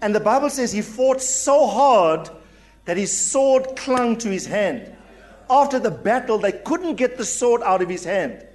And 0.00 0.14
the 0.14 0.20
Bible 0.20 0.50
says 0.50 0.72
he 0.72 0.82
fought 0.82 1.20
so 1.20 1.66
hard 1.66 2.30
that 2.84 2.96
his 2.96 3.16
sword 3.16 3.76
clung 3.76 4.16
to 4.18 4.28
his 4.28 4.46
hand. 4.46 4.96
After 5.48 5.78
the 5.78 5.90
battle, 5.90 6.38
they 6.38 6.52
couldn't 6.52 6.94
get 6.94 7.16
the 7.16 7.24
sword 7.24 7.62
out 7.62 7.82
of 7.82 7.88
his 7.88 8.04
hand. 8.04 8.46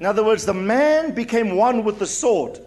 In 0.00 0.06
other 0.06 0.24
words, 0.24 0.44
the 0.44 0.54
man 0.54 1.14
became 1.14 1.56
one 1.56 1.84
with 1.84 1.98
the 1.98 2.06
sword. 2.06 2.58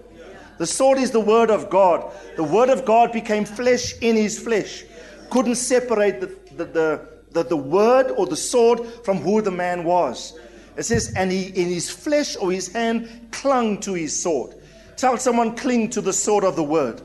The 0.57 0.67
sword 0.67 0.97
is 0.97 1.11
the 1.11 1.19
word 1.19 1.49
of 1.51 1.69
God. 1.69 2.11
The 2.35 2.43
word 2.43 2.69
of 2.69 2.85
God 2.85 3.11
became 3.11 3.45
flesh 3.45 3.97
in 3.99 4.15
his 4.15 4.39
flesh. 4.39 4.83
Couldn't 5.29 5.55
separate 5.55 6.21
the, 6.21 6.27
the, 6.55 6.65
the, 6.65 7.09
the, 7.31 7.43
the 7.43 7.57
word 7.57 8.11
or 8.11 8.25
the 8.25 8.37
sword 8.37 8.85
from 9.03 9.17
who 9.17 9.41
the 9.41 9.51
man 9.51 9.83
was. 9.83 10.37
It 10.77 10.83
says, 10.83 11.13
and 11.15 11.31
he 11.31 11.47
in 11.47 11.69
his 11.69 11.89
flesh 11.89 12.35
or 12.35 12.51
his 12.51 12.71
hand 12.71 13.29
clung 13.31 13.79
to 13.81 13.93
his 13.93 14.17
sword. 14.17 14.55
Tell 14.97 15.17
someone, 15.17 15.55
cling 15.55 15.89
to 15.91 16.01
the 16.01 16.13
sword 16.13 16.43
of 16.43 16.55
the 16.55 16.63
word. 16.63 17.01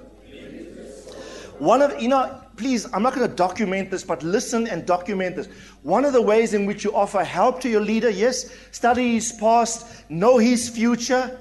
One 1.58 1.82
of, 1.82 2.00
you 2.00 2.08
know, 2.08 2.40
please, 2.56 2.86
I'm 2.92 3.02
not 3.02 3.14
going 3.14 3.28
to 3.28 3.34
document 3.34 3.90
this, 3.90 4.02
but 4.04 4.22
listen 4.22 4.66
and 4.66 4.86
document 4.86 5.36
this. 5.36 5.48
One 5.82 6.04
of 6.04 6.12
the 6.12 6.22
ways 6.22 6.54
in 6.54 6.66
which 6.66 6.84
you 6.84 6.94
offer 6.94 7.22
help 7.22 7.60
to 7.62 7.68
your 7.68 7.80
leader, 7.80 8.10
yes, 8.10 8.50
study 8.70 9.14
his 9.14 9.32
past, 9.32 10.08
know 10.08 10.38
his 10.38 10.68
future, 10.68 11.38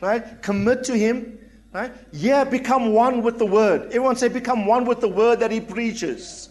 right? 0.00 0.42
Commit 0.42 0.84
to 0.84 0.96
him, 0.96 1.38
right? 1.72 1.92
Yeah, 2.12 2.44
become 2.44 2.92
one 2.92 3.22
with 3.22 3.38
the 3.38 3.46
word. 3.46 3.86
Everyone 3.86 4.16
say, 4.16 4.28
become 4.28 4.66
one 4.66 4.84
with 4.84 5.00
the 5.00 5.08
word 5.08 5.40
that 5.40 5.50
he 5.50 5.60
preaches. 5.60 6.50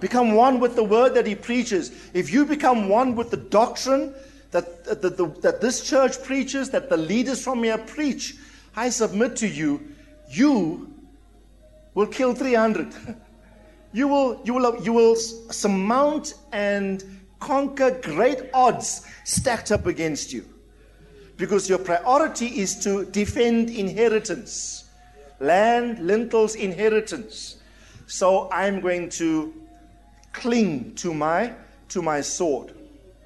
Become 0.00 0.32
one 0.32 0.60
with 0.60 0.76
the 0.76 0.84
word 0.84 1.14
that 1.14 1.26
he 1.26 1.34
preaches. 1.34 1.92
If 2.14 2.32
you 2.32 2.46
become 2.46 2.88
one 2.88 3.14
with 3.14 3.30
the 3.30 3.36
doctrine 3.36 4.14
that, 4.50 4.84
that, 4.84 5.02
that, 5.02 5.42
that 5.42 5.60
this 5.60 5.82
church 5.82 6.22
preaches, 6.22 6.70
that 6.70 6.88
the 6.88 6.96
leaders 6.96 7.42
from 7.42 7.62
here 7.62 7.78
preach, 7.78 8.36
I 8.74 8.88
submit 8.88 9.36
to 9.36 9.48
you, 9.48 9.80
you 10.28 10.92
will 11.94 12.06
kill 12.06 12.34
300. 12.34 12.94
you, 13.92 14.08
will, 14.08 14.40
you, 14.44 14.54
will, 14.54 14.82
you 14.82 14.92
will 14.92 15.16
surmount 15.16 16.34
and 16.52 17.04
conquer 17.40 17.90
great 18.02 18.50
odds 18.54 19.06
stacked 19.24 19.72
up 19.72 19.86
against 19.86 20.32
you. 20.32 20.46
Because 21.40 21.70
your 21.70 21.78
priority 21.78 22.60
is 22.60 22.78
to 22.84 23.06
defend 23.06 23.70
inheritance 23.70 24.84
land, 25.40 25.98
lentils, 26.06 26.54
inheritance. 26.54 27.56
So 28.06 28.50
I'm 28.52 28.80
going 28.80 29.08
to 29.10 29.54
cling 30.32 30.94
to 30.96 31.14
my, 31.14 31.54
to 31.88 32.02
my 32.02 32.20
sword. 32.20 32.74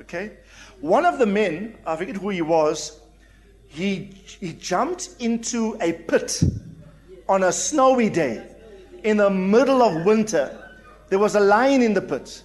Okay? 0.01 0.37
One 0.81 1.05
of 1.05 1.19
the 1.19 1.27
men, 1.27 1.77
I 1.85 1.97
forget 1.97 2.17
who 2.17 2.31
he 2.31 2.41
was, 2.41 3.01
he, 3.67 4.13
he 4.41 4.53
jumped 4.53 5.17
into 5.19 5.77
a 5.81 5.93
pit 5.93 6.41
on 7.29 7.43
a 7.43 7.51
snowy 7.53 8.11
day 8.11 8.47
in 9.03 9.17
the 9.17 9.31
middle 9.31 9.83
of 9.83 10.07
winter. 10.07 10.57
There 11.09 11.19
was 11.19 11.35
a 11.35 11.41
lion 11.41 11.83
in 11.83 11.95
the 11.95 12.03
pit. 12.03 12.43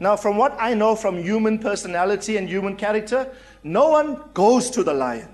Now, 0.00 0.16
from 0.16 0.36
what 0.36 0.56
I 0.58 0.74
know 0.74 0.96
from 0.96 1.22
human 1.22 1.58
personality 1.60 2.36
and 2.36 2.48
human 2.48 2.74
character, 2.74 3.30
no 3.64 3.88
one 3.88 4.22
goes 4.34 4.70
to 4.70 4.84
the 4.84 4.94
lion. 4.94 5.28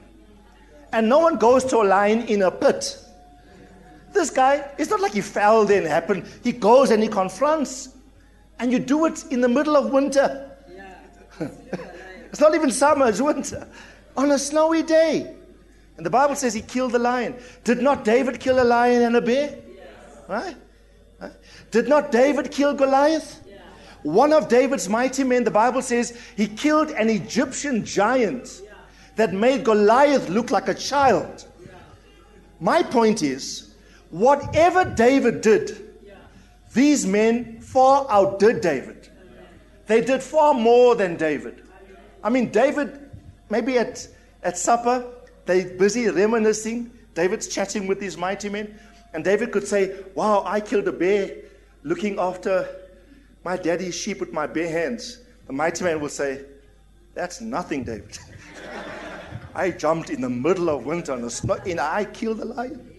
And 0.93 1.09
no 1.09 1.19
one 1.19 1.37
goes 1.37 1.65
to 1.67 1.79
a 1.79 1.85
lion 1.85 2.23
in 2.23 2.43
a 2.43 2.51
pit. 2.51 2.97
This 4.13 4.31
guy, 4.31 4.69
it's 4.79 4.91
not 4.91 5.01
like 5.01 5.13
he 5.13 5.21
fell 5.21 5.65
there 5.65 5.79
and 5.79 5.87
happened. 5.87 6.27
He 6.43 6.53
goes 6.53 6.91
and 6.91 7.03
he 7.03 7.09
confronts. 7.09 7.91
And 8.59 8.73
you 8.73 8.79
do 8.79 9.07
it 9.07 9.25
in 9.31 9.41
the 9.41 9.49
middle 9.49 9.77
of 9.77 9.93
winter. 9.93 10.47
It's 12.31 12.41
not 12.41 12.55
even 12.55 12.71
summer, 12.71 13.09
it's 13.09 13.21
winter. 13.21 13.67
On 14.17 14.31
a 14.31 14.39
snowy 14.39 14.85
day. 14.85 15.35
And 15.97 16.07
the 16.07 16.11
Bible 16.11 16.37
says 16.37 16.55
he 16.55 16.63
killed 16.63 16.93
the 16.93 16.99
lion. 17.01 17.35
Did 17.65 17.83
not 17.83 18.05
David 18.05 18.39
kill 18.39 18.63
a 18.63 18.65
lion 18.65 19.03
and 19.03 19.17
a 19.17 19.21
bear? 19.21 19.59
Right? 20.29 20.55
Did 21.71 21.89
not 21.89 22.13
David 22.13 22.51
kill 22.51 22.73
Goliath? 22.75 23.40
One 24.03 24.33
of 24.33 24.49
David's 24.49 24.89
mighty 24.89 25.25
men, 25.25 25.45
the 25.45 25.51
Bible 25.51 25.83
says, 25.83 26.19
he 26.37 26.47
killed 26.47 26.91
an 26.91 27.11
Egyptian 27.11 27.85
giant 27.85 28.63
that 29.17 29.35
made 29.35 29.65
Goliath 29.65 30.29
look 30.29 30.51
like 30.51 30.69
a 30.69 30.75
child. 30.75 31.47
My 32.61 32.83
point 32.83 33.23
is, 33.23 33.75
whatever 34.11 34.85
David 34.85 35.41
did, 35.41 35.91
these 36.73 37.07
men 37.07 37.61
far 37.61 38.07
outdid 38.11 38.61
David. 38.61 39.09
They 39.87 40.01
did 40.01 40.23
far 40.23 40.55
more 40.55 40.95
than 40.95 41.17
David. 41.17 41.63
I 42.23 42.31
mean, 42.31 42.51
David, 42.51 43.11
maybe 43.49 43.79
at, 43.79 44.07
at 44.43 44.57
supper, 44.57 45.13
they 45.47 45.65
busy 45.65 46.09
reminiscing. 46.09 46.93
David's 47.15 47.49
chatting 47.49 47.87
with 47.87 47.99
these 47.99 48.17
mighty 48.17 48.49
men. 48.49 48.79
And 49.13 49.25
David 49.25 49.51
could 49.51 49.67
say, 49.67 49.97
Wow, 50.15 50.45
I 50.47 50.61
killed 50.61 50.87
a 50.87 50.93
bear 50.93 51.37
looking 51.83 52.19
after 52.19 52.69
my 53.45 53.57
daddy's 53.57 53.95
sheep 53.95 54.21
with 54.21 54.33
my 54.33 54.47
bare 54.47 54.69
hands. 54.69 55.19
The 55.47 55.53
mighty 55.53 55.85
man 55.85 56.01
will 56.01 56.09
say, 56.09 56.45
That's 57.15 57.41
nothing, 57.41 57.85
David. 57.85 58.19
I 59.55 59.71
jumped 59.71 60.11
in 60.11 60.21
the 60.21 60.31
middle 60.31 60.69
of 60.71 60.85
winter 60.85 61.13
and, 61.13 61.31
snow, 61.31 61.55
and 61.67 61.81
I 61.81 62.05
killed 62.05 62.41
a 62.41 62.45
lion. 62.45 62.95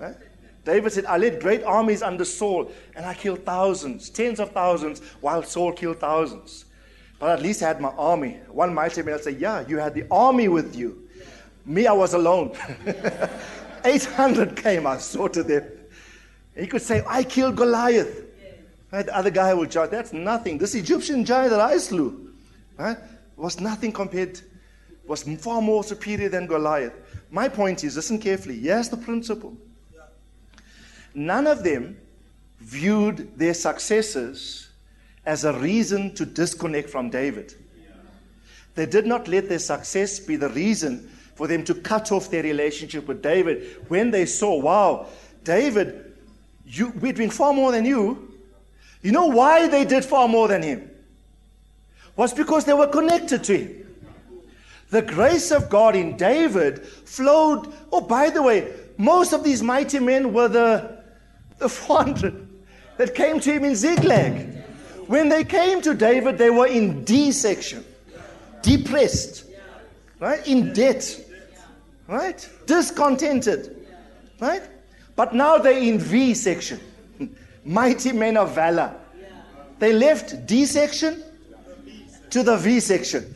Right? 0.00 0.16
David 0.64 0.92
said, 0.92 1.06
I 1.06 1.16
led 1.18 1.40
great 1.40 1.62
armies 1.64 2.02
under 2.02 2.24
Saul 2.24 2.70
and 2.94 3.04
I 3.04 3.14
killed 3.14 3.44
thousands, 3.44 4.10
tens 4.10 4.38
of 4.40 4.52
thousands, 4.52 5.00
while 5.20 5.42
Saul 5.42 5.72
killed 5.72 5.98
thousands. 5.98 6.66
But 7.18 7.30
at 7.30 7.42
least 7.42 7.62
I 7.62 7.68
had 7.68 7.80
my 7.80 7.88
army. 7.90 8.38
One 8.48 8.72
mighty 8.74 9.02
man 9.02 9.14
will 9.14 9.22
say, 9.22 9.32
Yeah, 9.32 9.64
you 9.66 9.78
had 9.78 9.94
the 9.94 10.06
army 10.10 10.48
with 10.48 10.76
you. 10.76 11.08
Me, 11.64 11.86
I 11.86 11.92
was 11.92 12.14
alone. 12.14 12.56
800 13.84 14.56
came, 14.56 14.86
I 14.86 14.98
sorted 14.98 15.48
them. 15.48 15.64
He 16.56 16.66
could 16.66 16.82
say, 16.82 17.02
I 17.06 17.24
killed 17.24 17.56
Goliath. 17.56 18.27
Right? 18.90 19.06
The 19.06 19.16
other 19.16 19.30
guy 19.30 19.52
would 19.52 19.70
judge, 19.70 19.90
that's 19.90 20.12
nothing. 20.12 20.58
This 20.58 20.74
Egyptian 20.74 21.24
giant 21.24 21.50
that 21.50 21.60
I 21.60 21.76
slew 21.78 22.28
right, 22.78 22.96
was 23.36 23.60
nothing 23.60 23.92
compared, 23.92 24.40
was 25.06 25.22
far 25.22 25.60
more 25.60 25.84
superior 25.84 26.28
than 26.28 26.46
Goliath. 26.46 26.94
My 27.30 27.48
point 27.48 27.84
is, 27.84 27.96
listen 27.96 28.18
carefully. 28.18 28.58
Here's 28.58 28.88
the 28.88 28.96
principle. 28.96 29.56
None 31.14 31.46
of 31.46 31.64
them 31.64 31.98
viewed 32.60 33.36
their 33.36 33.54
successes 33.54 34.68
as 35.26 35.44
a 35.44 35.52
reason 35.58 36.14
to 36.14 36.24
disconnect 36.24 36.88
from 36.88 37.10
David. 37.10 37.54
They 38.74 38.86
did 38.86 39.06
not 39.06 39.26
let 39.28 39.48
their 39.48 39.58
success 39.58 40.20
be 40.20 40.36
the 40.36 40.48
reason 40.50 41.10
for 41.34 41.46
them 41.46 41.64
to 41.64 41.74
cut 41.74 42.12
off 42.12 42.30
their 42.30 42.42
relationship 42.42 43.08
with 43.08 43.22
David 43.22 43.76
when 43.88 44.10
they 44.10 44.24
saw, 44.24 44.60
wow, 44.60 45.06
David, 45.42 46.14
you, 46.64 46.92
we're 47.00 47.12
doing 47.12 47.30
far 47.30 47.52
more 47.52 47.72
than 47.72 47.84
you. 47.84 48.27
You 49.02 49.12
know 49.12 49.26
why 49.26 49.68
they 49.68 49.84
did 49.84 50.04
far 50.04 50.28
more 50.28 50.48
than 50.48 50.62
him? 50.62 50.90
Was 52.16 52.32
because 52.32 52.64
they 52.64 52.72
were 52.72 52.88
connected 52.88 53.44
to 53.44 53.56
him. 53.56 53.86
The 54.90 55.02
grace 55.02 55.50
of 55.50 55.68
God 55.68 55.94
in 55.94 56.16
David 56.16 56.84
flowed. 56.86 57.72
Oh, 57.92 58.00
by 58.00 58.30
the 58.30 58.42
way, 58.42 58.72
most 58.96 59.32
of 59.32 59.44
these 59.44 59.62
mighty 59.62 59.98
men 59.98 60.32
were 60.32 60.48
the, 60.48 61.02
the 61.58 61.68
400 61.68 62.48
that 62.96 63.14
came 63.14 63.38
to 63.40 63.52
him 63.52 63.64
in 63.64 63.76
Ziklag. 63.76 64.56
When 65.06 65.28
they 65.28 65.44
came 65.44 65.80
to 65.82 65.94
David, 65.94 66.36
they 66.36 66.50
were 66.50 66.66
in 66.66 67.04
D 67.04 67.32
section. 67.32 67.84
depressed, 68.62 69.44
right? 70.20 70.46
In 70.46 70.72
debt, 70.72 71.18
right? 72.06 72.48
Discontented, 72.66 73.86
right? 74.40 74.62
But 75.16 75.34
now 75.34 75.58
they're 75.58 75.78
in 75.78 75.98
V 75.98 76.34
section. 76.34 76.80
Mighty 77.68 78.12
men 78.12 78.38
of 78.38 78.54
valor. 78.54 78.94
They 79.78 79.92
left 79.92 80.46
D 80.46 80.64
section 80.64 81.22
to 82.30 82.42
the 82.42 82.56
V 82.56 82.80
section. 82.80 83.34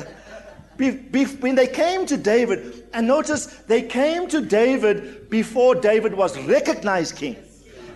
when 0.77 1.55
they 1.55 1.65
came 1.65 2.05
to 2.05 2.15
David, 2.15 2.87
and 2.93 3.07
notice 3.07 3.47
they 3.65 3.81
came 3.81 4.27
to 4.27 4.41
David 4.41 5.31
before 5.31 5.73
David 5.73 6.13
was 6.13 6.37
recognized 6.41 7.15
king. 7.15 7.35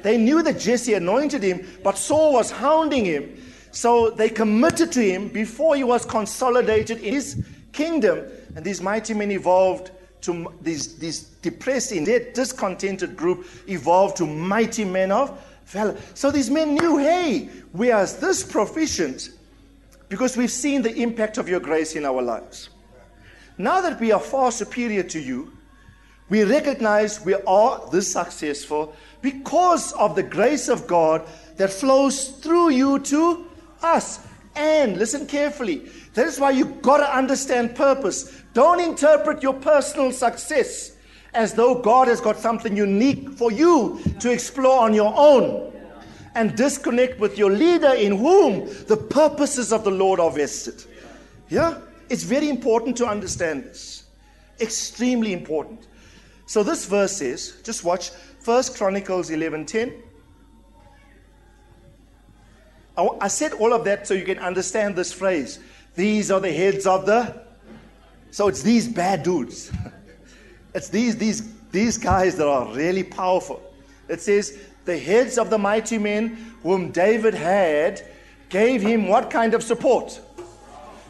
They 0.02 0.18
knew 0.18 0.42
that 0.42 0.60
Jesse 0.60 0.96
anointed 0.96 1.44
him, 1.44 1.68
but 1.84 2.00
Saul 2.00 2.34
was 2.34 2.50
hounding 2.50 3.06
him. 3.06 3.40
So 3.70 4.10
they 4.10 4.28
committed 4.28 4.92
to 4.94 5.04
him 5.04 5.28
before 5.28 5.76
he 5.76 5.84
was 5.84 6.04
consolidated 6.04 6.98
in 6.98 7.14
his 7.14 7.46
kingdom. 7.74 8.26
And 8.56 8.66
these 8.66 8.82
mighty 8.82 9.14
men 9.14 9.30
evolved 9.30 9.92
to 10.22 10.54
this, 10.62 10.96
these 10.96 11.24
depressed, 11.42 11.92
indeed 11.92 12.34
discontented 12.34 13.16
group 13.16 13.48
evolved 13.68 14.18
to 14.18 14.26
mighty 14.26 14.86
men 14.86 15.12
of 15.12 15.40
valor. 15.66 15.98
So 16.14 16.32
these 16.32 16.50
men 16.50 16.76
knew, 16.76 16.98
hey, 16.98 17.50
we 17.74 17.92
are 17.92 18.06
this 18.06 18.44
proficient 18.44 19.30
because 20.10 20.36
we've 20.36 20.52
seen 20.52 20.82
the 20.82 20.94
impact 20.94 21.38
of 21.38 21.48
your 21.48 21.60
grace 21.60 21.96
in 21.96 22.06
our 22.06 22.22
lives. 22.22 22.70
Now 23.58 23.82
that 23.82 24.00
we 24.00 24.12
are 24.12 24.20
far 24.20 24.52
superior 24.52 25.04
to 25.04 25.20
you, 25.20 25.52
we 26.30 26.44
recognize 26.44 27.24
we 27.24 27.36
are 27.36 27.90
this 27.92 28.12
successful 28.12 28.96
because 29.22 29.92
of 29.94 30.16
the 30.16 30.24
grace 30.24 30.70
of 30.70 30.88
God 30.88 31.28
that 31.58 31.72
flows 31.72 32.30
through 32.30 32.70
you 32.70 33.00
to 33.00 33.46
us. 33.82 34.26
And 34.56 34.98
listen 34.98 35.28
carefully. 35.28 35.90
That 36.14 36.28
is 36.28 36.40
why 36.40 36.52
you've 36.52 36.82
got 36.82 36.98
to 36.98 37.16
understand 37.16 37.76
purpose. 37.76 38.44
Don't 38.54 38.82
interpret 38.82 39.42
your 39.42 39.54
personal 39.54 40.12
success 40.12 40.98
as 41.34 41.54
though 41.54 41.76
God 41.76 42.08
has 42.08 42.20
got 42.20 42.38
something 42.38 42.76
unique 42.76 43.30
for 43.30 43.52
you 43.52 44.02
to 44.20 44.32
explore 44.32 44.82
on 44.82 44.94
your 44.94 45.14
own. 45.16 45.72
And 46.34 46.56
disconnect 46.56 47.20
with 47.20 47.38
your 47.38 47.52
leader 47.52 47.94
in 47.94 48.18
whom 48.18 48.66
the 48.88 48.96
purposes 48.96 49.74
of 49.74 49.84
the 49.84 49.92
Lord 49.92 50.20
are 50.20 50.32
vested. 50.32 50.82
Yeah? 51.50 51.80
It's 52.10 52.24
very 52.24 52.50
important 52.50 52.96
to 52.98 53.06
understand 53.06 53.66
this. 53.66 54.06
Extremely 54.62 55.34
important. 55.34 55.88
So 56.46 56.64
this 56.64 56.86
verse 56.86 57.18
says, 57.18 57.56
just 57.64 57.84
watch 57.84 58.12
First 58.40 58.78
Chronicles 58.78 59.30
11:10. 59.30 59.94
I, 62.98 63.08
I 63.22 63.28
said 63.28 63.54
all 63.54 63.74
of 63.74 63.84
that 63.86 64.08
so 64.08 64.14
you 64.14 64.26
can 64.26 64.40
understand 64.40 64.96
this 64.96 65.14
phrase. 65.14 65.60
These 65.96 66.32
are 66.32 66.40
the 66.40 66.52
heads 66.52 66.86
of 66.86 67.06
the. 67.06 67.42
So 68.32 68.48
it's 68.48 68.62
these 68.62 68.88
bad 68.88 69.24
dudes. 69.24 69.72
it's 70.74 70.90
these 70.90 71.18
these 71.18 71.54
these 71.72 71.98
guys 71.98 72.36
that 72.38 72.48
are 72.48 72.74
really 72.74 73.04
powerful. 73.04 73.62
It 74.08 74.22
says 74.22 74.58
the 74.86 74.98
heads 74.98 75.38
of 75.38 75.50
the 75.50 75.58
mighty 75.58 75.98
men 75.98 76.54
whom 76.64 76.92
David 76.92 77.34
had 77.34 78.02
gave 78.50 78.82
him 78.82 79.08
what 79.08 79.30
kind 79.30 79.54
of 79.54 79.64
support? 79.64 80.20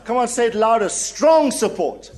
Come 0.03 0.17
on, 0.17 0.27
say 0.27 0.47
it 0.47 0.55
louder. 0.55 0.89
Strong 0.89 1.51
support. 1.51 2.11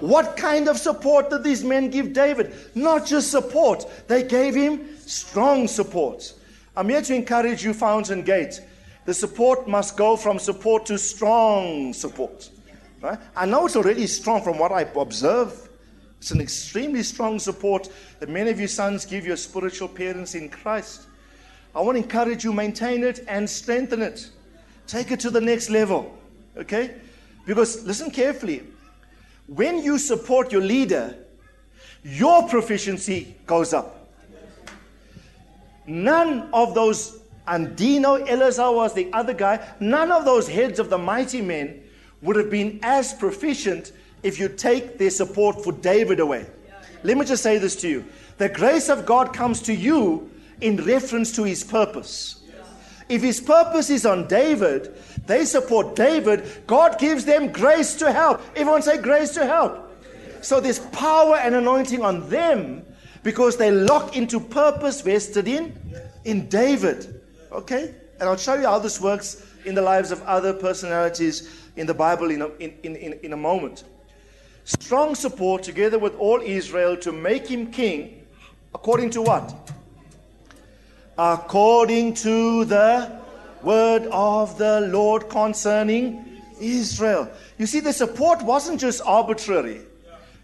What 0.00 0.36
kind 0.36 0.68
of 0.68 0.76
support 0.76 1.30
did 1.30 1.42
these 1.42 1.64
men 1.64 1.88
give 1.90 2.12
David? 2.12 2.52
Not 2.74 3.06
just 3.06 3.30
support, 3.30 3.86
they 4.08 4.22
gave 4.22 4.54
him 4.54 4.98
strong 5.06 5.68
support. 5.68 6.34
I'm 6.76 6.88
here 6.90 7.00
to 7.00 7.14
encourage 7.14 7.64
you, 7.64 7.72
Fountain 7.72 8.22
Gate. 8.22 8.60
The 9.06 9.14
support 9.14 9.66
must 9.66 9.96
go 9.96 10.16
from 10.16 10.38
support 10.38 10.86
to 10.86 10.98
strong 10.98 11.92
support. 11.92 12.50
Right? 13.00 13.18
I 13.34 13.46
know 13.46 13.66
it's 13.66 13.76
already 13.76 14.06
strong 14.06 14.42
from 14.42 14.58
what 14.58 14.72
I 14.72 14.82
observe. 14.82 15.68
It's 16.18 16.32
an 16.32 16.40
extremely 16.40 17.02
strong 17.02 17.38
support 17.38 17.88
that 18.20 18.28
many 18.28 18.50
of 18.50 18.58
you 18.58 18.66
sons 18.66 19.04
give 19.04 19.26
your 19.26 19.36
spiritual 19.36 19.88
parents 19.88 20.34
in 20.34 20.48
Christ. 20.48 21.06
I 21.74 21.80
want 21.80 21.96
to 21.96 22.02
encourage 22.02 22.42
you, 22.42 22.52
maintain 22.52 23.04
it 23.04 23.24
and 23.28 23.48
strengthen 23.48 24.02
it. 24.02 24.28
Take 24.86 25.10
it 25.10 25.20
to 25.20 25.30
the 25.30 25.40
next 25.40 25.70
level. 25.70 26.16
Okay? 26.56 26.96
Because 27.46 27.84
listen 27.84 28.10
carefully. 28.10 28.64
When 29.46 29.82
you 29.82 29.98
support 29.98 30.50
your 30.50 30.62
leader, 30.62 31.16
your 32.02 32.48
proficiency 32.48 33.36
goes 33.46 33.72
up. 33.72 34.08
None 35.86 36.48
of 36.52 36.74
those, 36.74 37.20
Adino, 37.46 38.28
Eleazar 38.28 38.72
was 38.72 38.94
the 38.94 39.12
other 39.12 39.32
guy, 39.34 39.66
none 39.80 40.10
of 40.10 40.24
those 40.24 40.48
heads 40.48 40.78
of 40.78 40.90
the 40.90 40.98
mighty 40.98 41.40
men 41.40 41.82
would 42.22 42.36
have 42.36 42.50
been 42.50 42.80
as 42.82 43.12
proficient 43.14 43.92
if 44.22 44.38
you 44.40 44.48
take 44.48 44.98
their 44.98 45.10
support 45.10 45.62
for 45.62 45.72
David 45.72 46.20
away. 46.20 46.46
Let 47.02 47.16
me 47.16 47.24
just 47.24 47.42
say 47.42 47.58
this 47.58 47.76
to 47.76 47.88
you 47.88 48.04
the 48.38 48.48
grace 48.48 48.88
of 48.88 49.06
God 49.06 49.32
comes 49.32 49.62
to 49.62 49.74
you 49.74 50.30
in 50.60 50.76
reference 50.84 51.34
to 51.36 51.44
his 51.44 51.62
purpose. 51.62 52.42
If 53.08 53.22
his 53.22 53.40
purpose 53.40 53.88
is 53.88 54.04
on 54.04 54.26
David, 54.26 54.94
they 55.26 55.44
support 55.44 55.94
David. 55.94 56.44
God 56.66 56.98
gives 56.98 57.24
them 57.24 57.52
grace 57.52 57.94
to 57.96 58.10
help. 58.10 58.42
Everyone 58.56 58.82
say 58.82 58.98
grace 58.98 59.30
to 59.34 59.46
help. 59.46 59.82
So 60.42 60.60
there's 60.60 60.80
power 60.80 61.36
and 61.36 61.54
anointing 61.54 62.02
on 62.02 62.28
them 62.28 62.84
because 63.22 63.56
they 63.56 63.70
lock 63.70 64.16
into 64.16 64.40
purpose 64.40 65.00
vested 65.00 65.46
in 65.46 65.78
in 66.24 66.48
David. 66.48 67.15
Okay? 67.56 67.94
And 68.20 68.28
I'll 68.28 68.36
show 68.36 68.54
you 68.54 68.66
how 68.66 68.78
this 68.78 69.00
works 69.00 69.44
in 69.64 69.74
the 69.74 69.82
lives 69.82 70.10
of 70.10 70.22
other 70.22 70.52
personalities 70.52 71.50
in 71.76 71.86
the 71.86 71.94
Bible 71.94 72.30
in 72.30 72.42
a, 72.42 72.48
in, 72.58 72.72
in, 72.82 73.12
in 73.22 73.32
a 73.32 73.36
moment. 73.36 73.84
Strong 74.64 75.14
support 75.14 75.62
together 75.62 75.98
with 75.98 76.14
all 76.16 76.40
Israel 76.40 76.96
to 76.98 77.12
make 77.12 77.46
him 77.46 77.70
king 77.70 78.26
according 78.74 79.10
to 79.10 79.22
what? 79.22 79.72
According 81.16 82.14
to 82.14 82.64
the 82.66 83.20
word 83.62 84.06
of 84.12 84.58
the 84.58 84.82
Lord 84.82 85.28
concerning 85.30 86.42
Israel. 86.60 87.30
You 87.58 87.66
see, 87.66 87.80
the 87.80 87.92
support 87.92 88.42
wasn't 88.42 88.80
just 88.80 89.00
arbitrary, 89.04 89.80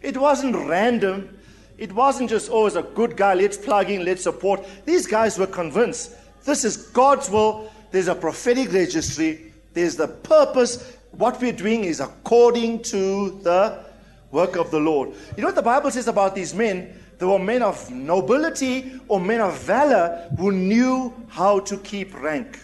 it 0.00 0.16
wasn't 0.16 0.56
random. 0.56 1.38
It 1.78 1.92
wasn't 1.92 2.30
just, 2.30 2.48
oh, 2.52 2.66
a 2.66 2.82
good 2.82 3.16
guy, 3.16 3.34
let's 3.34 3.56
plug 3.56 3.90
in, 3.90 4.04
let's 4.04 4.22
support. 4.22 4.64
These 4.84 5.08
guys 5.08 5.36
were 5.36 5.48
convinced 5.48 6.14
this 6.44 6.64
is 6.64 6.76
God's 6.76 7.30
will. 7.30 7.70
There's 7.90 8.08
a 8.08 8.14
prophetic 8.14 8.72
registry, 8.72 9.52
there's 9.74 9.96
the 9.96 10.08
purpose. 10.08 10.96
What 11.12 11.40
we're 11.40 11.52
doing 11.52 11.84
is 11.84 12.00
according 12.00 12.82
to 12.84 13.38
the 13.42 13.84
work 14.30 14.56
of 14.56 14.70
the 14.70 14.80
Lord. 14.80 15.10
You 15.36 15.42
know 15.42 15.48
what 15.48 15.54
the 15.54 15.62
Bible 15.62 15.90
says 15.90 16.08
about 16.08 16.34
these 16.34 16.54
men? 16.54 16.98
They 17.18 17.26
were 17.26 17.38
men 17.38 17.62
of 17.62 17.90
nobility 17.90 18.98
or 19.08 19.20
men 19.20 19.40
of 19.40 19.58
valor 19.60 20.28
who 20.38 20.50
knew 20.50 21.14
how 21.28 21.60
to 21.60 21.76
keep 21.78 22.18
rank. 22.20 22.58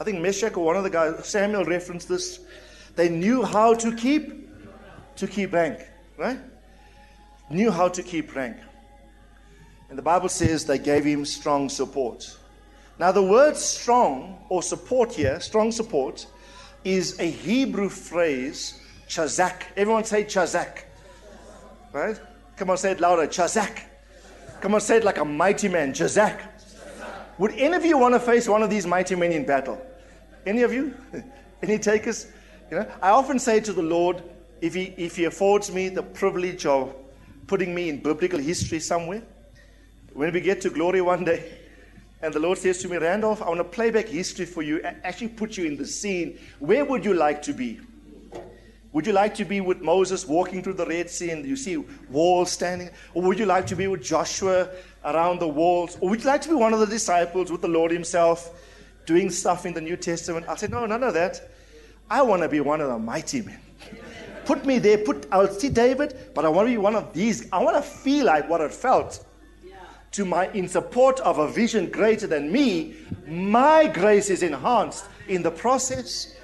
I 0.00 0.04
think 0.04 0.20
Meshach 0.20 0.56
or 0.56 0.64
one 0.64 0.76
of 0.76 0.82
the 0.82 0.90
guys, 0.90 1.28
Samuel 1.28 1.64
referenced 1.64 2.08
this. 2.08 2.40
They 2.96 3.08
knew 3.08 3.44
how 3.44 3.74
to 3.74 3.94
keep 3.94 4.48
to 5.16 5.26
keep 5.28 5.52
rank, 5.52 5.78
right? 6.16 6.38
Knew 7.50 7.70
how 7.70 7.88
to 7.88 8.02
keep 8.02 8.34
rank. 8.34 8.56
And 9.90 9.98
the 9.98 10.02
Bible 10.02 10.28
says 10.28 10.64
they 10.64 10.78
gave 10.78 11.04
him 11.04 11.24
strong 11.24 11.68
support. 11.68 12.36
Now, 12.98 13.12
the 13.12 13.22
word 13.22 13.56
strong 13.56 14.38
or 14.48 14.62
support 14.62 15.12
here, 15.12 15.40
strong 15.40 15.72
support, 15.72 16.26
is 16.84 17.18
a 17.18 17.24
Hebrew 17.24 17.88
phrase, 17.88 18.80
chazak. 19.08 19.62
Everyone 19.76 20.04
say 20.04 20.24
chazak. 20.24 20.84
Right? 21.92 22.18
Come 22.56 22.70
on, 22.70 22.76
say 22.76 22.92
it 22.92 23.00
louder. 23.00 23.26
Chazak. 23.26 23.82
Come 24.60 24.74
on, 24.74 24.80
say 24.80 24.98
it 24.98 25.04
like 25.04 25.18
a 25.18 25.24
mighty 25.24 25.68
man. 25.68 25.92
Chazak. 25.92 26.40
Would 27.38 27.52
any 27.52 27.74
of 27.74 27.84
you 27.84 27.98
want 27.98 28.14
to 28.14 28.20
face 28.20 28.48
one 28.48 28.62
of 28.62 28.70
these 28.70 28.86
mighty 28.86 29.14
men 29.14 29.32
in 29.32 29.44
battle? 29.44 29.80
Any 30.46 30.62
of 30.62 30.72
you? 30.72 30.94
Any 31.62 31.78
takers? 31.78 32.26
You 32.70 32.78
know, 32.78 32.90
I 33.00 33.10
often 33.10 33.38
say 33.38 33.60
to 33.60 33.72
the 33.72 33.82
Lord, 33.82 34.22
if 34.60 34.74
he, 34.74 34.94
if 34.96 35.16
he 35.16 35.24
affords 35.24 35.72
me 35.72 35.88
the 35.88 36.02
privilege 36.02 36.66
of 36.66 36.94
putting 37.46 37.74
me 37.74 37.88
in 37.88 38.02
biblical 38.02 38.38
history 38.38 38.80
somewhere, 38.80 39.22
when 40.12 40.32
we 40.32 40.40
get 40.40 40.60
to 40.62 40.70
glory 40.70 41.00
one 41.00 41.24
day, 41.24 41.58
and 42.22 42.32
the 42.32 42.38
Lord 42.38 42.58
says 42.58 42.78
to 42.82 42.88
me, 42.88 42.96
Randolph, 42.96 43.42
I 43.42 43.48
want 43.48 43.58
to 43.58 43.64
play 43.64 43.90
back 43.90 44.08
history 44.08 44.46
for 44.46 44.62
you, 44.62 44.80
and 44.84 44.96
actually 45.04 45.28
put 45.28 45.56
you 45.56 45.64
in 45.64 45.76
the 45.76 45.86
scene. 45.86 46.38
Where 46.60 46.84
would 46.84 47.04
you 47.04 47.14
like 47.14 47.42
to 47.42 47.52
be? 47.52 47.80
Would 48.92 49.06
you 49.06 49.12
like 49.12 49.34
to 49.36 49.44
be 49.44 49.60
with 49.60 49.80
Moses 49.80 50.26
walking 50.26 50.62
through 50.62 50.74
the 50.74 50.84
Red 50.86 51.08
Sea 51.08 51.30
and 51.30 51.46
you 51.46 51.56
see 51.56 51.78
walls 52.10 52.52
standing? 52.52 52.90
Or 53.14 53.22
would 53.22 53.38
you 53.38 53.46
like 53.46 53.66
to 53.68 53.76
be 53.76 53.86
with 53.86 54.02
Joshua 54.02 54.68
around 55.02 55.40
the 55.40 55.48
walls? 55.48 55.96
Or 56.00 56.10
would 56.10 56.20
you 56.20 56.26
like 56.26 56.42
to 56.42 56.50
be 56.50 56.54
one 56.54 56.74
of 56.74 56.80
the 56.80 56.86
disciples 56.86 57.50
with 57.50 57.62
the 57.62 57.68
Lord 57.68 57.90
Himself? 57.90 58.50
doing 59.06 59.30
stuff 59.30 59.66
in 59.66 59.74
the 59.74 59.80
New 59.80 59.96
Testament. 59.96 60.46
I 60.48 60.56
said, 60.56 60.70
no, 60.70 60.86
none 60.86 61.02
of 61.02 61.14
that. 61.14 61.50
I 62.10 62.22
want 62.22 62.42
to 62.42 62.48
be 62.48 62.60
one 62.60 62.80
of 62.80 62.88
the 62.88 62.98
mighty 62.98 63.42
men. 63.42 63.58
put 64.44 64.64
me 64.64 64.78
there. 64.78 64.98
Put. 64.98 65.26
I'll 65.32 65.48
see 65.48 65.68
David, 65.68 66.16
but 66.34 66.44
I 66.44 66.48
want 66.48 66.68
to 66.68 66.72
be 66.72 66.78
one 66.78 66.94
of 66.94 67.12
these. 67.12 67.48
I 67.52 67.62
want 67.62 67.76
to 67.76 67.82
feel 67.82 68.26
like 68.26 68.48
what 68.48 68.60
it 68.60 68.72
felt. 68.72 69.24
To 70.12 70.24
my 70.24 70.50
in 70.52 70.68
support 70.68 71.20
of 71.20 71.38
a 71.38 71.48
vision 71.48 71.90
greater 71.90 72.26
than 72.26 72.52
me, 72.52 72.94
my 73.26 73.86
grace 73.86 74.28
is 74.30 74.42
enhanced 74.42 75.06
in 75.28 75.42
the 75.42 75.50
process. 75.50 76.34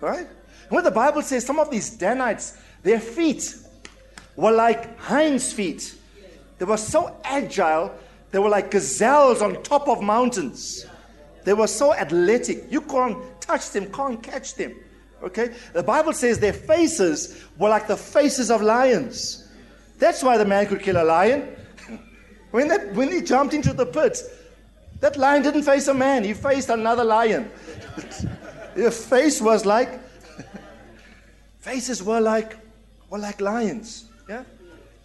Right? 0.00 0.26
When 0.68 0.84
the 0.84 0.90
Bible 0.90 1.22
says 1.22 1.44
some 1.44 1.58
of 1.58 1.70
these 1.70 1.90
Danites, 1.90 2.58
their 2.82 3.00
feet 3.00 3.54
were 4.36 4.52
like 4.52 4.98
hinds' 4.98 5.52
feet. 5.52 5.94
They 6.58 6.64
were 6.64 6.76
so 6.76 7.16
agile, 7.24 7.92
they 8.30 8.38
were 8.38 8.48
like 8.48 8.70
gazelles 8.70 9.42
on 9.42 9.62
top 9.62 9.88
of 9.88 10.02
mountains. 10.02 10.86
They 11.44 11.54
were 11.54 11.66
so 11.66 11.94
athletic. 11.94 12.70
You 12.70 12.82
can't 12.82 13.16
touch 13.40 13.70
them, 13.70 13.90
can't 13.90 14.22
catch 14.22 14.54
them. 14.54 14.74
Okay? 15.22 15.54
The 15.72 15.82
Bible 15.82 16.12
says 16.12 16.38
their 16.38 16.52
faces 16.52 17.42
were 17.56 17.70
like 17.70 17.86
the 17.86 17.96
faces 17.96 18.50
of 18.50 18.60
lions. 18.60 19.48
That's 19.98 20.22
why 20.22 20.36
the 20.36 20.44
man 20.44 20.66
could 20.66 20.80
kill 20.82 21.02
a 21.02 21.04
lion. 21.04 21.56
When, 22.50 22.68
that, 22.68 22.94
when 22.94 23.10
he 23.12 23.20
jumped 23.20 23.54
into 23.54 23.72
the 23.72 23.86
pit, 23.86 24.22
that 25.00 25.16
lion 25.16 25.42
didn't 25.42 25.62
face 25.62 25.88
a 25.88 25.94
man, 25.94 26.24
he 26.24 26.34
faced 26.34 26.70
another 26.70 27.04
lion. 27.04 27.50
Your 28.76 28.90
face 28.90 29.40
was 29.40 29.64
like, 29.66 30.00
faces 31.60 32.02
were 32.02 32.20
like, 32.20 32.56
were 33.10 33.18
like 33.18 33.40
lions. 33.40 34.06
Yeah? 34.28 34.44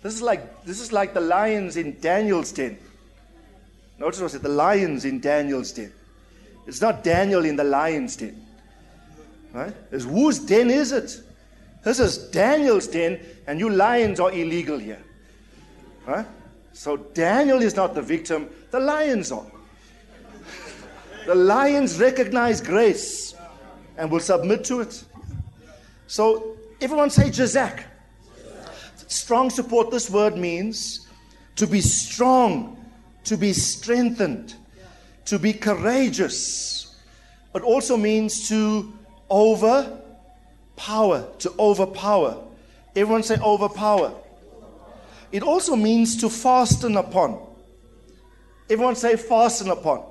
This 0.02 0.14
is 0.16 0.22
like, 0.22 0.64
this 0.66 0.80
is 0.80 0.92
like 0.92 1.14
the 1.14 1.22
lions 1.22 1.78
in 1.78 2.00
Daniel's 2.00 2.52
den. 2.52 2.78
Notice 4.00 4.22
what 4.22 4.32
I 4.32 4.34
said, 4.34 4.42
the 4.42 4.50
lions 4.50 5.06
in 5.06 5.20
Daniel's 5.20 5.72
den. 5.72 5.92
It's 6.66 6.82
not 6.82 7.04
Daniel 7.04 7.46
in 7.46 7.56
the 7.56 7.64
lion's 7.64 8.16
den. 8.16 8.46
Right? 9.54 9.74
It's 9.92 10.06
whose 10.06 10.40
den 10.40 10.70
is 10.70 10.92
it? 10.92 11.22
This 11.84 12.00
is 12.00 12.18
Daniel's 12.30 12.88
den, 12.88 13.20
and 13.46 13.60
you 13.60 13.70
lions 13.70 14.20
are 14.20 14.32
illegal 14.32 14.78
here. 14.78 15.04
Right? 16.06 16.26
So 16.74 16.98
Daniel 16.98 17.62
is 17.62 17.76
not 17.76 17.94
the 17.94 18.02
victim, 18.02 18.50
the 18.72 18.80
lions 18.80 19.32
are. 19.32 19.46
the 21.28 21.36
lions 21.36 22.00
recognize 22.00 22.60
grace 22.60 23.36
and 23.98 24.10
will 24.10 24.20
submit 24.20 24.64
to 24.66 24.82
it. 24.82 25.04
So 26.08 26.58
everyone 26.82 27.12
say 27.12 27.30
Chazak. 27.30 27.84
Strong 29.08 29.52
support, 29.52 29.92
this 29.92 30.10
word 30.10 30.36
means 30.36 31.08
to 31.56 31.68
be 31.68 31.80
strong, 31.80 32.84
to 33.26 33.38
be 33.38 33.54
strengthened, 33.54 34.56
to 35.26 35.38
be 35.38 35.54
courageous. 35.54 36.96
It 37.54 37.62
also 37.62 37.96
means 37.96 38.50
to 38.50 38.92
overpower, 39.30 41.28
to 41.38 41.54
overpower. 41.60 42.44
Everyone 42.96 43.22
say 43.22 43.38
overpower. 43.38 44.23
It 45.34 45.42
also 45.42 45.76
means 45.76 46.16
to 46.18 46.30
fasten 46.30 46.96
upon. 46.96 47.42
Everyone 48.70 48.96
say 48.96 49.16
fasten 49.16 49.72
upon. 49.72 50.06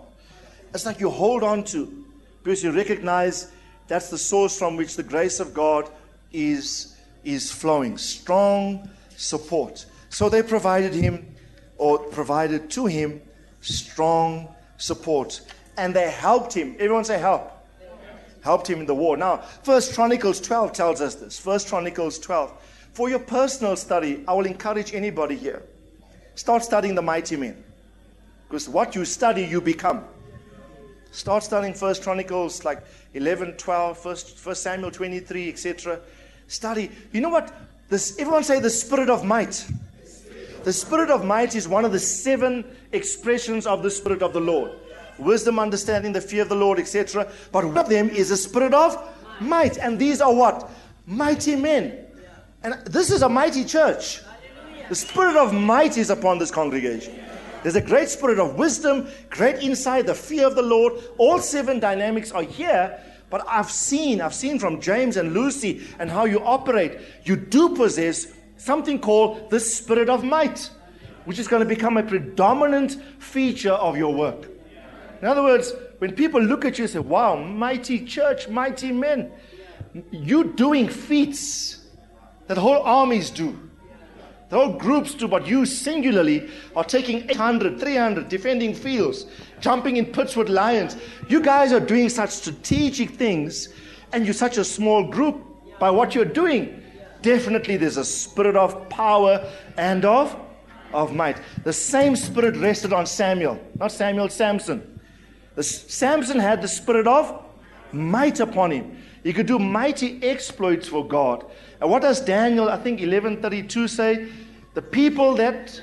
It's 0.74 0.84
like 0.84 0.98
you 0.98 1.10
hold 1.10 1.44
on 1.44 1.62
to 1.64 2.04
because 2.42 2.64
you 2.64 2.72
recognize 2.72 3.52
that's 3.86 4.10
the 4.10 4.18
source 4.18 4.58
from 4.58 4.76
which 4.76 4.96
the 4.96 5.02
grace 5.04 5.38
of 5.38 5.54
God 5.54 5.88
is, 6.32 6.96
is 7.22 7.52
flowing. 7.52 7.98
Strong 7.98 8.90
support. 9.16 9.86
So 10.08 10.28
they 10.28 10.42
provided 10.42 10.92
him 10.92 11.34
or 11.78 11.98
provided 11.98 12.68
to 12.70 12.86
him 12.86 13.22
strong 13.60 14.52
support. 14.76 15.40
And 15.76 15.94
they 15.94 16.10
helped 16.10 16.52
him. 16.52 16.74
Everyone 16.80 17.04
say 17.04 17.18
help. 17.20 17.48
Helped 18.40 18.68
him 18.68 18.80
in 18.80 18.86
the 18.86 18.94
war. 18.94 19.16
Now, 19.16 19.36
First 19.62 19.94
Chronicles 19.94 20.40
12 20.40 20.72
tells 20.72 21.00
us 21.00 21.14
this. 21.14 21.38
First 21.38 21.68
Chronicles 21.68 22.18
12. 22.18 22.52
For 22.92 23.08
your 23.08 23.20
personal 23.20 23.76
study, 23.76 24.22
I 24.28 24.34
will 24.34 24.46
encourage 24.46 24.94
anybody 24.94 25.36
here. 25.36 25.62
Start 26.34 26.62
studying 26.62 26.94
the 26.94 27.02
mighty 27.02 27.36
men. 27.36 27.62
Because 28.48 28.68
what 28.68 28.94
you 28.94 29.04
study, 29.04 29.44
you 29.44 29.60
become. 29.60 30.04
Start 31.10 31.42
studying 31.42 31.74
First 31.74 32.02
Chronicles 32.02 32.64
like 32.64 32.82
11, 33.14 33.54
12, 33.56 33.98
First, 33.98 34.38
First 34.38 34.62
Samuel 34.62 34.90
23, 34.90 35.48
etc. 35.48 36.00
Study. 36.48 36.90
You 37.12 37.22
know 37.22 37.30
what? 37.30 37.52
This, 37.88 38.18
everyone 38.18 38.44
say 38.44 38.60
the 38.60 38.70
spirit 38.70 39.08
of 39.08 39.24
might. 39.24 39.66
The 40.64 40.72
spirit 40.72 41.10
of 41.10 41.24
might 41.24 41.54
is 41.54 41.66
one 41.66 41.84
of 41.84 41.92
the 41.92 41.98
seven 41.98 42.64
expressions 42.92 43.66
of 43.66 43.82
the 43.82 43.90
spirit 43.90 44.22
of 44.22 44.32
the 44.32 44.40
Lord. 44.40 44.70
Wisdom, 45.18 45.58
understanding, 45.58 46.12
the 46.12 46.20
fear 46.20 46.42
of 46.42 46.48
the 46.48 46.54
Lord, 46.54 46.78
etc. 46.78 47.30
But 47.52 47.64
one 47.64 47.78
of 47.78 47.88
them 47.88 48.10
is 48.10 48.30
a 48.30 48.36
spirit 48.36 48.74
of 48.74 48.96
might. 49.40 49.78
And 49.78 49.98
these 49.98 50.20
are 50.20 50.32
what? 50.32 50.70
Mighty 51.06 51.56
men. 51.56 52.06
And 52.64 52.74
this 52.86 53.10
is 53.10 53.22
a 53.22 53.28
mighty 53.28 53.64
church. 53.64 54.20
The 54.88 54.94
spirit 54.94 55.36
of 55.36 55.52
might 55.52 55.96
is 55.96 56.10
upon 56.10 56.38
this 56.38 56.50
congregation. 56.50 57.18
There's 57.62 57.76
a 57.76 57.80
great 57.80 58.08
spirit 58.08 58.38
of 58.38 58.56
wisdom, 58.56 59.08
great 59.30 59.62
insight, 59.62 60.06
the 60.06 60.14
fear 60.14 60.46
of 60.46 60.54
the 60.54 60.62
Lord. 60.62 60.94
All 61.18 61.38
seven 61.38 61.80
dynamics 61.80 62.32
are 62.32 62.42
here. 62.42 63.00
But 63.30 63.44
I've 63.48 63.70
seen, 63.70 64.20
I've 64.20 64.34
seen 64.34 64.58
from 64.58 64.80
James 64.80 65.16
and 65.16 65.32
Lucy 65.32 65.82
and 65.98 66.10
how 66.10 66.26
you 66.26 66.40
operate. 66.40 66.98
You 67.24 67.36
do 67.36 67.74
possess 67.74 68.26
something 68.58 69.00
called 69.00 69.48
the 69.50 69.58
spirit 69.58 70.08
of 70.08 70.22
might, 70.22 70.70
which 71.24 71.38
is 71.38 71.48
going 71.48 71.62
to 71.62 71.68
become 71.68 71.96
a 71.96 72.02
predominant 72.02 73.02
feature 73.18 73.72
of 73.72 73.96
your 73.96 74.14
work. 74.14 74.48
In 75.20 75.28
other 75.28 75.42
words, 75.42 75.72
when 75.98 76.14
people 76.14 76.42
look 76.42 76.64
at 76.64 76.78
you 76.78 76.84
and 76.84 76.92
say, 76.92 76.98
wow, 76.98 77.36
mighty 77.36 78.04
church, 78.04 78.48
mighty 78.48 78.92
men, 78.92 79.30
you 80.10 80.52
doing 80.52 80.88
feats 80.88 81.81
that 82.52 82.60
whole 82.60 82.82
armies 82.82 83.30
do. 83.30 83.58
The 84.50 84.56
whole 84.56 84.76
groups 84.76 85.14
do, 85.14 85.26
but 85.26 85.46
you 85.46 85.64
singularly 85.64 86.50
are 86.76 86.84
taking 86.84 87.30
800, 87.30 87.80
300, 87.80 88.28
defending 88.28 88.74
fields, 88.74 89.24
jumping 89.60 89.96
in 89.96 90.04
pits 90.04 90.36
with 90.36 90.50
lions. 90.50 90.98
You 91.28 91.40
guys 91.40 91.72
are 91.72 91.80
doing 91.80 92.10
such 92.10 92.28
strategic 92.28 93.12
things, 93.12 93.70
and 94.12 94.26
you're 94.26 94.34
such 94.34 94.58
a 94.58 94.64
small 94.64 95.04
group 95.04 95.42
by 95.78 95.90
what 95.90 96.14
you're 96.14 96.26
doing 96.26 96.82
definitely 97.22 97.78
there's 97.78 97.96
a 97.96 98.04
spirit 98.04 98.56
of 98.56 98.88
power 98.90 99.48
and 99.78 100.04
of, 100.04 100.36
of 100.92 101.14
might. 101.14 101.38
The 101.64 101.72
same 101.72 102.16
spirit 102.16 102.56
rested 102.56 102.92
on 102.92 103.06
Samuel, 103.06 103.58
not 103.78 103.92
Samuel, 103.92 104.28
Samson. 104.28 105.00
The, 105.54 105.62
Samson 105.62 106.38
had 106.38 106.60
the 106.60 106.68
spirit 106.68 107.06
of 107.06 107.42
might 107.92 108.40
upon 108.40 108.72
him. 108.72 108.98
He 109.22 109.32
could 109.32 109.46
do 109.46 109.58
mighty 109.58 110.20
exploits 110.22 110.88
for 110.88 111.06
God. 111.06 111.44
And 111.82 111.90
what 111.90 112.02
does 112.02 112.20
Daniel, 112.20 112.68
I 112.68 112.76
think 112.76 113.00
1132 113.00 113.88
say? 113.88 114.28
The 114.74 114.80
people 114.80 115.34
that 115.34 115.82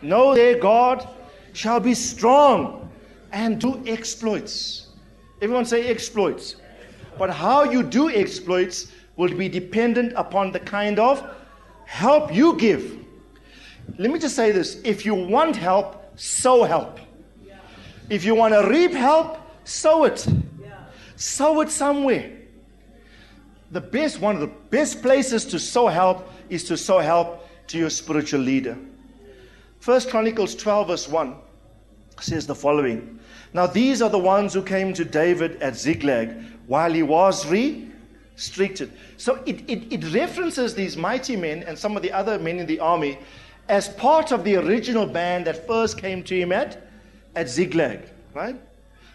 know 0.00 0.34
their 0.34 0.58
God 0.58 1.06
shall 1.52 1.78
be 1.78 1.92
strong 1.92 2.90
and 3.30 3.60
do 3.60 3.82
exploits. 3.86 4.86
Everyone 5.42 5.66
say 5.66 5.88
exploits. 5.88 6.56
But 7.18 7.28
how 7.28 7.64
you 7.64 7.82
do 7.82 8.08
exploits 8.08 8.90
will 9.16 9.34
be 9.36 9.50
dependent 9.50 10.14
upon 10.16 10.50
the 10.50 10.60
kind 10.60 10.98
of 10.98 11.22
help 11.84 12.34
you 12.34 12.56
give. 12.56 13.04
Let 13.98 14.10
me 14.10 14.18
just 14.18 14.36
say 14.36 14.50
this 14.50 14.80
if 14.82 15.04
you 15.04 15.14
want 15.14 15.56
help, 15.56 16.18
sow 16.18 16.64
help. 16.64 17.00
If 18.08 18.24
you 18.24 18.34
want 18.34 18.54
to 18.54 18.66
reap 18.66 18.92
help, 18.92 19.36
sow 19.64 20.04
it. 20.04 20.26
Sow 21.16 21.60
it 21.60 21.68
somewhere. 21.68 22.32
The 23.74 23.80
best, 23.80 24.20
one 24.20 24.36
of 24.36 24.40
the 24.40 24.54
best 24.70 25.02
places 25.02 25.44
to 25.46 25.58
sow 25.58 25.88
help 25.88 26.30
is 26.48 26.62
to 26.64 26.76
sow 26.76 27.00
help 27.00 27.44
to 27.66 27.76
your 27.76 27.90
spiritual 27.90 28.38
leader. 28.38 28.78
First 29.80 30.10
Chronicles 30.10 30.54
12, 30.54 30.86
verse 30.86 31.08
1 31.08 31.34
says 32.20 32.46
the 32.46 32.54
following 32.54 33.18
Now 33.52 33.66
these 33.66 34.00
are 34.00 34.08
the 34.08 34.16
ones 34.16 34.54
who 34.54 34.62
came 34.62 34.94
to 34.94 35.04
David 35.04 35.60
at 35.60 35.74
Ziklag 35.74 36.36
while 36.68 36.92
he 36.92 37.02
was 37.02 37.44
re 37.48 37.90
restricted. 38.36 38.92
So 39.16 39.42
it, 39.44 39.68
it, 39.68 39.92
it 39.92 40.14
references 40.14 40.76
these 40.76 40.96
mighty 40.96 41.34
men 41.34 41.64
and 41.64 41.76
some 41.76 41.96
of 41.96 42.04
the 42.04 42.12
other 42.12 42.38
men 42.38 42.60
in 42.60 42.66
the 42.66 42.78
army 42.78 43.18
as 43.68 43.88
part 43.88 44.30
of 44.30 44.44
the 44.44 44.54
original 44.54 45.04
band 45.04 45.48
that 45.48 45.66
first 45.66 45.98
came 45.98 46.22
to 46.22 46.38
him 46.38 46.52
at, 46.52 46.80
at 47.34 47.48
Ziklag, 47.48 48.08
right? 48.34 48.54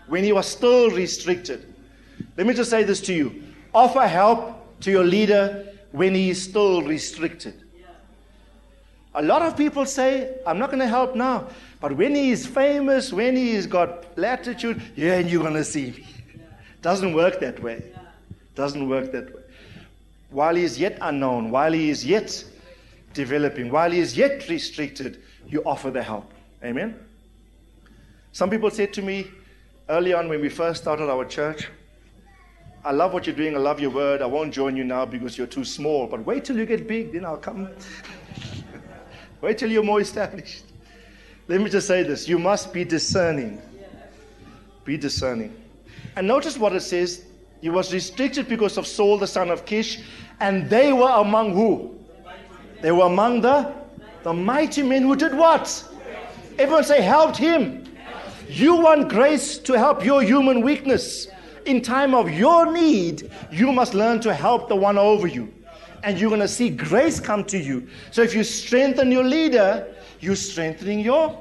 When 0.08 0.26
he 0.26 0.34
was 0.34 0.48
still 0.48 0.90
restricted. 0.90 1.74
Let 2.36 2.46
me 2.46 2.54
just 2.54 2.70
say 2.70 2.84
this 2.84 3.00
to 3.02 3.14
you 3.14 3.49
offer 3.74 4.08
help 4.08 4.80
to 4.82 4.92
your 4.92 5.04
leader 5.04 5.68
when 5.92 6.16
he 6.16 6.30
is 6.30 6.42
still 6.42 6.82
restricted. 6.82 7.64
A 9.16 9.22
lot 9.22 9.42
of 9.42 9.58
people 9.58 9.86
say, 9.86 10.38
I'm 10.46 10.60
not 10.60 10.70
going 10.70 10.80
to 10.80 10.88
help 10.88 11.16
now. 11.16 11.48
But 11.82 11.98
when 11.98 12.14
he 12.14 12.32
is 12.32 12.46
famous, 12.46 13.12
when 13.12 13.36
he's 13.36 13.66
got 13.66 14.18
latitude, 14.18 14.82
yeah, 14.96 15.16
and 15.16 15.30
you're 15.30 15.42
going 15.42 15.56
to 15.56 15.64
see 15.64 15.92
me. 15.92 16.06
Doesn't 16.82 17.14
work 17.14 17.40
that 17.40 17.62
way. 17.62 17.92
Doesn't 18.56 18.88
work 18.88 19.12
that 19.12 19.34
way. 19.34 19.42
While 20.30 20.56
he 20.56 20.64
is 20.64 20.80
yet 20.80 20.98
unknown, 21.02 21.50
while 21.50 21.74
he 21.74 21.90
is 21.90 22.06
yet 22.06 22.44
developing, 23.14 23.72
while 23.72 23.90
he 23.90 24.00
is 24.00 24.16
yet 24.16 24.48
restricted, 24.48 25.22
you 25.48 25.64
offer 25.66 25.90
the 25.90 26.04
help. 26.04 26.32
Amen? 26.64 27.00
Some 28.32 28.50
people 28.50 28.70
said 28.70 28.94
to 28.94 29.02
me 29.02 29.28
early 29.90 30.14
on 30.14 30.30
when 30.30 30.40
we 30.40 30.50
first 30.50 30.82
started 30.84 31.10
our 31.10 31.26
church, 31.26 31.70
I 32.84 32.92
love 32.92 33.14
what 33.14 33.28
you're 33.28 33.36
doing, 33.36 33.56
I 33.56 33.60
love 33.60 33.80
your 33.80 33.90
word, 33.90 34.22
I 34.22 34.26
won't 34.26 34.54
join 34.54 34.78
you 34.78 34.86
now 34.86 35.06
because 35.06 35.38
you're 35.38 35.48
too 35.48 35.66
small, 35.66 36.08
but 36.08 36.26
wait 36.26 36.46
till 36.46 36.58
you 36.58 36.66
get 36.66 36.88
big, 36.88 37.12
then 37.12 37.26
I'll 37.26 37.38
come. 37.38 37.70
wait 39.42 39.58
till 39.58 39.70
you're 39.70 39.84
more 39.84 40.00
established. 40.00 40.64
Let 41.50 41.62
me 41.62 41.70
just 41.70 41.88
say 41.88 42.04
this 42.04 42.28
you 42.28 42.40
must 42.40 42.72
be 42.72 42.86
discerning. 42.86 43.62
Be 44.86 44.98
discerning. 44.98 45.54
And 46.16 46.28
notice 46.28 46.58
what 46.58 46.74
it 46.74 46.82
says 46.82 47.26
He 47.62 47.70
was 47.70 47.94
restricted 47.94 48.48
because 48.48 48.78
of 48.78 48.88
Saul, 48.88 49.18
the 49.18 49.28
son 49.28 49.50
of 49.50 49.66
Kish, 49.66 50.00
and 50.40 50.70
they 50.70 50.94
were 50.94 51.12
among 51.12 51.54
who? 51.54 51.98
They 52.82 52.92
were 52.92 53.06
among 53.06 53.42
the, 53.42 53.74
the 54.24 54.34
mighty 54.34 54.84
men 54.84 55.04
who 55.04 55.16
did 55.16 55.36
what? 55.36 55.84
Everyone 56.58 56.84
say, 56.84 57.02
helped 57.02 57.38
him. 57.38 57.86
You 58.48 58.78
want 58.78 59.10
grace 59.10 59.58
to 59.60 59.74
help 59.74 60.04
your 60.04 60.22
human 60.22 60.62
weakness. 60.62 61.28
In 61.70 61.84
time 61.84 62.16
of 62.16 62.32
your 62.32 62.72
need, 62.72 63.30
you 63.52 63.72
must 63.72 63.94
learn 63.94 64.20
to 64.22 64.34
help 64.34 64.70
the 64.70 64.76
one 64.76 64.98
over 64.98 65.28
you. 65.28 65.54
And 66.02 66.20
you're 66.20 66.32
going 66.32 66.42
to 66.42 66.48
see 66.48 66.72
grace 66.72 67.20
come 67.20 67.44
to 67.44 67.60
you. 67.60 67.88
So 68.10 68.24
if 68.24 68.34
you 68.34 68.44
strengthen 68.44 69.12
your 69.12 69.24
leader, 69.24 69.86
you're 70.20 70.36
strengthening 70.36 71.00
your, 71.00 71.40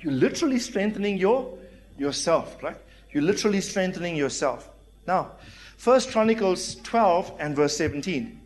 you're 0.00 0.14
literally 0.14 0.58
strengthening 0.58 1.18
your 1.18 1.58
yourself, 1.98 2.62
right? 2.62 2.78
You're 3.10 3.24
literally 3.24 3.60
strengthening 3.60 4.16
yourself. 4.16 4.70
Now, 5.06 5.32
First 5.76 6.12
Chronicles 6.12 6.76
12 6.76 7.36
and 7.38 7.54
verse 7.54 7.76
17. 7.76 8.40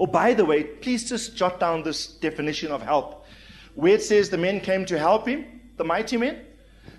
Oh, 0.00 0.06
by 0.06 0.34
the 0.34 0.44
way, 0.44 0.64
please 0.64 1.08
just 1.08 1.36
jot 1.36 1.60
down 1.60 1.84
this 1.84 2.08
definition 2.08 2.72
of 2.72 2.82
help. 2.82 3.24
Where 3.76 3.94
it 3.94 4.02
says 4.02 4.30
the 4.30 4.36
men 4.36 4.58
came 4.62 4.84
to 4.86 4.98
help 4.98 5.28
him, 5.28 5.60
the 5.76 5.84
mighty 5.84 6.16
men, 6.16 6.44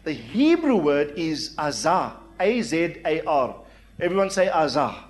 the 0.05 0.13
Hebrew 0.13 0.77
word 0.77 1.11
is 1.17 1.53
azar, 1.59 2.22
A 2.39 2.61
Z 2.61 2.97
A 3.05 3.21
R. 3.25 3.55
Everyone 3.99 4.29
say 4.29 4.49
azar. 4.49 5.03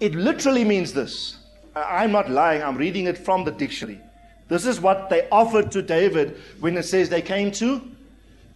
It 0.00 0.14
literally 0.14 0.64
means 0.64 0.92
this. 0.92 1.36
I'm 1.76 2.12
not 2.12 2.30
lying, 2.30 2.62
I'm 2.62 2.76
reading 2.76 3.06
it 3.06 3.18
from 3.18 3.44
the 3.44 3.50
dictionary. 3.50 4.00
This 4.48 4.66
is 4.66 4.80
what 4.80 5.08
they 5.08 5.28
offered 5.30 5.70
to 5.72 5.82
David 5.82 6.36
when 6.58 6.76
it 6.76 6.84
says 6.84 7.08
they 7.08 7.22
came 7.22 7.52
to 7.52 7.82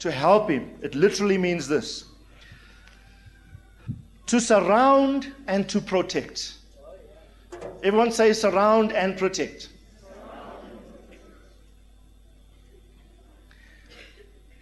to 0.01 0.11
help 0.11 0.51
him. 0.51 0.71
It 0.83 0.95
literally 0.95 1.39
means 1.39 1.69
this 1.69 2.05
to 4.27 4.41
surround 4.41 5.33
and 5.47 5.69
to 5.69 5.81
protect. 5.81 6.55
Everyone 7.83 8.11
say 8.11 8.33
surround 8.33 8.93
and 8.93 9.17
protect. 9.17 9.69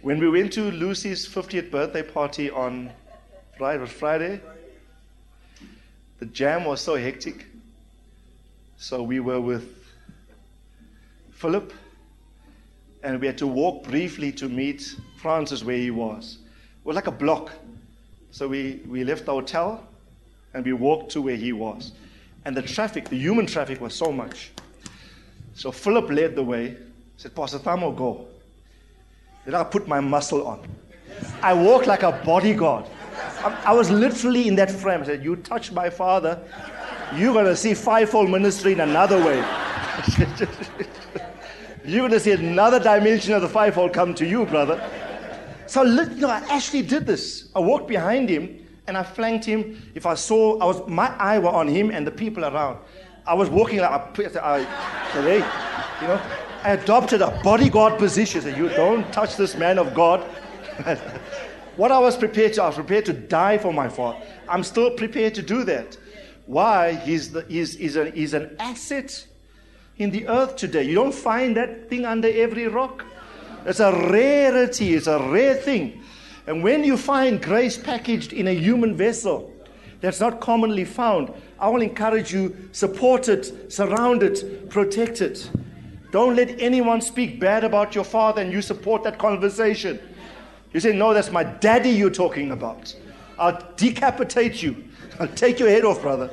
When 0.03 0.19
we 0.19 0.29
went 0.29 0.51
to 0.51 0.69
Lucy's 0.69 1.25
50th 1.25 1.71
birthday 1.71 2.03
party 2.03 2.51
on 2.51 2.91
Friday, 3.57 3.85
Friday, 3.85 4.41
the 6.19 6.25
jam 6.25 6.65
was 6.65 6.81
so 6.81 6.95
hectic. 6.95 7.45
So 8.75 9.01
we 9.01 9.21
were 9.21 9.39
with 9.39 9.77
Philip, 11.31 11.71
and 13.01 13.21
we 13.21 13.27
had 13.27 13.37
to 13.37 13.47
walk 13.47 13.85
briefly 13.85 14.33
to 14.33 14.49
meet 14.49 14.93
Francis 15.21 15.63
where 15.63 15.77
he 15.77 15.89
was. 15.89 16.39
It 16.81 16.85
was 16.85 16.97
like 16.97 17.07
a 17.07 17.11
block. 17.11 17.53
So 18.31 18.49
we, 18.49 18.81
we 18.85 19.05
left 19.05 19.25
the 19.25 19.31
hotel 19.31 19.87
and 20.53 20.65
we 20.65 20.73
walked 20.73 21.13
to 21.13 21.21
where 21.21 21.37
he 21.37 21.53
was. 21.53 21.93
And 22.43 22.57
the 22.57 22.61
traffic, 22.61 23.07
the 23.07 23.17
human 23.17 23.45
traffic, 23.45 23.79
was 23.79 23.95
so 23.95 24.11
much. 24.11 24.51
So 25.53 25.71
Philip 25.71 26.09
led 26.09 26.35
the 26.35 26.43
way, 26.43 26.75
said, 27.15 27.33
Pastor 27.33 27.59
Thamo, 27.59 27.95
go. 27.95 28.27
Then 29.45 29.55
I 29.55 29.63
put 29.63 29.87
my 29.87 29.99
muscle 29.99 30.47
on. 30.47 30.67
I 31.41 31.53
walked 31.53 31.87
like 31.87 32.03
a 32.03 32.11
bodyguard. 32.11 32.85
I, 33.43 33.73
was 33.73 33.89
literally 33.91 34.47
in 34.47 34.55
that 34.55 34.71
frame. 34.71 35.01
I 35.01 35.05
said, 35.05 35.23
You 35.23 35.35
touch 35.35 35.71
my 35.71 35.89
father, 35.89 36.41
you're 37.15 37.33
going 37.33 37.45
to 37.45 37.55
see 37.55 37.73
fivefold 37.73 38.29
ministry 38.29 38.71
in 38.71 38.79
another 38.79 39.17
way. 39.17 39.37
you're 41.85 41.99
going 41.99 42.11
to 42.11 42.19
see 42.19 42.31
another 42.31 42.79
dimension 42.79 43.33
of 43.33 43.41
the 43.41 43.49
fivefold 43.49 43.93
come 43.93 44.13
to 44.15 44.25
you, 44.25 44.45
brother. 44.45 44.81
So, 45.67 45.83
you 45.83 46.05
know, 46.21 46.29
I 46.29 46.43
actually 46.49 46.83
did 46.83 47.05
this. 47.05 47.49
I 47.55 47.59
walked 47.59 47.87
behind 47.87 48.29
him 48.29 48.65
and 48.87 48.97
I 48.97 49.03
flanked 49.03 49.45
him. 49.45 49.81
If 49.93 50.05
I 50.05 50.13
saw, 50.15 50.57
I 50.59 50.65
was, 50.65 50.87
my 50.87 51.15
eye 51.17 51.39
were 51.39 51.49
on 51.49 51.67
him 51.67 51.91
and 51.91 52.07
the 52.07 52.11
people 52.11 52.45
around. 52.45 52.79
I 53.25 53.33
was 53.33 53.49
walking 53.49 53.79
like, 53.79 53.91
I, 53.91 54.39
I, 54.39 54.59
I 55.13 55.99
you 56.01 56.07
know, 56.07 56.21
adopted 56.65 57.21
a 57.21 57.31
bodyguard 57.43 57.97
position. 57.97 58.41
So 58.41 58.49
you 58.49 58.69
don't 58.69 59.11
touch 59.13 59.35
this 59.37 59.55
man 59.55 59.77
of 59.77 59.93
God. 59.93 60.21
what 61.75 61.91
I 61.91 61.99
was 61.99 62.17
prepared 62.17 62.53
to, 62.53 62.63
I 62.63 62.67
was 62.67 62.75
prepared 62.75 63.05
to 63.05 63.13
die 63.13 63.57
for 63.57 63.73
my 63.73 63.89
father. 63.89 64.25
I'm 64.47 64.63
still 64.63 64.91
prepared 64.91 65.35
to 65.35 65.41
do 65.41 65.63
that. 65.65 65.97
Why? 66.45 66.93
He's, 66.95 67.31
the, 67.31 67.41
he's, 67.47 67.75
he's, 67.75 67.95
a, 67.95 68.09
he's 68.11 68.33
an 68.33 68.55
asset 68.59 69.25
in 69.97 70.09
the 70.09 70.27
earth 70.27 70.55
today. 70.55 70.83
You 70.83 70.95
don't 70.95 71.13
find 71.13 71.55
that 71.57 71.89
thing 71.89 72.05
under 72.05 72.27
every 72.27 72.67
rock. 72.67 73.05
It's 73.65 73.79
a 73.79 73.91
rarity, 73.91 74.93
it's 74.93 75.07
a 75.07 75.19
rare 75.19 75.55
thing. 75.55 76.03
And 76.47 76.63
when 76.63 76.83
you 76.83 76.97
find 76.97 77.41
grace 77.41 77.77
packaged 77.77 78.33
in 78.33 78.47
a 78.47 78.53
human 78.53 78.95
vessel 78.95 79.53
that's 80.01 80.19
not 80.19 80.41
commonly 80.41 80.83
found, 80.83 81.33
I 81.59 81.69
will 81.69 81.81
encourage 81.81 82.33
you 82.33 82.69
support 82.73 83.29
it, 83.29 83.71
surround 83.71 84.21
it, 84.21 84.69
protect 84.69 85.21
it. 85.21 85.49
Don't 86.13 86.35
let 86.35 86.61
anyone 86.61 87.01
speak 87.01 87.39
bad 87.39 87.63
about 87.63 87.95
your 87.95 88.03
father 88.03 88.39
and 88.39 88.53
you 88.53 88.61
support 88.61 89.01
that 89.01 89.17
conversation. 89.17 89.99
You 90.71 90.79
say, 90.79 90.95
No, 90.95 91.11
that's 91.11 91.31
my 91.31 91.43
daddy 91.43 91.89
you're 91.89 92.11
talking 92.11 92.51
about. 92.51 92.95
I'll 93.39 93.59
decapitate 93.77 94.61
you. 94.61 94.83
I'll 95.19 95.27
take 95.29 95.57
your 95.57 95.69
head 95.69 95.83
off, 95.83 96.03
brother. 96.03 96.29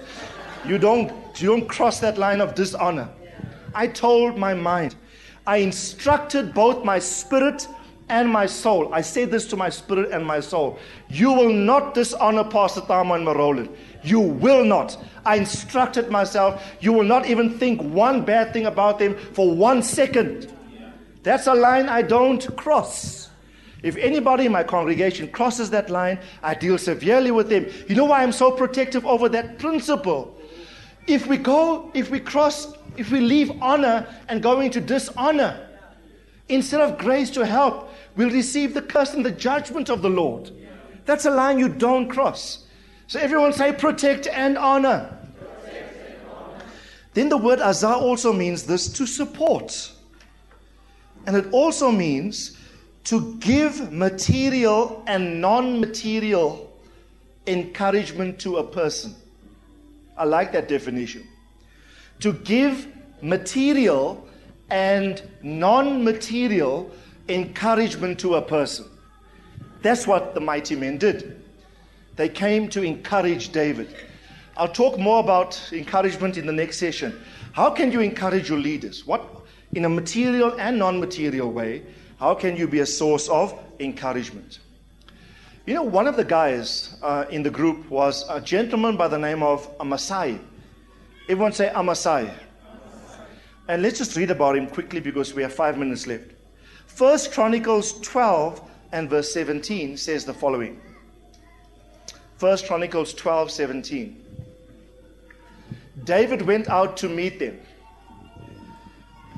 You 0.67 0.77
don't, 0.77 1.11
you 1.41 1.49
don't 1.49 1.67
cross 1.67 1.99
that 2.01 2.19
line 2.19 2.43
of 2.43 2.55
dishonor. 2.55 3.09
I 3.75 3.87
told 3.87 4.37
my 4.37 4.53
mind. 4.53 4.97
I 5.47 5.57
instructed 5.57 6.53
both 6.53 6.85
my 6.85 6.99
spirit 6.99 7.67
and 8.11 8.29
my 8.29 8.45
soul. 8.45 8.93
I 8.93 9.01
say 9.01 9.25
this 9.25 9.47
to 9.47 9.57
my 9.57 9.71
spirit 9.71 10.11
and 10.11 10.27
my 10.27 10.41
soul. 10.41 10.79
You 11.09 11.33
will 11.33 11.53
not 11.53 11.95
dishonor 11.95 12.45
Pastor 12.45 12.83
Thamo 12.83 13.15
and 13.15 13.25
Marolan. 13.25 13.75
You 14.03 14.21
will 14.21 14.65
not. 14.65 15.03
I 15.25 15.37
instructed 15.37 16.11
myself, 16.11 16.63
you 16.81 16.93
will 16.93 17.05
not 17.05 17.27
even 17.27 17.59
think 17.59 17.81
one 17.81 18.25
bad 18.25 18.53
thing 18.53 18.67
about 18.67 18.99
them 18.99 19.17
for 19.17 19.55
one 19.55 19.83
second. 19.83 20.53
That's 21.23 21.47
a 21.47 21.55
line 21.55 21.89
I 21.89 22.03
don't 22.03 22.57
cross. 22.57 23.29
If 23.83 23.97
anybody 23.97 24.47
in 24.47 24.53
my 24.53 24.63
congregation 24.63 25.29
crosses 25.29 25.71
that 25.71 25.89
line, 25.89 26.19
I 26.43 26.55
deal 26.55 26.77
severely 26.77 27.31
with 27.31 27.49
them. 27.49 27.67
You 27.89 27.95
know 27.95 28.05
why 28.07 28.23
I'm 28.23 28.33
so 28.33 28.51
protective 28.51 29.07
over 29.07 29.29
that 29.31 29.59
principle? 29.59 30.37
If 31.07 31.27
we 31.27 31.39
go, 31.39 31.91
if 31.95 32.11
we 32.11 32.21
cross, 32.21 32.75
if 32.97 33.11
we 33.11 33.21
leave 33.21 33.51
honor 33.63 34.07
and 34.29 34.43
go 34.43 34.61
into 34.61 34.81
dishonor, 34.81 35.67
instead 36.51 36.81
of 36.81 36.99
grace 36.99 37.31
to 37.31 37.47
help, 37.47 37.93
we'll 38.17 38.31
receive 38.31 38.75
the 38.75 38.83
curse 38.83 39.15
and 39.15 39.25
the 39.25 39.31
judgment 39.31 39.89
of 39.89 40.03
the 40.03 40.11
Lord. 40.11 40.51
That's 41.07 41.25
a 41.25 41.31
line 41.31 41.59
you 41.59 41.69
don't 41.69 42.09
cross. 42.09 42.67
So 43.07 43.19
everyone 43.19 43.53
say 43.53 43.73
protect 43.73 44.27
and 44.29 44.57
honor. 44.57 45.17
Then 47.13 47.29
the 47.29 47.37
word 47.37 47.59
azar 47.61 47.97
also 47.97 48.33
means 48.33 48.63
this 48.65 48.89
to 48.93 49.07
support. 49.07 49.93
And 51.27 51.37
it 51.37 51.47
also 51.53 51.91
means 51.91 52.57
to 53.05 53.35
give 53.37 53.93
material 53.93 55.03
and 55.07 55.41
non 55.41 55.81
material 55.81 56.71
encouragement 57.47 58.39
to 58.41 58.59
a 58.59 58.65
person. 58.65 59.15
I 60.17 60.25
like 60.25 60.53
that 60.53 60.69
definition. 60.69 61.27
To 62.21 62.33
give 62.33 62.87
material 63.23 64.27
and 64.71 65.23
non 65.43 66.05
material 66.05 66.91
encouragement 67.31 68.19
to 68.21 68.35
a 68.35 68.43
person. 68.43 68.87
That's 69.83 70.07
what 70.07 70.35
the 70.35 70.41
mighty 70.41 70.77
men 70.77 70.99
did. 70.99 71.43
They 72.17 72.29
came 72.29 72.69
to 72.71 72.83
encourage 72.83 73.51
David. 73.51 73.95
I'll 74.57 74.69
talk 74.69 74.99
more 74.99 75.21
about 75.21 75.59
encouragement 75.73 76.37
in 76.37 76.47
the 76.47 76.53
next 76.53 76.79
session. 76.79 77.19
How 77.53 77.71
can 77.71 77.91
you 77.93 78.01
encourage 78.01 78.49
your 78.49 78.59
leaders? 78.59 79.07
What, 79.07 79.25
in 79.73 79.85
a 79.85 79.89
material 79.89 80.59
and 80.61 80.79
non 80.79 81.01
material 81.01 81.51
way, 81.51 81.83
how 82.19 82.35
can 82.35 82.57
you 82.57 82.69
be 82.69 82.81
a 82.81 82.87
source 82.87 83.29
of 83.29 83.59
encouragement? 83.79 84.59
You 85.67 85.75
know, 85.75 85.83
one 85.83 86.07
of 86.07 86.17
the 86.17 86.25
guys 86.25 86.97
uh, 87.03 87.25
in 87.31 87.43
the 87.43 87.51
group 87.51 87.89
was 87.89 88.29
a 88.29 88.41
gentleman 88.41 88.97
by 88.97 89.09
the 89.09 89.19
name 89.19 89.43
of 89.43 89.79
Amasai. 89.79 90.39
Everyone 91.29 91.53
say 91.53 91.71
Amasai. 91.75 92.33
And 93.69 93.83
let's 93.83 93.99
just 93.99 94.17
read 94.17 94.31
about 94.31 94.57
him 94.57 94.67
quickly 94.67 95.01
because 95.01 95.33
we 95.33 95.43
have 95.43 95.55
five 95.55 95.79
minutes 95.79 96.07
left. 96.07 96.33
First 96.95 97.33
Chronicles 97.33 97.99
12 98.01 98.61
and 98.93 99.09
verse 99.09 99.33
17 99.33 99.97
says 99.97 100.27
the 100.27 100.35
following. 100.35 100.79
First 102.37 102.67
Chronicles 102.67 103.15
12 103.15 103.51
17. 103.51 104.25
David 106.05 106.43
went 106.43 106.69
out 106.69 106.99
to 106.99 107.09
meet 107.09 107.39
them. 107.39 107.59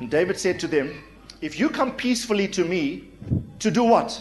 And 0.00 0.10
David 0.10 0.40
said 0.40 0.58
to 0.60 0.66
them, 0.66 1.04
If 1.40 1.60
you 1.60 1.68
come 1.68 1.92
peacefully 1.94 2.48
to 2.48 2.64
me, 2.64 3.08
to 3.60 3.70
do 3.70 3.84
what? 3.84 4.20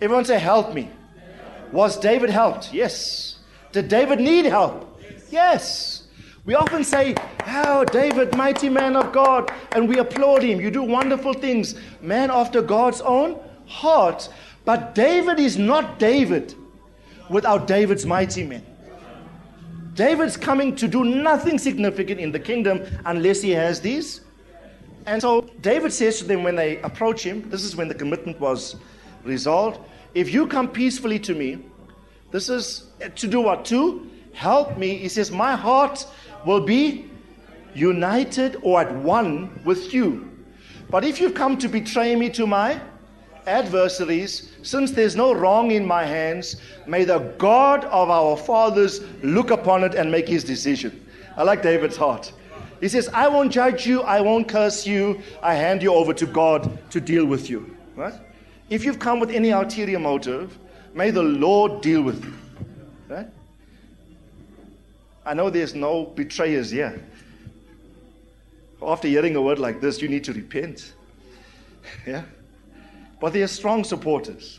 Everyone 0.00 0.24
say, 0.24 0.38
Help 0.38 0.72
me. 0.72 0.88
Was 1.72 1.98
David 1.98 2.30
helped? 2.30 2.72
Yes. 2.72 3.38
Did 3.72 3.88
David 3.88 4.20
need 4.20 4.44
help? 4.44 5.00
Yes. 5.30 5.99
We 6.44 6.54
often 6.54 6.84
say, 6.84 7.14
Oh, 7.46 7.84
David, 7.84 8.34
mighty 8.36 8.68
man 8.68 8.96
of 8.96 9.12
God, 9.12 9.52
and 9.72 9.88
we 9.88 9.98
applaud 9.98 10.42
him. 10.42 10.60
You 10.60 10.70
do 10.70 10.82
wonderful 10.82 11.34
things. 11.34 11.74
Man 12.00 12.30
after 12.30 12.62
God's 12.62 13.00
own 13.00 13.38
heart. 13.66 14.28
But 14.64 14.94
David 14.94 15.38
is 15.38 15.58
not 15.58 15.98
David 15.98 16.54
without 17.28 17.66
David's 17.66 18.06
mighty 18.06 18.44
men. 18.44 18.64
David's 19.94 20.36
coming 20.36 20.74
to 20.76 20.88
do 20.88 21.04
nothing 21.04 21.58
significant 21.58 22.20
in 22.20 22.32
the 22.32 22.38
kingdom 22.38 22.82
unless 23.04 23.42
he 23.42 23.50
has 23.50 23.80
these. 23.80 24.22
And 25.06 25.20
so 25.20 25.42
David 25.60 25.92
says 25.92 26.18
to 26.18 26.24
them 26.24 26.42
when 26.42 26.56
they 26.56 26.78
approach 26.82 27.22
him, 27.22 27.48
this 27.50 27.64
is 27.64 27.76
when 27.76 27.88
the 27.88 27.94
commitment 27.94 28.38
was 28.38 28.76
resolved. 29.24 29.80
If 30.14 30.32
you 30.32 30.46
come 30.46 30.68
peacefully 30.68 31.18
to 31.20 31.34
me, 31.34 31.64
this 32.30 32.48
is 32.48 32.84
to 33.16 33.26
do 33.26 33.40
what? 33.40 33.64
To 33.66 34.08
help 34.32 34.78
me. 34.78 34.96
He 34.96 35.08
says, 35.08 35.30
My 35.30 35.56
heart 35.56 36.06
will 36.44 36.60
be 36.60 37.10
united 37.74 38.56
or 38.62 38.80
at 38.80 38.92
one 38.94 39.60
with 39.64 39.92
you. 39.94 40.30
But 40.88 41.04
if 41.04 41.20
you've 41.20 41.34
come 41.34 41.56
to 41.58 41.68
betray 41.68 42.16
me 42.16 42.30
to 42.30 42.46
my 42.46 42.80
adversaries, 43.46 44.52
since 44.62 44.90
there's 44.90 45.16
no 45.16 45.32
wrong 45.32 45.70
in 45.70 45.86
my 45.86 46.04
hands, 46.04 46.56
may 46.86 47.04
the 47.04 47.18
God 47.38 47.84
of 47.86 48.10
our 48.10 48.36
fathers 48.36 49.00
look 49.22 49.50
upon 49.50 49.84
it 49.84 49.94
and 49.94 50.10
make 50.10 50.28
his 50.28 50.44
decision. 50.44 51.06
I 51.36 51.44
like 51.44 51.62
David's 51.62 51.96
heart. 51.96 52.32
He 52.80 52.88
says, 52.88 53.08
I 53.12 53.28
won't 53.28 53.52
judge 53.52 53.86
you, 53.86 54.02
I 54.02 54.20
won't 54.20 54.48
curse 54.48 54.86
you, 54.86 55.20
I 55.42 55.54
hand 55.54 55.82
you 55.82 55.94
over 55.94 56.14
to 56.14 56.26
God 56.26 56.78
to 56.90 57.00
deal 57.00 57.26
with 57.26 57.50
you. 57.50 57.76
Right? 57.94 58.14
If 58.70 58.84
you've 58.84 58.98
come 58.98 59.20
with 59.20 59.30
any 59.30 59.50
ulterior 59.50 59.98
motive, 59.98 60.58
may 60.94 61.10
the 61.10 61.22
Lord 61.22 61.82
deal 61.82 62.02
with 62.02 62.24
you. 62.24 62.32
Right? 63.08 63.28
I 65.30 65.32
know 65.32 65.48
there's 65.48 65.76
no 65.76 66.06
betrayers 66.06 66.72
here. 66.72 67.00
After 68.82 69.06
hearing 69.06 69.36
a 69.36 69.40
word 69.40 69.60
like 69.60 69.80
this, 69.80 70.02
you 70.02 70.08
need 70.08 70.24
to 70.24 70.32
repent. 70.32 70.92
Yeah? 72.06 72.24
But 73.20 73.32
they 73.32 73.42
are 73.42 73.46
strong 73.46 73.84
supporters. 73.84 74.58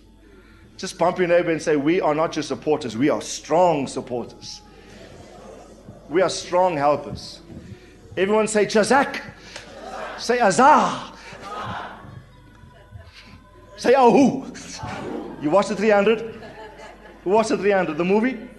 Just 0.78 0.98
bump 0.98 1.20
your 1.20 1.28
neighbor 1.28 1.52
and 1.52 1.62
say, 1.62 1.76
We 1.76 2.00
are 2.00 2.16
not 2.16 2.32
just 2.32 2.48
supporters, 2.48 2.96
we 2.96 3.10
are 3.10 3.22
strong 3.22 3.86
supporters. 3.86 4.62
We 6.10 6.22
are 6.22 6.30
strong 6.30 6.78
helpers. 6.78 7.42
Everyone 8.16 8.48
say 8.48 8.66
Chazak. 8.66 9.22
Say 10.20 10.40
Azar. 10.40 11.14
Say 13.76 13.94
Ahu. 13.94 14.46
You 15.42 15.50
watched 15.50 15.70
the 15.70 15.76
300? 15.76 16.42
Who 17.26 17.30
watched 17.30 17.50
the 17.50 17.58
300? 17.58 17.98
The 17.98 18.06
movie? 18.06 18.51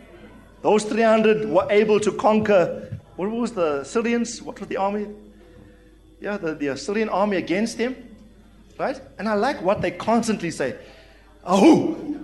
Those 0.62 0.84
300 0.84 1.48
were 1.48 1.66
able 1.70 1.98
to 2.00 2.12
conquer, 2.12 2.98
what 3.16 3.30
was 3.30 3.52
the 3.52 3.84
Syrians? 3.84 4.40
What 4.40 4.58
was 4.60 4.68
the 4.68 4.76
army? 4.76 5.08
Yeah, 6.20 6.36
the, 6.36 6.54
the 6.54 6.76
Syrian 6.76 7.08
army 7.08 7.36
against 7.36 7.78
them. 7.78 7.96
Right? 8.78 9.00
And 9.18 9.28
I 9.28 9.34
like 9.34 9.60
what 9.60 9.82
they 9.82 9.90
constantly 9.90 10.50
say. 10.50 10.76
Ahu! 11.44 12.18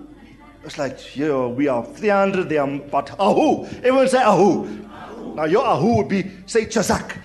It's 0.64 0.78
like, 0.78 1.16
yeah, 1.16 1.46
we 1.46 1.66
are 1.66 1.84
300, 1.84 2.48
they 2.48 2.58
are, 2.58 2.66
but 2.66 3.14
Ahu! 3.18 3.64
Everyone 3.78 4.08
say 4.08 4.22
Ahu! 4.22 4.64
ahu. 4.64 5.34
Now 5.34 5.44
your 5.44 5.64
Ahu 5.64 5.96
would 5.96 6.08
be, 6.08 6.30
say 6.46 6.66
Chazak. 6.66 7.16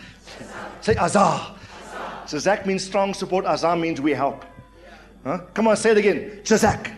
Say 0.82 0.96
Azar. 0.96 1.56
Chazak 2.26 2.66
means 2.66 2.84
strong 2.84 3.14
support, 3.14 3.46
Azar 3.46 3.76
means 3.76 4.02
we 4.02 4.12
help. 4.12 4.44
Huh? 5.24 5.40
Come 5.54 5.68
on, 5.68 5.78
say 5.78 5.92
it 5.92 5.98
again. 5.98 6.42
Chazak. 6.44 6.92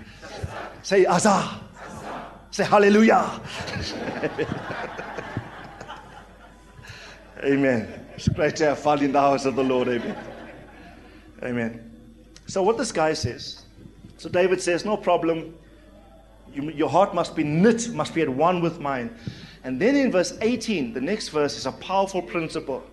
Say 0.83 1.05
Azar. 1.05 1.64
Say 2.55 2.63
hallelujah. 2.63 3.41
Amen. 7.43 8.05
It's 8.15 8.29
great 8.29 8.55
to 8.55 8.67
have 8.67 8.79
fun 8.79 9.03
in 9.03 9.11
the 9.11 9.19
house 9.19 9.43
of 9.43 9.57
the 9.57 9.63
Lord. 9.65 9.89
Amen. 9.89 10.17
Amen. 11.43 11.91
So, 12.47 12.63
what 12.63 12.77
this 12.77 12.93
guy 12.93 13.11
says, 13.11 13.63
so 14.15 14.29
David 14.29 14.61
says, 14.61 14.85
no 14.85 14.95
problem. 14.95 15.53
You, 16.53 16.71
your 16.71 16.87
heart 16.89 17.13
must 17.13 17.35
be 17.35 17.43
knit, 17.43 17.89
must 17.89 18.15
be 18.15 18.21
at 18.21 18.29
one 18.29 18.61
with 18.61 18.79
mine. 18.79 19.13
And 19.65 19.77
then 19.77 19.97
in 19.97 20.09
verse 20.09 20.37
18, 20.39 20.93
the 20.93 21.01
next 21.01 21.27
verse 21.27 21.57
is 21.57 21.65
a 21.65 21.73
powerful 21.73 22.21
principle. 22.21 22.85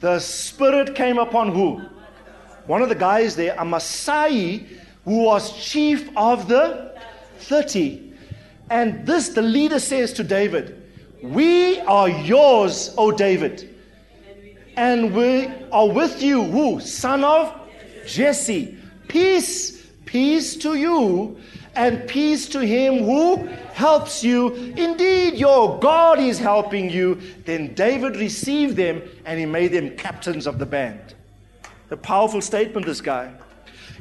The 0.00 0.18
Spirit 0.18 0.96
came 0.96 1.18
upon 1.18 1.52
who? 1.52 1.82
One 2.66 2.82
of 2.82 2.88
the 2.88 2.96
guys 2.96 3.36
there, 3.36 3.54
Amasai, 3.58 4.66
who 5.04 5.22
was 5.22 5.56
chief 5.56 6.10
of 6.16 6.48
the 6.48 6.98
30. 7.38 8.07
And 8.70 9.06
this, 9.06 9.30
the 9.30 9.42
leader 9.42 9.78
says 9.78 10.12
to 10.14 10.24
David, 10.24 10.82
We 11.22 11.80
are 11.80 12.08
yours, 12.08 12.94
O 12.98 13.10
David. 13.10 13.74
And 14.76 15.14
we 15.14 15.48
are 15.72 15.88
with 15.88 16.22
you, 16.22 16.44
who? 16.44 16.80
Son 16.80 17.24
of 17.24 17.54
Jesse. 18.06 18.76
Peace, 19.08 19.86
peace 20.04 20.56
to 20.56 20.74
you, 20.74 21.38
and 21.74 22.06
peace 22.08 22.48
to 22.48 22.60
him 22.60 23.04
who 23.04 23.46
helps 23.72 24.22
you. 24.22 24.54
Indeed, 24.54 25.34
your 25.34 25.78
God 25.78 26.18
is 26.18 26.38
helping 26.38 26.90
you. 26.90 27.20
Then 27.44 27.74
David 27.74 28.16
received 28.16 28.76
them 28.76 29.02
and 29.24 29.38
he 29.38 29.46
made 29.46 29.72
them 29.72 29.96
captains 29.96 30.46
of 30.46 30.58
the 30.58 30.66
band. 30.66 31.14
A 31.90 31.96
powerful 31.96 32.40
statement, 32.40 32.86
this 32.86 33.00
guy. 33.00 33.32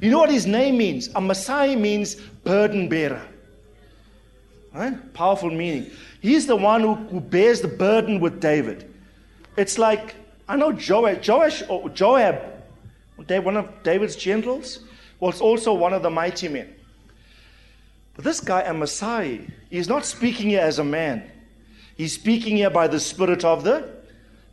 You 0.01 0.11
know 0.11 0.19
what 0.19 0.31
his 0.31 0.45
name 0.45 0.77
means? 0.77 1.09
Amasai 1.09 1.79
means 1.79 2.15
burden 2.15 2.89
bearer. 2.89 3.21
Right? 4.77 5.13
Powerful 5.13 5.49
meaning. 5.49 5.89
He's 6.21 6.45
the 6.45 6.55
one 6.55 6.81
who, 6.81 6.93
who 6.93 7.19
bears 7.19 7.61
the 7.61 7.67
burden 7.67 8.19
with 8.19 8.39
David. 8.39 8.93
It's 9.57 9.79
like, 9.79 10.13
I 10.47 10.55
know 10.55 10.69
Joash, 10.69 11.27
Joash 11.27 11.63
or 11.67 11.89
Joab, 11.89 12.39
one 13.15 13.57
of 13.57 13.67
David's 13.81 14.15
generals 14.15 14.81
was 15.19 15.41
also 15.41 15.73
one 15.73 15.93
of 15.93 16.03
the 16.03 16.11
mighty 16.11 16.47
men. 16.47 16.75
But 18.15 18.23
this 18.23 18.39
guy, 18.39 18.61
Amasai, 18.63 19.49
he's 19.71 19.89
not 19.89 20.05
speaking 20.05 20.49
here 20.49 20.61
as 20.61 20.77
a 20.77 20.83
man. 20.83 21.23
He's 21.95 22.13
speaking 22.13 22.57
here 22.57 22.69
by 22.69 22.87
the 22.87 22.99
Spirit 22.99 23.43
of 23.43 23.63
the, 23.63 23.89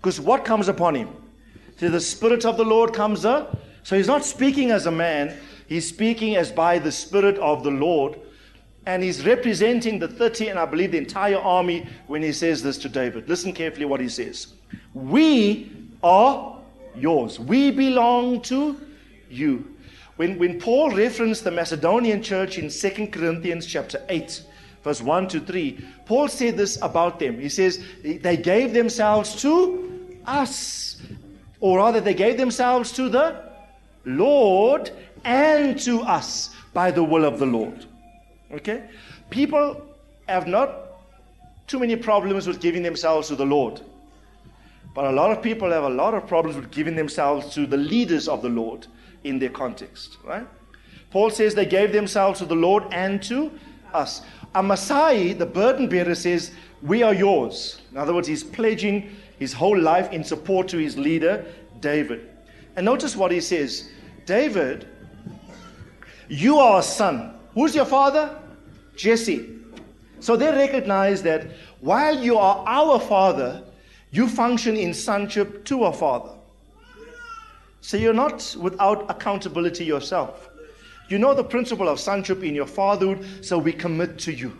because 0.00 0.18
what 0.18 0.46
comes 0.46 0.68
upon 0.68 0.94
him? 0.94 1.10
See, 1.76 1.88
the 1.88 2.00
Spirit 2.00 2.46
of 2.46 2.56
the 2.56 2.64
Lord 2.64 2.94
comes 2.94 3.26
up. 3.26 3.58
So 3.82 3.94
he's 3.94 4.06
not 4.06 4.24
speaking 4.24 4.70
as 4.70 4.86
a 4.86 4.90
man, 4.90 5.36
he's 5.68 5.86
speaking 5.86 6.36
as 6.36 6.50
by 6.50 6.78
the 6.78 6.90
Spirit 6.90 7.36
of 7.36 7.62
the 7.62 7.70
Lord. 7.70 8.18
And 8.86 9.02
he's 9.02 9.24
representing 9.24 9.98
the 9.98 10.08
30 10.08 10.48
and 10.48 10.58
I 10.58 10.66
believe 10.66 10.92
the 10.92 10.98
entire 10.98 11.38
army 11.38 11.86
when 12.06 12.22
he 12.22 12.32
says 12.32 12.62
this 12.62 12.76
to 12.78 12.88
David. 12.88 13.28
Listen 13.28 13.52
carefully 13.52 13.86
what 13.86 14.00
he 14.00 14.08
says. 14.08 14.48
We 14.92 15.72
are 16.02 16.58
yours. 16.94 17.40
We 17.40 17.70
belong 17.70 18.42
to 18.42 18.80
you. 19.30 19.74
When, 20.16 20.38
when 20.38 20.60
Paul 20.60 20.90
referenced 20.90 21.44
the 21.44 21.50
Macedonian 21.50 22.22
church 22.22 22.58
in 22.58 22.68
2 22.68 23.08
Corinthians 23.08 23.66
chapter 23.66 24.04
8, 24.08 24.44
verse 24.84 25.02
1 25.02 25.28
to 25.28 25.40
3, 25.40 25.84
Paul 26.06 26.28
said 26.28 26.56
this 26.56 26.80
about 26.82 27.18
them. 27.18 27.40
He 27.40 27.48
says, 27.48 27.82
They 28.02 28.36
gave 28.36 28.72
themselves 28.72 29.34
to 29.42 30.18
us, 30.26 31.02
or 31.60 31.78
rather, 31.78 32.00
they 32.00 32.14
gave 32.14 32.36
themselves 32.36 32.92
to 32.92 33.08
the 33.08 33.42
Lord 34.04 34.90
and 35.24 35.78
to 35.80 36.02
us 36.02 36.54
by 36.72 36.90
the 36.90 37.02
will 37.02 37.24
of 37.24 37.38
the 37.38 37.46
Lord. 37.46 37.86
Okay? 38.54 38.84
People 39.30 39.84
have 40.28 40.46
not 40.46 40.84
too 41.66 41.78
many 41.78 41.96
problems 41.96 42.46
with 42.46 42.60
giving 42.60 42.82
themselves 42.82 43.28
to 43.28 43.36
the 43.36 43.44
Lord. 43.46 43.80
But 44.94 45.06
a 45.06 45.10
lot 45.10 45.32
of 45.32 45.42
people 45.42 45.70
have 45.70 45.84
a 45.84 45.88
lot 45.88 46.14
of 46.14 46.26
problems 46.26 46.56
with 46.56 46.70
giving 46.70 46.94
themselves 46.94 47.52
to 47.54 47.66
the 47.66 47.76
leaders 47.76 48.28
of 48.28 48.42
the 48.42 48.48
Lord 48.48 48.86
in 49.24 49.38
their 49.38 49.48
context, 49.48 50.18
right? 50.24 50.46
Paul 51.10 51.30
says 51.30 51.54
they 51.54 51.66
gave 51.66 51.92
themselves 51.92 52.38
to 52.40 52.44
the 52.44 52.54
Lord 52.54 52.84
and 52.92 53.22
to 53.24 53.50
us. 53.92 54.22
Amasai, 54.54 55.36
the 55.36 55.46
burden 55.46 55.88
bearer, 55.88 56.14
says, 56.14 56.52
We 56.82 57.02
are 57.02 57.14
yours. 57.14 57.80
In 57.90 57.96
other 57.96 58.14
words, 58.14 58.28
he's 58.28 58.44
pledging 58.44 59.16
his 59.38 59.52
whole 59.52 59.78
life 59.78 60.12
in 60.12 60.22
support 60.22 60.68
to 60.68 60.78
his 60.78 60.96
leader, 60.96 61.44
David. 61.80 62.30
And 62.76 62.84
notice 62.84 63.16
what 63.16 63.32
he 63.32 63.40
says 63.40 63.90
David, 64.26 64.88
you 66.28 66.58
are 66.58 66.80
a 66.80 66.82
son. 66.82 67.34
Who's 67.54 67.74
your 67.74 67.84
father? 67.84 68.40
Jesse. 68.96 69.50
So 70.20 70.36
they 70.36 70.50
recognize 70.50 71.22
that 71.22 71.48
while 71.80 72.18
you 72.18 72.38
are 72.38 72.64
our 72.66 72.98
father, 72.98 73.62
you 74.10 74.28
function 74.28 74.76
in 74.76 74.94
sonship 74.94 75.64
to 75.66 75.84
a 75.84 75.92
father. 75.92 76.30
So 77.80 77.96
you're 77.96 78.14
not 78.14 78.56
without 78.58 79.10
accountability 79.10 79.84
yourself. 79.84 80.48
You 81.08 81.18
know 81.18 81.34
the 81.34 81.44
principle 81.44 81.88
of 81.88 82.00
sonship 82.00 82.42
in 82.42 82.54
your 82.54 82.66
fatherhood, 82.66 83.44
so 83.44 83.58
we 83.58 83.72
commit 83.72 84.18
to 84.20 84.32
you. 84.32 84.56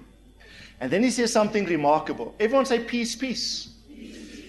And 0.80 0.91
then 0.91 1.03
he 1.03 1.11
says 1.11 1.32
something 1.32 1.64
remarkable. 1.64 2.35
Everyone 2.39 2.66
say 2.66 2.80
peace, 2.80 3.16
peace. 3.16 3.70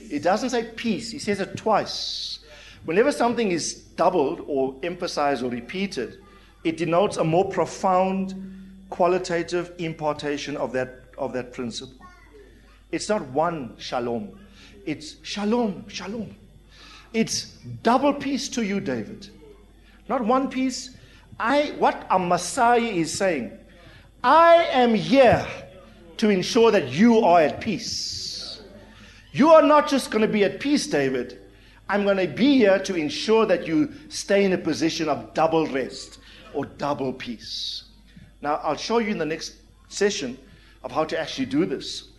He 0.10 0.20
doesn't 0.20 0.50
say 0.50 0.72
peace, 0.76 1.12
he 1.12 1.20
says 1.20 1.40
it 1.40 1.56
twice. 1.56 2.40
Whenever 2.84 3.12
something 3.12 3.52
is 3.52 3.76
doubled 3.96 4.42
or 4.48 4.76
emphasized 4.84 5.44
or 5.44 5.50
repeated, 5.50 6.20
it 6.64 6.78
denotes 6.78 7.18
a 7.18 7.24
more 7.24 7.50
profound 7.50 8.34
qualitative 8.96 9.74
impartation 9.78 10.56
of 10.56 10.72
that, 10.72 11.04
of 11.18 11.34
that 11.34 11.52
principle. 11.52 12.06
It's 12.92 13.10
not 13.10 13.22
one 13.30 13.76
shalom, 13.78 14.40
it's 14.86 15.18
shalom, 15.22 15.88
shalom. 15.90 16.34
It's 17.14 17.58
double 17.84 18.14
peace 18.14 18.48
to 18.50 18.64
you, 18.64 18.80
David. 18.80 19.30
Not 20.08 20.24
one 20.24 20.50
peace. 20.50 20.98
I 21.40 21.74
what 21.78 22.08
Amasai 22.10 22.96
is 22.96 23.14
saying. 23.14 23.58
I 24.24 24.68
am 24.72 24.94
here 24.94 25.46
to 26.18 26.30
ensure 26.30 26.72
that 26.72 26.90
you 26.90 27.20
are 27.20 27.42
at 27.42 27.62
peace. 27.62 28.62
You 29.32 29.50
are 29.50 29.62
not 29.62 29.90
just 29.90 30.12
going 30.12 30.22
to 30.22 30.28
be 30.28 30.44
at 30.44 30.60
peace, 30.60 30.88
David. 30.88 31.42
I'm 31.90 32.04
going 32.04 32.18
to 32.18 32.28
be 32.28 32.58
here 32.58 32.80
to 32.80 32.96
ensure 32.96 33.46
that 33.46 33.68
you 33.68 33.94
stay 34.10 34.46
in 34.46 34.54
a 34.54 34.58
position 34.58 35.10
of 35.10 35.34
double 35.34 35.68
rest 35.68 36.20
or 36.54 36.66
double 36.66 37.14
peace. 37.14 37.85
Now, 38.46 38.60
I'll 38.62 38.78
show 38.78 39.00
you 39.00 39.10
in 39.10 39.18
the 39.18 39.26
next 39.26 39.56
session 39.88 40.38
of 40.84 40.92
how 40.92 41.04
to 41.06 41.20
actually 41.20 41.48
do 41.48 41.66
this. 41.66 42.10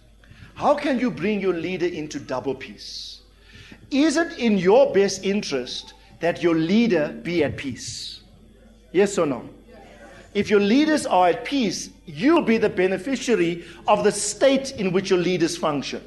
How 0.57 0.75
can 0.75 0.99
you 0.99 1.09
bring 1.09 1.41
your 1.41 1.55
leader 1.55 1.87
into 1.87 2.19
double 2.19 2.53
peace? 2.53 3.21
Is 3.93 4.17
it 4.17 4.37
in 4.37 4.59
your 4.59 4.93
best 4.93 5.23
interest 5.23 5.95
that 6.19 6.43
your 6.43 6.57
leader 6.57 7.17
be 7.23 7.45
at 7.45 7.57
peace? 7.57 8.23
Yes 8.91 9.17
or 9.19 9.27
no? 9.27 9.49
If 10.35 10.51
your 10.51 10.59
leaders 10.59 11.07
are 11.07 11.29
at 11.29 11.45
peace, 11.45 11.91
you'll 12.07 12.43
be 12.43 12.59
the 12.59 12.71
beneficiary 12.71 13.65
of 13.87 14.03
the 14.03 14.11
state 14.11 14.73
in 14.73 14.91
which 14.91 15.11
your 15.11 15.21
leaders 15.21 15.57
function. 15.57 16.03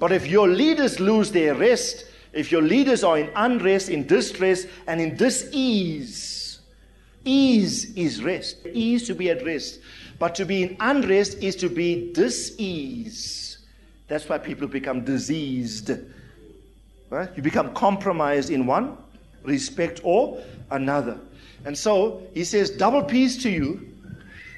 But 0.00 0.10
if 0.10 0.26
your 0.26 0.48
leaders 0.48 0.98
lose 0.98 1.30
their 1.30 1.54
rest, 1.54 2.04
if 2.32 2.50
your 2.50 2.62
leaders 2.62 3.04
are 3.04 3.16
in 3.16 3.30
unrest, 3.36 3.90
in 3.90 4.08
distress, 4.08 4.66
and 4.88 5.00
in 5.00 5.16
dis-ease, 5.16 5.54
ease 5.54 6.39
is 7.24 8.22
rest. 8.22 8.66
Ease 8.66 9.06
to 9.06 9.14
be 9.14 9.30
at 9.30 9.44
rest. 9.44 9.80
But 10.18 10.34
to 10.36 10.44
be 10.44 10.62
in 10.62 10.76
unrest 10.80 11.38
is 11.38 11.56
to 11.56 11.68
be 11.68 12.12
dis-ease. 12.12 13.58
That's 14.08 14.28
why 14.28 14.38
people 14.38 14.68
become 14.68 15.04
diseased. 15.04 15.90
Right? 17.10 17.28
You 17.36 17.42
become 17.42 17.74
compromised 17.74 18.50
in 18.50 18.66
one 18.66 18.96
respect 19.44 20.00
or 20.04 20.42
another. 20.70 21.18
And 21.64 21.76
so 21.76 22.22
he 22.34 22.44
says, 22.44 22.70
double 22.70 23.02
peace 23.02 23.42
to 23.42 23.50
you. 23.50 23.86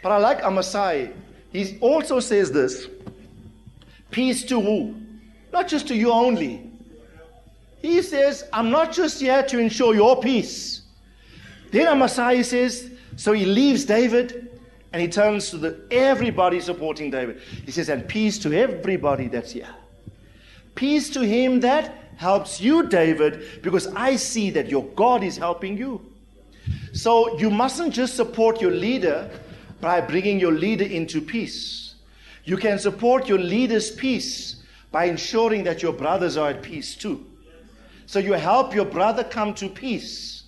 But 0.02 0.12
I 0.12 0.18
like 0.18 0.42
Amasai. 0.42 1.12
He 1.52 1.78
also 1.80 2.20
says 2.20 2.50
this 2.50 2.86
peace 4.10 4.44
to 4.44 4.60
who? 4.60 4.94
Not 5.52 5.68
just 5.68 5.88
to 5.88 5.96
you 5.96 6.10
only. 6.10 6.70
He 7.80 8.02
says, 8.02 8.44
I'm 8.52 8.70
not 8.70 8.92
just 8.92 9.20
here 9.20 9.42
to 9.42 9.58
ensure 9.58 9.94
your 9.94 10.20
peace. 10.20 10.81
Then 11.72 11.86
Amasai 11.86 12.44
says, 12.44 12.90
so 13.16 13.32
he 13.32 13.44
leaves 13.44 13.84
David 13.84 14.60
and 14.92 15.02
he 15.02 15.08
turns 15.08 15.50
to 15.50 15.56
the, 15.56 15.80
everybody 15.90 16.60
supporting 16.60 17.10
David. 17.10 17.40
He 17.64 17.72
says, 17.72 17.88
and 17.88 18.06
peace 18.06 18.38
to 18.40 18.52
everybody 18.52 19.26
that's 19.26 19.52
here. 19.52 19.74
Peace 20.74 21.10
to 21.10 21.20
him 21.20 21.60
that 21.60 21.94
helps 22.16 22.60
you, 22.60 22.88
David, 22.88 23.62
because 23.62 23.86
I 23.88 24.16
see 24.16 24.50
that 24.50 24.68
your 24.68 24.84
God 24.94 25.24
is 25.24 25.36
helping 25.36 25.76
you. 25.76 26.00
So 26.92 27.38
you 27.38 27.50
mustn't 27.50 27.94
just 27.94 28.16
support 28.16 28.60
your 28.60 28.70
leader 28.70 29.30
by 29.80 30.00
bringing 30.02 30.38
your 30.38 30.52
leader 30.52 30.84
into 30.84 31.20
peace. 31.20 31.94
You 32.44 32.58
can 32.58 32.78
support 32.78 33.28
your 33.28 33.38
leader's 33.38 33.90
peace 33.90 34.56
by 34.90 35.06
ensuring 35.06 35.64
that 35.64 35.82
your 35.82 35.92
brothers 35.94 36.36
are 36.36 36.50
at 36.50 36.62
peace 36.62 36.94
too. 36.94 37.26
So 38.04 38.18
you 38.18 38.34
help 38.34 38.74
your 38.74 38.84
brother 38.84 39.24
come 39.24 39.54
to 39.54 39.70
peace. 39.70 40.41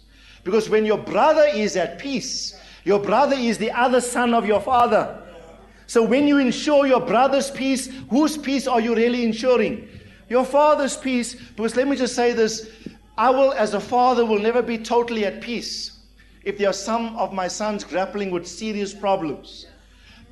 Because 0.44 0.68
when 0.68 0.84
your 0.84 0.98
brother 0.98 1.46
is 1.52 1.76
at 1.76 1.98
peace, 1.98 2.54
your 2.84 3.00
brother 3.00 3.34
is 3.34 3.58
the 3.58 3.72
other 3.72 4.00
son 4.00 4.34
of 4.34 4.46
your 4.46 4.60
father. 4.60 5.22
So 5.86 6.02
when 6.02 6.28
you 6.28 6.38
ensure 6.38 6.86
your 6.86 7.00
brother's 7.00 7.50
peace, 7.50 7.88
whose 8.10 8.36
peace 8.38 8.66
are 8.66 8.80
you 8.80 8.94
really 8.94 9.24
ensuring? 9.24 9.88
Your 10.28 10.44
father's 10.44 10.96
peace. 10.96 11.34
Because 11.34 11.76
let 11.76 11.88
me 11.88 11.96
just 11.96 12.14
say 12.14 12.32
this 12.32 12.70
I 13.16 13.30
will, 13.30 13.52
as 13.52 13.74
a 13.74 13.80
father, 13.80 14.24
will 14.24 14.38
never 14.38 14.62
be 14.62 14.78
totally 14.78 15.24
at 15.24 15.40
peace 15.40 15.98
if 16.42 16.58
there 16.58 16.68
are 16.68 16.74
some 16.74 17.16
of 17.16 17.32
my 17.32 17.48
sons 17.48 17.84
grappling 17.84 18.30
with 18.30 18.46
serious 18.46 18.92
problems. 18.92 19.66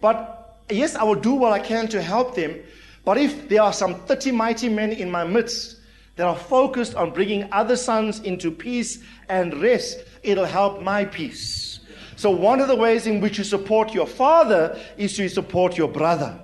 But 0.00 0.58
yes, 0.68 0.94
I 0.94 1.04
will 1.04 1.14
do 1.14 1.32
what 1.32 1.52
I 1.52 1.58
can 1.58 1.88
to 1.88 2.02
help 2.02 2.34
them. 2.34 2.58
But 3.04 3.18
if 3.18 3.48
there 3.48 3.62
are 3.62 3.72
some 3.72 3.94
30 3.94 4.32
mighty 4.32 4.68
men 4.68 4.92
in 4.92 5.10
my 5.10 5.24
midst 5.24 5.76
that 6.16 6.26
are 6.26 6.36
focused 6.36 6.94
on 6.94 7.10
bringing 7.10 7.48
other 7.52 7.76
sons 7.76 8.20
into 8.20 8.50
peace 8.50 9.02
and 9.28 9.60
rest, 9.62 10.00
it'll 10.22 10.44
help 10.44 10.82
my 10.82 11.04
peace. 11.04 11.80
So, 12.16 12.30
one 12.30 12.60
of 12.60 12.68
the 12.68 12.76
ways 12.76 13.06
in 13.06 13.20
which 13.20 13.38
you 13.38 13.44
support 13.44 13.94
your 13.94 14.06
father 14.06 14.78
is 14.96 15.16
to 15.16 15.28
support 15.28 15.76
your 15.76 15.88
brother. 15.88 16.38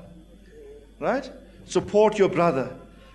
Right? 0.99 1.31
Support 1.67 2.19
your 2.19 2.29
brother. 2.29 2.75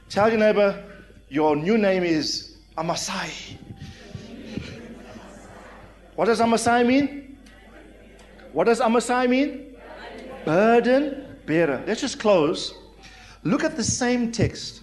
Tell 0.10 0.30
your 0.30 0.40
neighbor, 0.40 0.84
your 1.30 1.56
new 1.56 1.78
name 1.78 2.04
is 2.04 2.58
Amasai. 2.78 3.58
What 6.16 6.26
does 6.26 6.40
Amasai 6.40 6.86
mean? 6.86 7.38
What 8.52 8.66
does 8.66 8.80
Amasai 8.80 9.28
mean? 9.28 9.76
Burden 10.46 11.38
bearer. 11.46 11.84
Let's 11.88 12.02
just 12.02 12.20
close. 12.20 12.74
Look 13.44 13.64
at 13.64 13.76
the 13.76 13.84
same 13.84 14.32
text. 14.32 14.83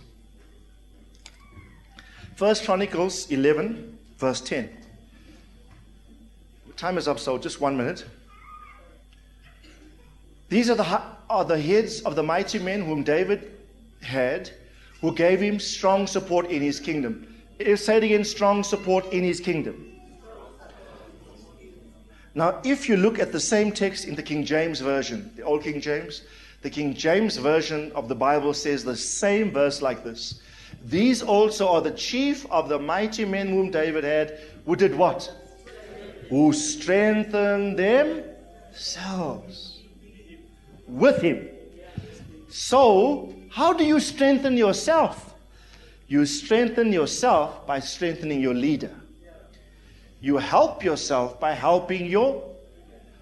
First 2.41 2.64
Chronicles 2.64 3.30
11, 3.30 3.99
verse 4.16 4.41
10. 4.41 4.70
Time 6.78 6.97
is 6.97 7.07
up, 7.07 7.18
so 7.18 7.36
just 7.36 7.61
one 7.61 7.76
minute. 7.76 8.07
These 10.49 10.70
are 10.70 10.74
the, 10.74 11.03
are 11.28 11.45
the 11.45 11.61
heads 11.61 12.01
of 12.01 12.16
the 12.16 12.22
mighty 12.22 12.59
men 12.59 12.86
whom 12.86 13.03
David 13.03 13.59
had, 14.01 14.51
who 15.03 15.14
gave 15.14 15.38
him 15.38 15.61
strong 15.61 16.07
support 16.07 16.49
in 16.49 16.62
his 16.62 16.80
kingdom. 16.80 17.26
Say 17.76 17.99
it 17.99 18.05
again 18.05 18.24
strong 18.24 18.64
support 18.64 19.12
in 19.12 19.22
his 19.22 19.38
kingdom. 19.38 20.01
Now, 22.34 22.59
if 22.64 22.88
you 22.88 22.97
look 22.97 23.18
at 23.18 23.32
the 23.32 23.41
same 23.41 23.70
text 23.70 24.07
in 24.07 24.14
the 24.14 24.22
King 24.22 24.47
James 24.47 24.80
Version, 24.80 25.30
the 25.36 25.43
Old 25.43 25.62
King 25.62 25.78
James, 25.78 26.22
the 26.62 26.70
King 26.70 26.95
James 26.95 27.36
Version 27.36 27.93
of 27.93 28.09
the 28.09 28.14
Bible 28.14 28.55
says 28.55 28.82
the 28.82 28.97
same 28.97 29.51
verse 29.51 29.82
like 29.82 30.05
this 30.05 30.41
These 30.85 31.22
also 31.22 31.68
are 31.68 31.81
the 31.81 31.91
chief 31.91 32.47
of 32.51 32.68
the 32.68 32.78
mighty 32.78 33.24
men 33.24 33.49
whom 33.49 33.70
David 33.70 34.05
had, 34.05 34.39
who 34.64 34.76
did 34.76 34.95
what? 34.95 35.33
Who 36.31 36.53
strengthened 36.53 37.78
themselves 37.78 39.81
with 40.87 41.20
him. 41.20 41.49
So, 42.49 43.35
how 43.51 43.72
do 43.72 43.85
you 43.85 44.01
strengthen 44.01 44.57
yourself? 44.57 45.35
You 46.09 46.26
strengthen 46.26 46.93
yourself 46.93 47.66
by 47.66 47.81
strengthening 47.81 48.41
your 48.41 48.55
leader. 48.55 48.91
You 50.20 50.39
help 50.39 50.83
yourself 50.83 51.39
by 51.39 51.53
helping 51.53 52.07
your 52.07 52.51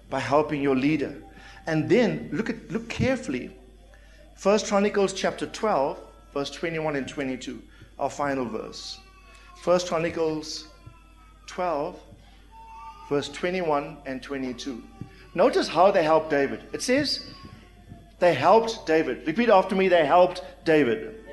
by 0.09 0.19
helping 0.19 0.61
your 0.61 0.75
leader. 0.75 1.21
And 1.67 1.87
then 1.87 2.29
look 2.31 2.49
at 2.49 2.71
look 2.71 2.89
carefully. 2.89 3.51
First 4.35 4.67
Chronicles 4.67 5.13
chapter 5.13 5.45
12, 5.45 5.99
verse 6.39 6.51
21 6.51 6.95
and 6.95 7.05
22, 7.05 7.61
our 7.99 8.09
final 8.09 8.45
verse. 8.45 8.97
First 9.61 9.89
Chronicles 9.89 10.69
12, 11.47 11.99
verse 13.09 13.27
21 13.27 13.97
and 14.05 14.23
22. 14.23 14.81
Notice 15.35 15.67
how 15.67 15.91
they 15.91 16.01
helped 16.01 16.29
David. 16.29 16.63
It 16.71 16.81
says, 16.81 17.29
they 18.19 18.33
helped 18.33 18.85
David. 18.85 19.27
Repeat 19.27 19.49
after 19.49 19.75
me, 19.75 19.89
they 19.89 20.05
helped 20.05 20.45
David. 20.63 21.25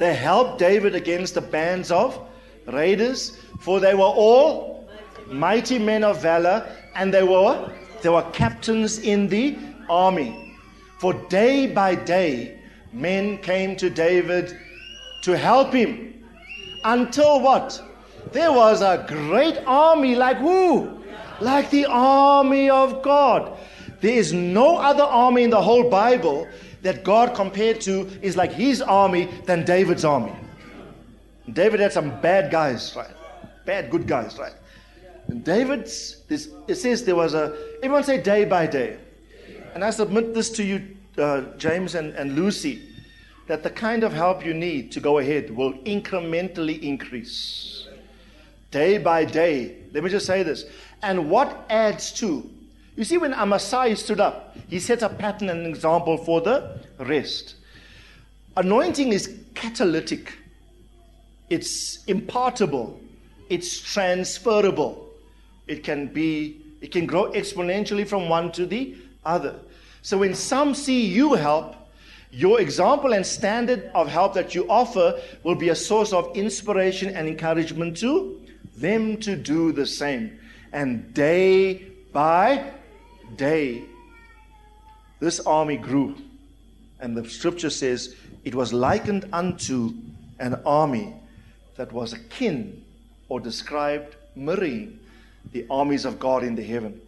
They 0.00 0.14
helped 0.14 0.58
David 0.58 0.96
against 0.96 1.34
the 1.34 1.40
bands 1.40 1.92
of 1.92 2.20
raiders 2.66 3.38
for 3.60 3.78
they 3.78 3.94
were 3.94 4.02
all 4.26 4.88
mighty 5.28 5.78
men 5.78 6.02
of 6.02 6.20
valor, 6.20 6.66
and 6.96 7.14
they 7.14 7.22
were 7.22 7.70
they 8.02 8.08
were 8.08 8.28
captains 8.32 8.98
in 8.98 9.28
the 9.28 9.56
army. 9.88 10.56
For 10.98 11.14
day 11.28 11.68
by 11.68 11.94
day, 11.94 12.55
men 12.92 13.38
came 13.38 13.76
to 13.76 13.90
David 13.90 14.58
to 15.22 15.36
help 15.36 15.72
him. 15.72 16.24
Until 16.84 17.40
what? 17.40 17.82
There 18.32 18.52
was 18.52 18.82
a 18.82 19.04
great 19.08 19.58
army 19.66 20.14
like 20.14 20.38
who? 20.38 21.02
Like 21.40 21.70
the 21.70 21.86
army 21.86 22.70
of 22.70 23.02
God. 23.02 23.58
There 24.00 24.14
is 24.14 24.32
no 24.32 24.76
other 24.76 25.02
army 25.02 25.44
in 25.44 25.50
the 25.50 25.62
whole 25.62 25.88
Bible 25.88 26.48
that 26.82 27.02
God 27.04 27.34
compared 27.34 27.80
to 27.82 28.08
is 28.22 28.36
like 28.36 28.52
his 28.52 28.82
army 28.82 29.28
than 29.46 29.64
David's 29.64 30.04
army. 30.04 30.32
David 31.52 31.80
had 31.80 31.92
some 31.92 32.20
bad 32.20 32.50
guys, 32.50 32.94
right? 32.96 33.10
bad 33.66 33.90
good 33.90 34.06
guys, 34.06 34.38
right? 34.38 34.54
And 35.28 35.44
David's, 35.44 36.22
this, 36.28 36.48
it 36.68 36.76
says 36.76 37.04
there 37.04 37.16
was 37.16 37.34
a, 37.34 37.54
everyone 37.82 38.04
say 38.04 38.22
day 38.22 38.44
by 38.44 38.66
day. 38.66 38.96
And 39.74 39.84
I 39.84 39.90
submit 39.90 40.32
this 40.32 40.48
to 40.50 40.64
you, 40.64 40.95
uh, 41.18 41.42
James 41.56 41.94
and, 41.94 42.14
and 42.14 42.36
Lucy, 42.36 42.82
that 43.46 43.62
the 43.62 43.70
kind 43.70 44.04
of 44.04 44.12
help 44.12 44.44
you 44.44 44.54
need 44.54 44.90
to 44.92 45.00
go 45.00 45.18
ahead 45.18 45.54
will 45.54 45.72
incrementally 45.84 46.80
increase. 46.82 47.86
Day 48.70 48.98
by 48.98 49.24
day. 49.24 49.76
Let 49.92 50.02
me 50.02 50.10
just 50.10 50.26
say 50.26 50.42
this. 50.42 50.64
And 51.02 51.30
what 51.30 51.66
adds 51.70 52.12
to? 52.14 52.50
You 52.96 53.04
see, 53.04 53.18
when 53.18 53.32
Amasai 53.32 53.96
stood 53.96 54.20
up, 54.20 54.56
he 54.68 54.80
set 54.80 55.02
a 55.02 55.08
pattern 55.08 55.50
and 55.50 55.66
example 55.66 56.16
for 56.16 56.40
the 56.40 56.80
rest. 56.98 57.54
Anointing 58.56 59.12
is 59.12 59.38
catalytic, 59.54 60.32
it's 61.50 62.04
impartable, 62.06 62.98
it's 63.50 63.78
transferable. 63.78 65.06
It 65.66 65.82
can 65.82 66.06
be, 66.06 66.60
it 66.80 66.92
can 66.92 67.06
grow 67.06 67.32
exponentially 67.32 68.06
from 68.06 68.28
one 68.28 68.52
to 68.52 68.66
the 68.66 68.96
other. 69.24 69.56
So 70.06 70.18
when 70.18 70.36
some 70.36 70.76
see 70.76 71.04
you 71.04 71.34
help, 71.34 71.74
your 72.30 72.60
example 72.60 73.12
and 73.12 73.26
standard 73.26 73.90
of 73.92 74.06
help 74.06 74.34
that 74.34 74.54
you 74.54 74.64
offer 74.70 75.20
will 75.42 75.56
be 75.56 75.70
a 75.70 75.74
source 75.74 76.12
of 76.12 76.30
inspiration 76.36 77.16
and 77.16 77.26
encouragement 77.26 77.96
to 77.96 78.40
them 78.76 79.16
to 79.16 79.34
do 79.34 79.72
the 79.72 79.84
same. 79.84 80.38
And 80.72 81.12
day 81.12 81.88
by 82.12 82.70
day, 83.34 83.82
this 85.18 85.40
army 85.40 85.76
grew. 85.76 86.14
And 87.00 87.16
the 87.16 87.28
scripture 87.28 87.68
says 87.68 88.14
it 88.44 88.54
was 88.54 88.72
likened 88.72 89.28
unto 89.32 89.92
an 90.38 90.54
army 90.64 91.14
that 91.74 91.90
was 91.90 92.12
akin 92.12 92.80
or 93.28 93.40
described 93.40 94.14
mirroring 94.36 95.00
the 95.50 95.66
armies 95.68 96.04
of 96.04 96.20
God 96.20 96.44
in 96.44 96.54
the 96.54 96.62
heaven. 96.62 97.00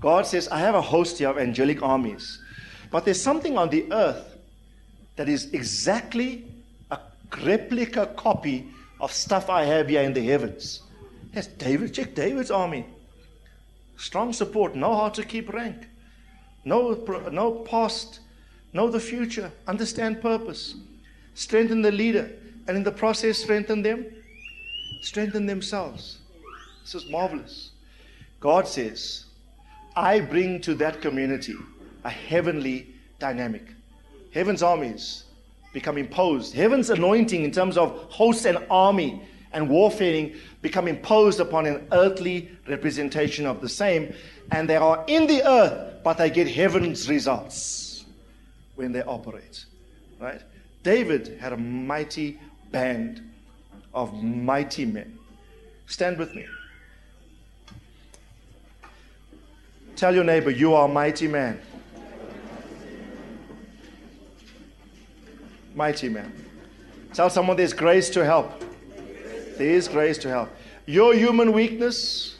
God 0.00 0.26
says, 0.26 0.48
I 0.48 0.58
have 0.58 0.74
a 0.74 0.82
host 0.82 1.18
here 1.18 1.28
of 1.28 1.38
angelic 1.38 1.82
armies, 1.82 2.40
but 2.90 3.04
there's 3.04 3.20
something 3.20 3.58
on 3.58 3.70
the 3.70 3.90
earth 3.92 4.36
that 5.16 5.28
is 5.28 5.52
exactly 5.52 6.44
a 6.90 6.98
replica 7.42 8.06
copy 8.16 8.68
of 9.00 9.12
stuff 9.12 9.50
I 9.50 9.64
have 9.64 9.88
here 9.88 10.02
in 10.02 10.12
the 10.12 10.24
heavens. 10.24 10.82
Yes, 11.32 11.46
David, 11.46 11.92
check 11.92 12.14
David's 12.14 12.50
army. 12.50 12.86
Strong 13.96 14.32
support, 14.32 14.74
know 14.74 14.94
how 14.94 15.08
to 15.10 15.24
keep 15.24 15.52
rank, 15.52 15.88
know, 16.64 16.94
know 17.30 17.52
past, 17.52 18.20
know 18.72 18.88
the 18.88 19.00
future, 19.00 19.52
understand 19.68 20.20
purpose, 20.20 20.74
strengthen 21.34 21.82
the 21.82 21.92
leader, 21.92 22.30
and 22.66 22.76
in 22.76 22.82
the 22.82 22.90
process, 22.90 23.38
strengthen 23.38 23.82
them, 23.82 24.06
strengthen 25.00 25.46
themselves. 25.46 26.18
This 26.82 26.94
is 26.94 27.10
marvelous. 27.10 27.70
God 28.40 28.66
says, 28.66 29.26
I 29.96 30.20
bring 30.20 30.60
to 30.62 30.74
that 30.76 31.00
community 31.00 31.54
a 32.04 32.10
heavenly 32.10 32.88
dynamic. 33.18 33.62
Heaven's 34.32 34.62
armies 34.62 35.24
become 35.72 35.98
imposed. 35.98 36.54
Heaven's 36.54 36.90
anointing, 36.90 37.42
in 37.42 37.50
terms 37.50 37.76
of 37.76 37.90
hosts 38.10 38.44
and 38.44 38.58
army 38.70 39.22
and 39.52 39.68
warfaring, 39.68 40.34
become 40.62 40.88
imposed 40.88 41.40
upon 41.40 41.66
an 41.66 41.86
earthly 41.92 42.48
representation 42.68 43.46
of 43.46 43.60
the 43.60 43.68
same. 43.68 44.12
And 44.50 44.68
they 44.68 44.76
are 44.76 45.04
in 45.06 45.26
the 45.26 45.48
earth, 45.48 46.02
but 46.02 46.18
they 46.18 46.30
get 46.30 46.48
heaven's 46.48 47.08
results 47.08 48.04
when 48.74 48.92
they 48.92 49.02
operate. 49.02 49.64
Right? 50.18 50.42
David 50.82 51.38
had 51.40 51.52
a 51.52 51.56
mighty 51.56 52.38
band 52.72 53.22
of 53.92 54.12
mighty 54.22 54.84
men. 54.84 55.18
Stand 55.86 56.18
with 56.18 56.34
me. 56.34 56.46
Tell 59.96 60.14
your 60.14 60.24
neighbor, 60.24 60.50
you 60.50 60.74
are 60.74 60.86
a 60.86 60.92
mighty 60.92 61.28
man. 61.28 61.60
Mighty 65.74 66.08
man. 66.08 66.32
Tell 67.12 67.30
someone 67.30 67.56
there's 67.56 67.72
grace 67.72 68.10
to 68.10 68.24
help. 68.24 68.62
There 69.56 69.70
is 69.70 69.86
grace 69.86 70.18
to 70.18 70.28
help. 70.28 70.50
Your 70.86 71.14
human 71.14 71.52
weakness, 71.52 72.36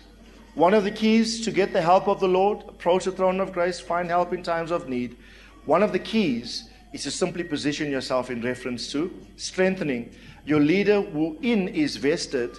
one 0.55 0.75
of 0.75 0.85
the 0.85 0.91
keys 0.91 1.45
to 1.45 1.53
get 1.53 1.73
the 1.73 1.81
help 1.81 2.09
of 2.09 2.19
the 2.19 2.29
Lord, 2.29 2.65
approach 2.69 3.05
the 3.05 3.13
throne 3.13 3.41
of 3.41 3.53
grace, 3.53 3.79
find 3.79 4.09
help 4.09 4.33
in 4.33 4.43
times 4.43 4.71
of 4.71 4.89
need. 4.89 5.17
One 5.65 5.83
of 5.83 5.93
the 5.93 5.99
keys 5.99 6.69
is 6.93 7.05
to 7.05 7.11
simply 7.11 7.45
position 7.45 7.91
yourself 7.91 8.31
in 8.31 8.43
reference 8.43 8.91
to 8.93 9.13
strengthening 9.37 10.11
your 10.45 10.61
leader 10.61 11.03
who 11.03 11.39
in 11.43 11.69
is 11.69 11.97
vested 11.97 12.59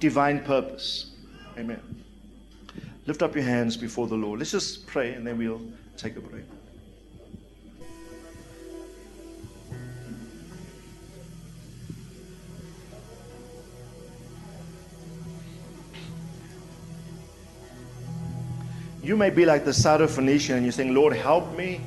divine 0.00 0.40
purpose. 0.44 1.12
Amen. 1.58 2.01
Lift 3.06 3.22
up 3.22 3.34
your 3.34 3.44
hands 3.44 3.76
before 3.76 4.06
the 4.06 4.14
Lord. 4.14 4.38
Let's 4.38 4.52
just 4.52 4.86
pray 4.86 5.14
and 5.14 5.26
then 5.26 5.36
we'll 5.36 5.60
take 5.96 6.16
a 6.16 6.20
break. 6.20 6.44
You 19.02 19.16
may 19.16 19.30
be 19.30 19.44
like 19.44 19.64
the 19.64 19.72
Syrophoenician 19.72 20.54
and 20.54 20.62
you're 20.62 20.70
saying, 20.70 20.94
Lord, 20.94 21.12
help 21.12 21.56
me. 21.56 21.80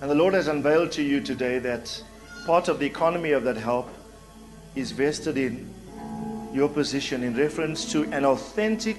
And 0.00 0.08
the 0.08 0.14
Lord 0.14 0.34
has 0.34 0.46
unveiled 0.46 0.92
to 0.92 1.02
you 1.02 1.20
today 1.20 1.58
that 1.58 2.02
part 2.46 2.68
of 2.68 2.78
the 2.78 2.86
economy 2.86 3.32
of 3.32 3.42
that 3.42 3.56
help 3.56 3.90
is 4.76 4.92
vested 4.92 5.36
in 5.36 5.68
your 6.54 6.68
position 6.68 7.24
in 7.24 7.36
reference 7.36 7.90
to 7.90 8.04
an 8.12 8.24
authentic 8.24 8.96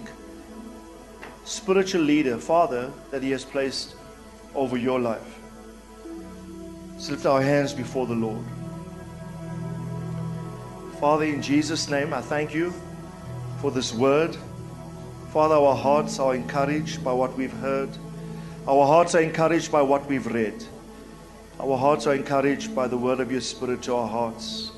spiritual 1.43 2.01
leader, 2.01 2.37
Father, 2.37 2.91
that 3.09 3.23
He 3.23 3.31
has 3.31 3.43
placed 3.43 3.95
over 4.55 4.77
your 4.77 4.99
life. 4.99 5.39
Let's 6.93 7.09
lift 7.09 7.25
our 7.25 7.41
hands 7.41 7.73
before 7.73 8.05
the 8.05 8.15
Lord. 8.15 8.45
Father, 10.99 11.25
in 11.25 11.41
Jesus' 11.41 11.89
name, 11.89 12.13
I 12.13 12.21
thank 12.21 12.53
you 12.53 12.73
for 13.59 13.71
this 13.71 13.93
word. 13.93 14.37
Father, 15.31 15.55
our 15.55 15.75
hearts 15.75 16.19
are 16.19 16.35
encouraged 16.35 17.03
by 17.03 17.13
what 17.13 17.35
we've 17.35 17.53
heard. 17.53 17.89
Our 18.67 18.85
hearts 18.85 19.15
are 19.15 19.21
encouraged 19.21 19.71
by 19.71 19.81
what 19.81 20.05
we've 20.05 20.27
read. 20.27 20.63
Our 21.59 21.77
hearts 21.77 22.05
are 22.05 22.13
encouraged 22.13 22.75
by 22.75 22.87
the 22.87 22.97
word 22.97 23.19
of 23.19 23.31
your 23.31 23.41
Spirit 23.41 23.81
to 23.83 23.95
our 23.95 24.07
hearts. 24.07 24.71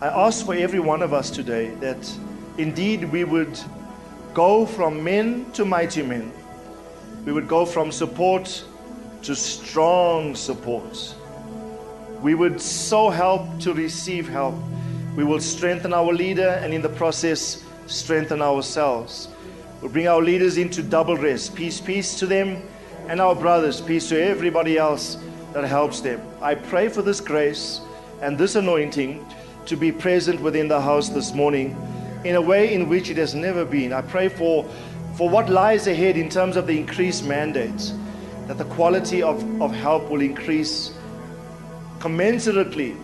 I 0.00 0.06
ask 0.06 0.44
for 0.44 0.54
every 0.54 0.80
one 0.80 1.02
of 1.02 1.12
us 1.12 1.30
today 1.30 1.70
that 1.80 2.12
indeed 2.58 3.10
we 3.10 3.24
would 3.24 3.58
go 4.34 4.66
from 4.66 5.02
men 5.02 5.50
to 5.52 5.64
mighty 5.64 6.02
men. 6.02 6.32
We 7.24 7.32
would 7.32 7.48
go 7.48 7.64
from 7.64 7.92
support 7.92 8.64
to 9.22 9.34
strong 9.34 10.34
support. 10.34 11.14
We 12.20 12.34
would 12.34 12.60
so 12.60 13.10
help 13.10 13.60
to 13.60 13.72
receive 13.72 14.28
help. 14.28 14.56
We 15.16 15.24
will 15.24 15.40
strengthen 15.40 15.94
our 15.94 16.12
leader 16.12 16.48
and 16.62 16.74
in 16.74 16.82
the 16.82 16.88
process 16.88 17.62
strengthen 17.86 18.42
ourselves. 18.42 19.28
We'll 19.80 19.92
bring 19.92 20.08
our 20.08 20.20
leaders 20.20 20.58
into 20.58 20.82
double 20.82 21.16
rest. 21.16 21.54
Peace, 21.54 21.80
peace 21.80 22.18
to 22.18 22.26
them 22.26 22.60
and 23.06 23.20
our 23.20 23.34
brothers. 23.34 23.80
Peace 23.80 24.08
to 24.08 24.20
everybody 24.20 24.76
else 24.76 25.16
that 25.52 25.64
helps 25.64 26.00
them. 26.00 26.20
I 26.42 26.56
pray 26.56 26.88
for 26.88 27.02
this 27.02 27.20
grace 27.20 27.80
and 28.20 28.36
this 28.36 28.56
anointing 28.56 29.24
to 29.66 29.76
be 29.76 29.92
present 29.92 30.40
within 30.40 30.66
the 30.66 30.80
house 30.80 31.08
this 31.08 31.32
morning 31.32 31.76
in 32.24 32.36
a 32.36 32.40
way 32.40 32.74
in 32.74 32.88
which 32.88 33.10
it 33.10 33.16
has 33.18 33.34
never 33.34 33.64
been. 33.64 33.92
I 33.92 34.00
pray 34.00 34.28
for, 34.28 34.64
for 35.16 35.28
what 35.28 35.48
lies 35.48 35.86
ahead 35.86 36.16
in 36.16 36.28
terms 36.28 36.56
of 36.56 36.66
the 36.66 36.78
increased 36.78 37.24
mandates, 37.24 37.92
that 38.46 38.58
the 38.58 38.64
quality 38.64 39.22
of, 39.22 39.42
of 39.60 39.72
help 39.72 40.10
will 40.10 40.20
increase 40.20 40.92
commensurately 41.98 42.96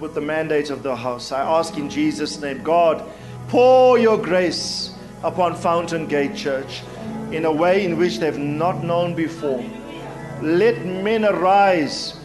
with 0.00 0.14
the 0.14 0.20
mandate 0.20 0.70
of 0.70 0.82
the 0.82 0.96
house. 0.96 1.32
I 1.32 1.40
ask 1.40 1.76
in 1.76 1.88
Jesus' 1.88 2.40
name, 2.40 2.62
God, 2.62 3.02
pour 3.48 3.98
your 3.98 4.18
grace 4.18 4.94
upon 5.22 5.54
Fountain 5.54 6.06
Gate 6.06 6.34
Church 6.34 6.82
in 7.30 7.44
a 7.44 7.52
way 7.52 7.84
in 7.84 7.96
which 7.96 8.18
they've 8.18 8.38
not 8.38 8.82
known 8.82 9.14
before. 9.14 9.64
Let 10.42 10.84
men 10.84 11.24
arise 11.24 12.18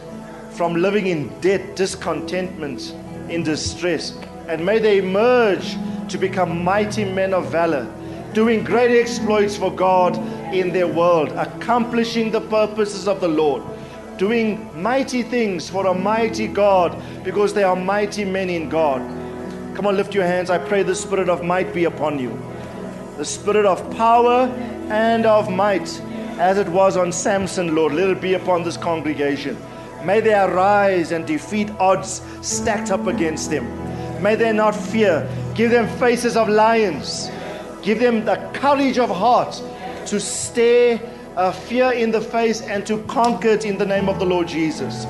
from 0.50 0.74
living 0.74 1.06
in 1.06 1.28
debt, 1.40 1.76
discontentment, 1.76 2.94
in 3.30 3.42
distress, 3.42 4.18
and 4.48 4.64
may 4.64 4.78
they 4.78 4.98
emerge 4.98 5.76
to 6.08 6.18
become 6.18 6.64
mighty 6.64 7.04
men 7.04 7.34
of 7.34 7.50
valor, 7.50 7.86
doing 8.32 8.64
great 8.64 8.98
exploits 9.00 9.56
for 9.56 9.74
God 9.74 10.16
in 10.54 10.72
their 10.72 10.86
world, 10.86 11.30
accomplishing 11.32 12.30
the 12.30 12.40
purposes 12.40 13.08
of 13.08 13.20
the 13.20 13.28
Lord, 13.28 13.62
doing 14.16 14.70
mighty 14.80 15.22
things 15.22 15.68
for 15.68 15.86
a 15.86 15.94
mighty 15.94 16.46
God 16.46 17.00
because 17.24 17.54
they 17.54 17.62
are 17.62 17.76
mighty 17.76 18.24
men 18.24 18.50
in 18.50 18.68
God. 18.68 19.00
Come 19.76 19.86
on, 19.86 19.96
lift 19.96 20.14
your 20.14 20.24
hands. 20.24 20.50
I 20.50 20.58
pray 20.58 20.82
the 20.82 20.94
spirit 20.94 21.28
of 21.28 21.44
might 21.44 21.72
be 21.72 21.84
upon 21.84 22.18
you, 22.18 22.36
the 23.16 23.24
spirit 23.24 23.64
of 23.64 23.96
power 23.96 24.48
and 24.90 25.26
of 25.26 25.50
might 25.50 25.88
as 26.38 26.58
it 26.58 26.68
was 26.68 26.96
on 26.96 27.12
Samson, 27.12 27.74
Lord. 27.74 27.92
Let 27.92 28.10
it 28.10 28.20
be 28.20 28.34
upon 28.34 28.64
this 28.64 28.76
congregation. 28.76 29.56
May 30.04 30.20
they 30.20 30.34
arise 30.34 31.12
and 31.12 31.26
defeat 31.26 31.70
odds 31.78 32.22
stacked 32.40 32.90
up 32.90 33.06
against 33.06 33.50
them. 33.50 33.66
May 34.22 34.36
they 34.36 34.52
not 34.52 34.74
fear. 34.74 35.28
Give 35.58 35.72
them 35.72 35.88
faces 35.98 36.36
of 36.36 36.48
lions. 36.48 37.32
Give 37.82 37.98
them 37.98 38.24
the 38.24 38.36
courage 38.54 38.96
of 38.96 39.10
heart 39.10 39.60
to 40.06 40.20
stare 40.20 41.00
uh, 41.34 41.50
fear 41.50 41.90
in 41.90 42.12
the 42.12 42.20
face 42.20 42.60
and 42.60 42.86
to 42.86 43.02
conquer 43.06 43.48
it 43.48 43.64
in 43.64 43.76
the 43.76 43.84
name 43.84 44.08
of 44.08 44.20
the 44.20 44.24
Lord 44.24 44.46
Jesus. 44.46 45.04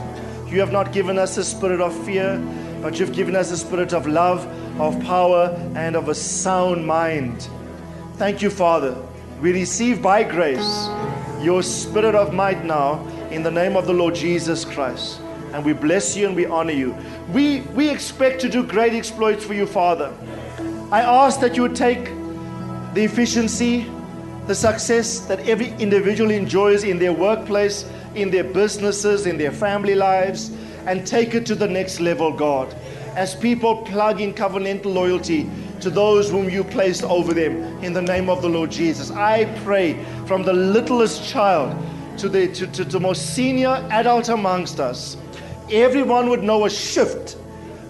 You 0.46 0.60
have 0.60 0.72
not 0.72 0.90
given 0.90 1.18
us 1.18 1.36
a 1.36 1.44
spirit 1.44 1.82
of 1.82 1.94
fear, 2.06 2.38
but 2.80 2.98
you've 2.98 3.12
given 3.12 3.36
us 3.36 3.50
a 3.50 3.58
spirit 3.58 3.92
of 3.92 4.06
love, 4.06 4.46
of 4.80 4.98
power, 5.04 5.48
and 5.74 5.94
of 5.94 6.08
a 6.08 6.14
sound 6.14 6.86
mind. 6.86 7.46
Thank 8.14 8.40
you, 8.40 8.48
Father. 8.48 8.96
We 9.42 9.52
receive 9.52 10.00
by 10.00 10.22
grace 10.22 10.88
your 11.42 11.62
spirit 11.62 12.14
of 12.14 12.32
might 12.32 12.64
now 12.64 13.06
in 13.28 13.42
the 13.42 13.50
name 13.50 13.76
of 13.76 13.86
the 13.86 13.92
Lord 13.92 14.14
Jesus 14.14 14.64
Christ. 14.64 15.20
And 15.52 15.64
we 15.64 15.72
bless 15.72 16.16
you 16.16 16.26
and 16.26 16.36
we 16.36 16.46
honor 16.46 16.72
you. 16.72 16.96
We, 17.32 17.60
we 17.74 17.88
expect 17.88 18.40
to 18.42 18.48
do 18.48 18.62
great 18.62 18.92
exploits 18.92 19.44
for 19.44 19.54
you, 19.54 19.66
Father. 19.66 20.12
I 20.90 21.02
ask 21.02 21.40
that 21.40 21.56
you 21.56 21.62
would 21.62 21.76
take 21.76 22.06
the 22.94 23.04
efficiency, 23.04 23.86
the 24.46 24.54
success 24.54 25.20
that 25.20 25.40
every 25.48 25.72
individual 25.78 26.30
enjoys 26.30 26.84
in 26.84 26.98
their 26.98 27.12
workplace, 27.12 27.84
in 28.14 28.30
their 28.30 28.44
businesses, 28.44 29.26
in 29.26 29.36
their 29.38 29.52
family 29.52 29.94
lives, 29.94 30.50
and 30.86 31.06
take 31.06 31.34
it 31.34 31.44
to 31.46 31.54
the 31.54 31.68
next 31.68 32.00
level, 32.00 32.32
God. 32.32 32.74
As 33.14 33.34
people 33.34 33.82
plug 33.82 34.20
in 34.20 34.32
covenantal 34.32 34.94
loyalty 34.94 35.50
to 35.80 35.90
those 35.90 36.30
whom 36.30 36.48
you 36.48 36.64
placed 36.64 37.04
over 37.04 37.32
them 37.32 37.62
in 37.84 37.92
the 37.92 38.02
name 38.02 38.28
of 38.28 38.42
the 38.42 38.48
Lord 38.48 38.70
Jesus. 38.70 39.10
I 39.10 39.44
pray 39.64 40.02
from 40.26 40.42
the 40.42 40.52
littlest 40.52 41.28
child 41.28 41.76
to 42.18 42.28
the, 42.28 42.48
to, 42.48 42.66
to, 42.68 42.84
to 42.84 43.00
most 43.00 43.34
senior 43.34 43.86
adult 43.90 44.28
amongst 44.28 44.80
us, 44.80 45.16
everyone 45.70 46.28
would 46.31 46.43
know 46.43 46.65
a 46.65 46.70
shift, 46.70 47.36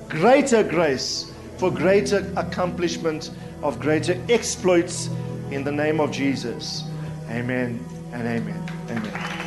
greater 0.08 0.62
grace 0.62 1.32
for 1.56 1.70
greater 1.70 2.32
accomplishment 2.36 3.30
of 3.62 3.80
greater 3.80 4.20
exploits 4.28 5.08
in 5.50 5.64
the 5.64 5.72
name 5.72 6.00
of 6.00 6.10
Jesus. 6.10 6.84
Amen 7.30 7.84
and 8.12 8.26
amen. 8.26 8.70
Amen. 8.90 9.37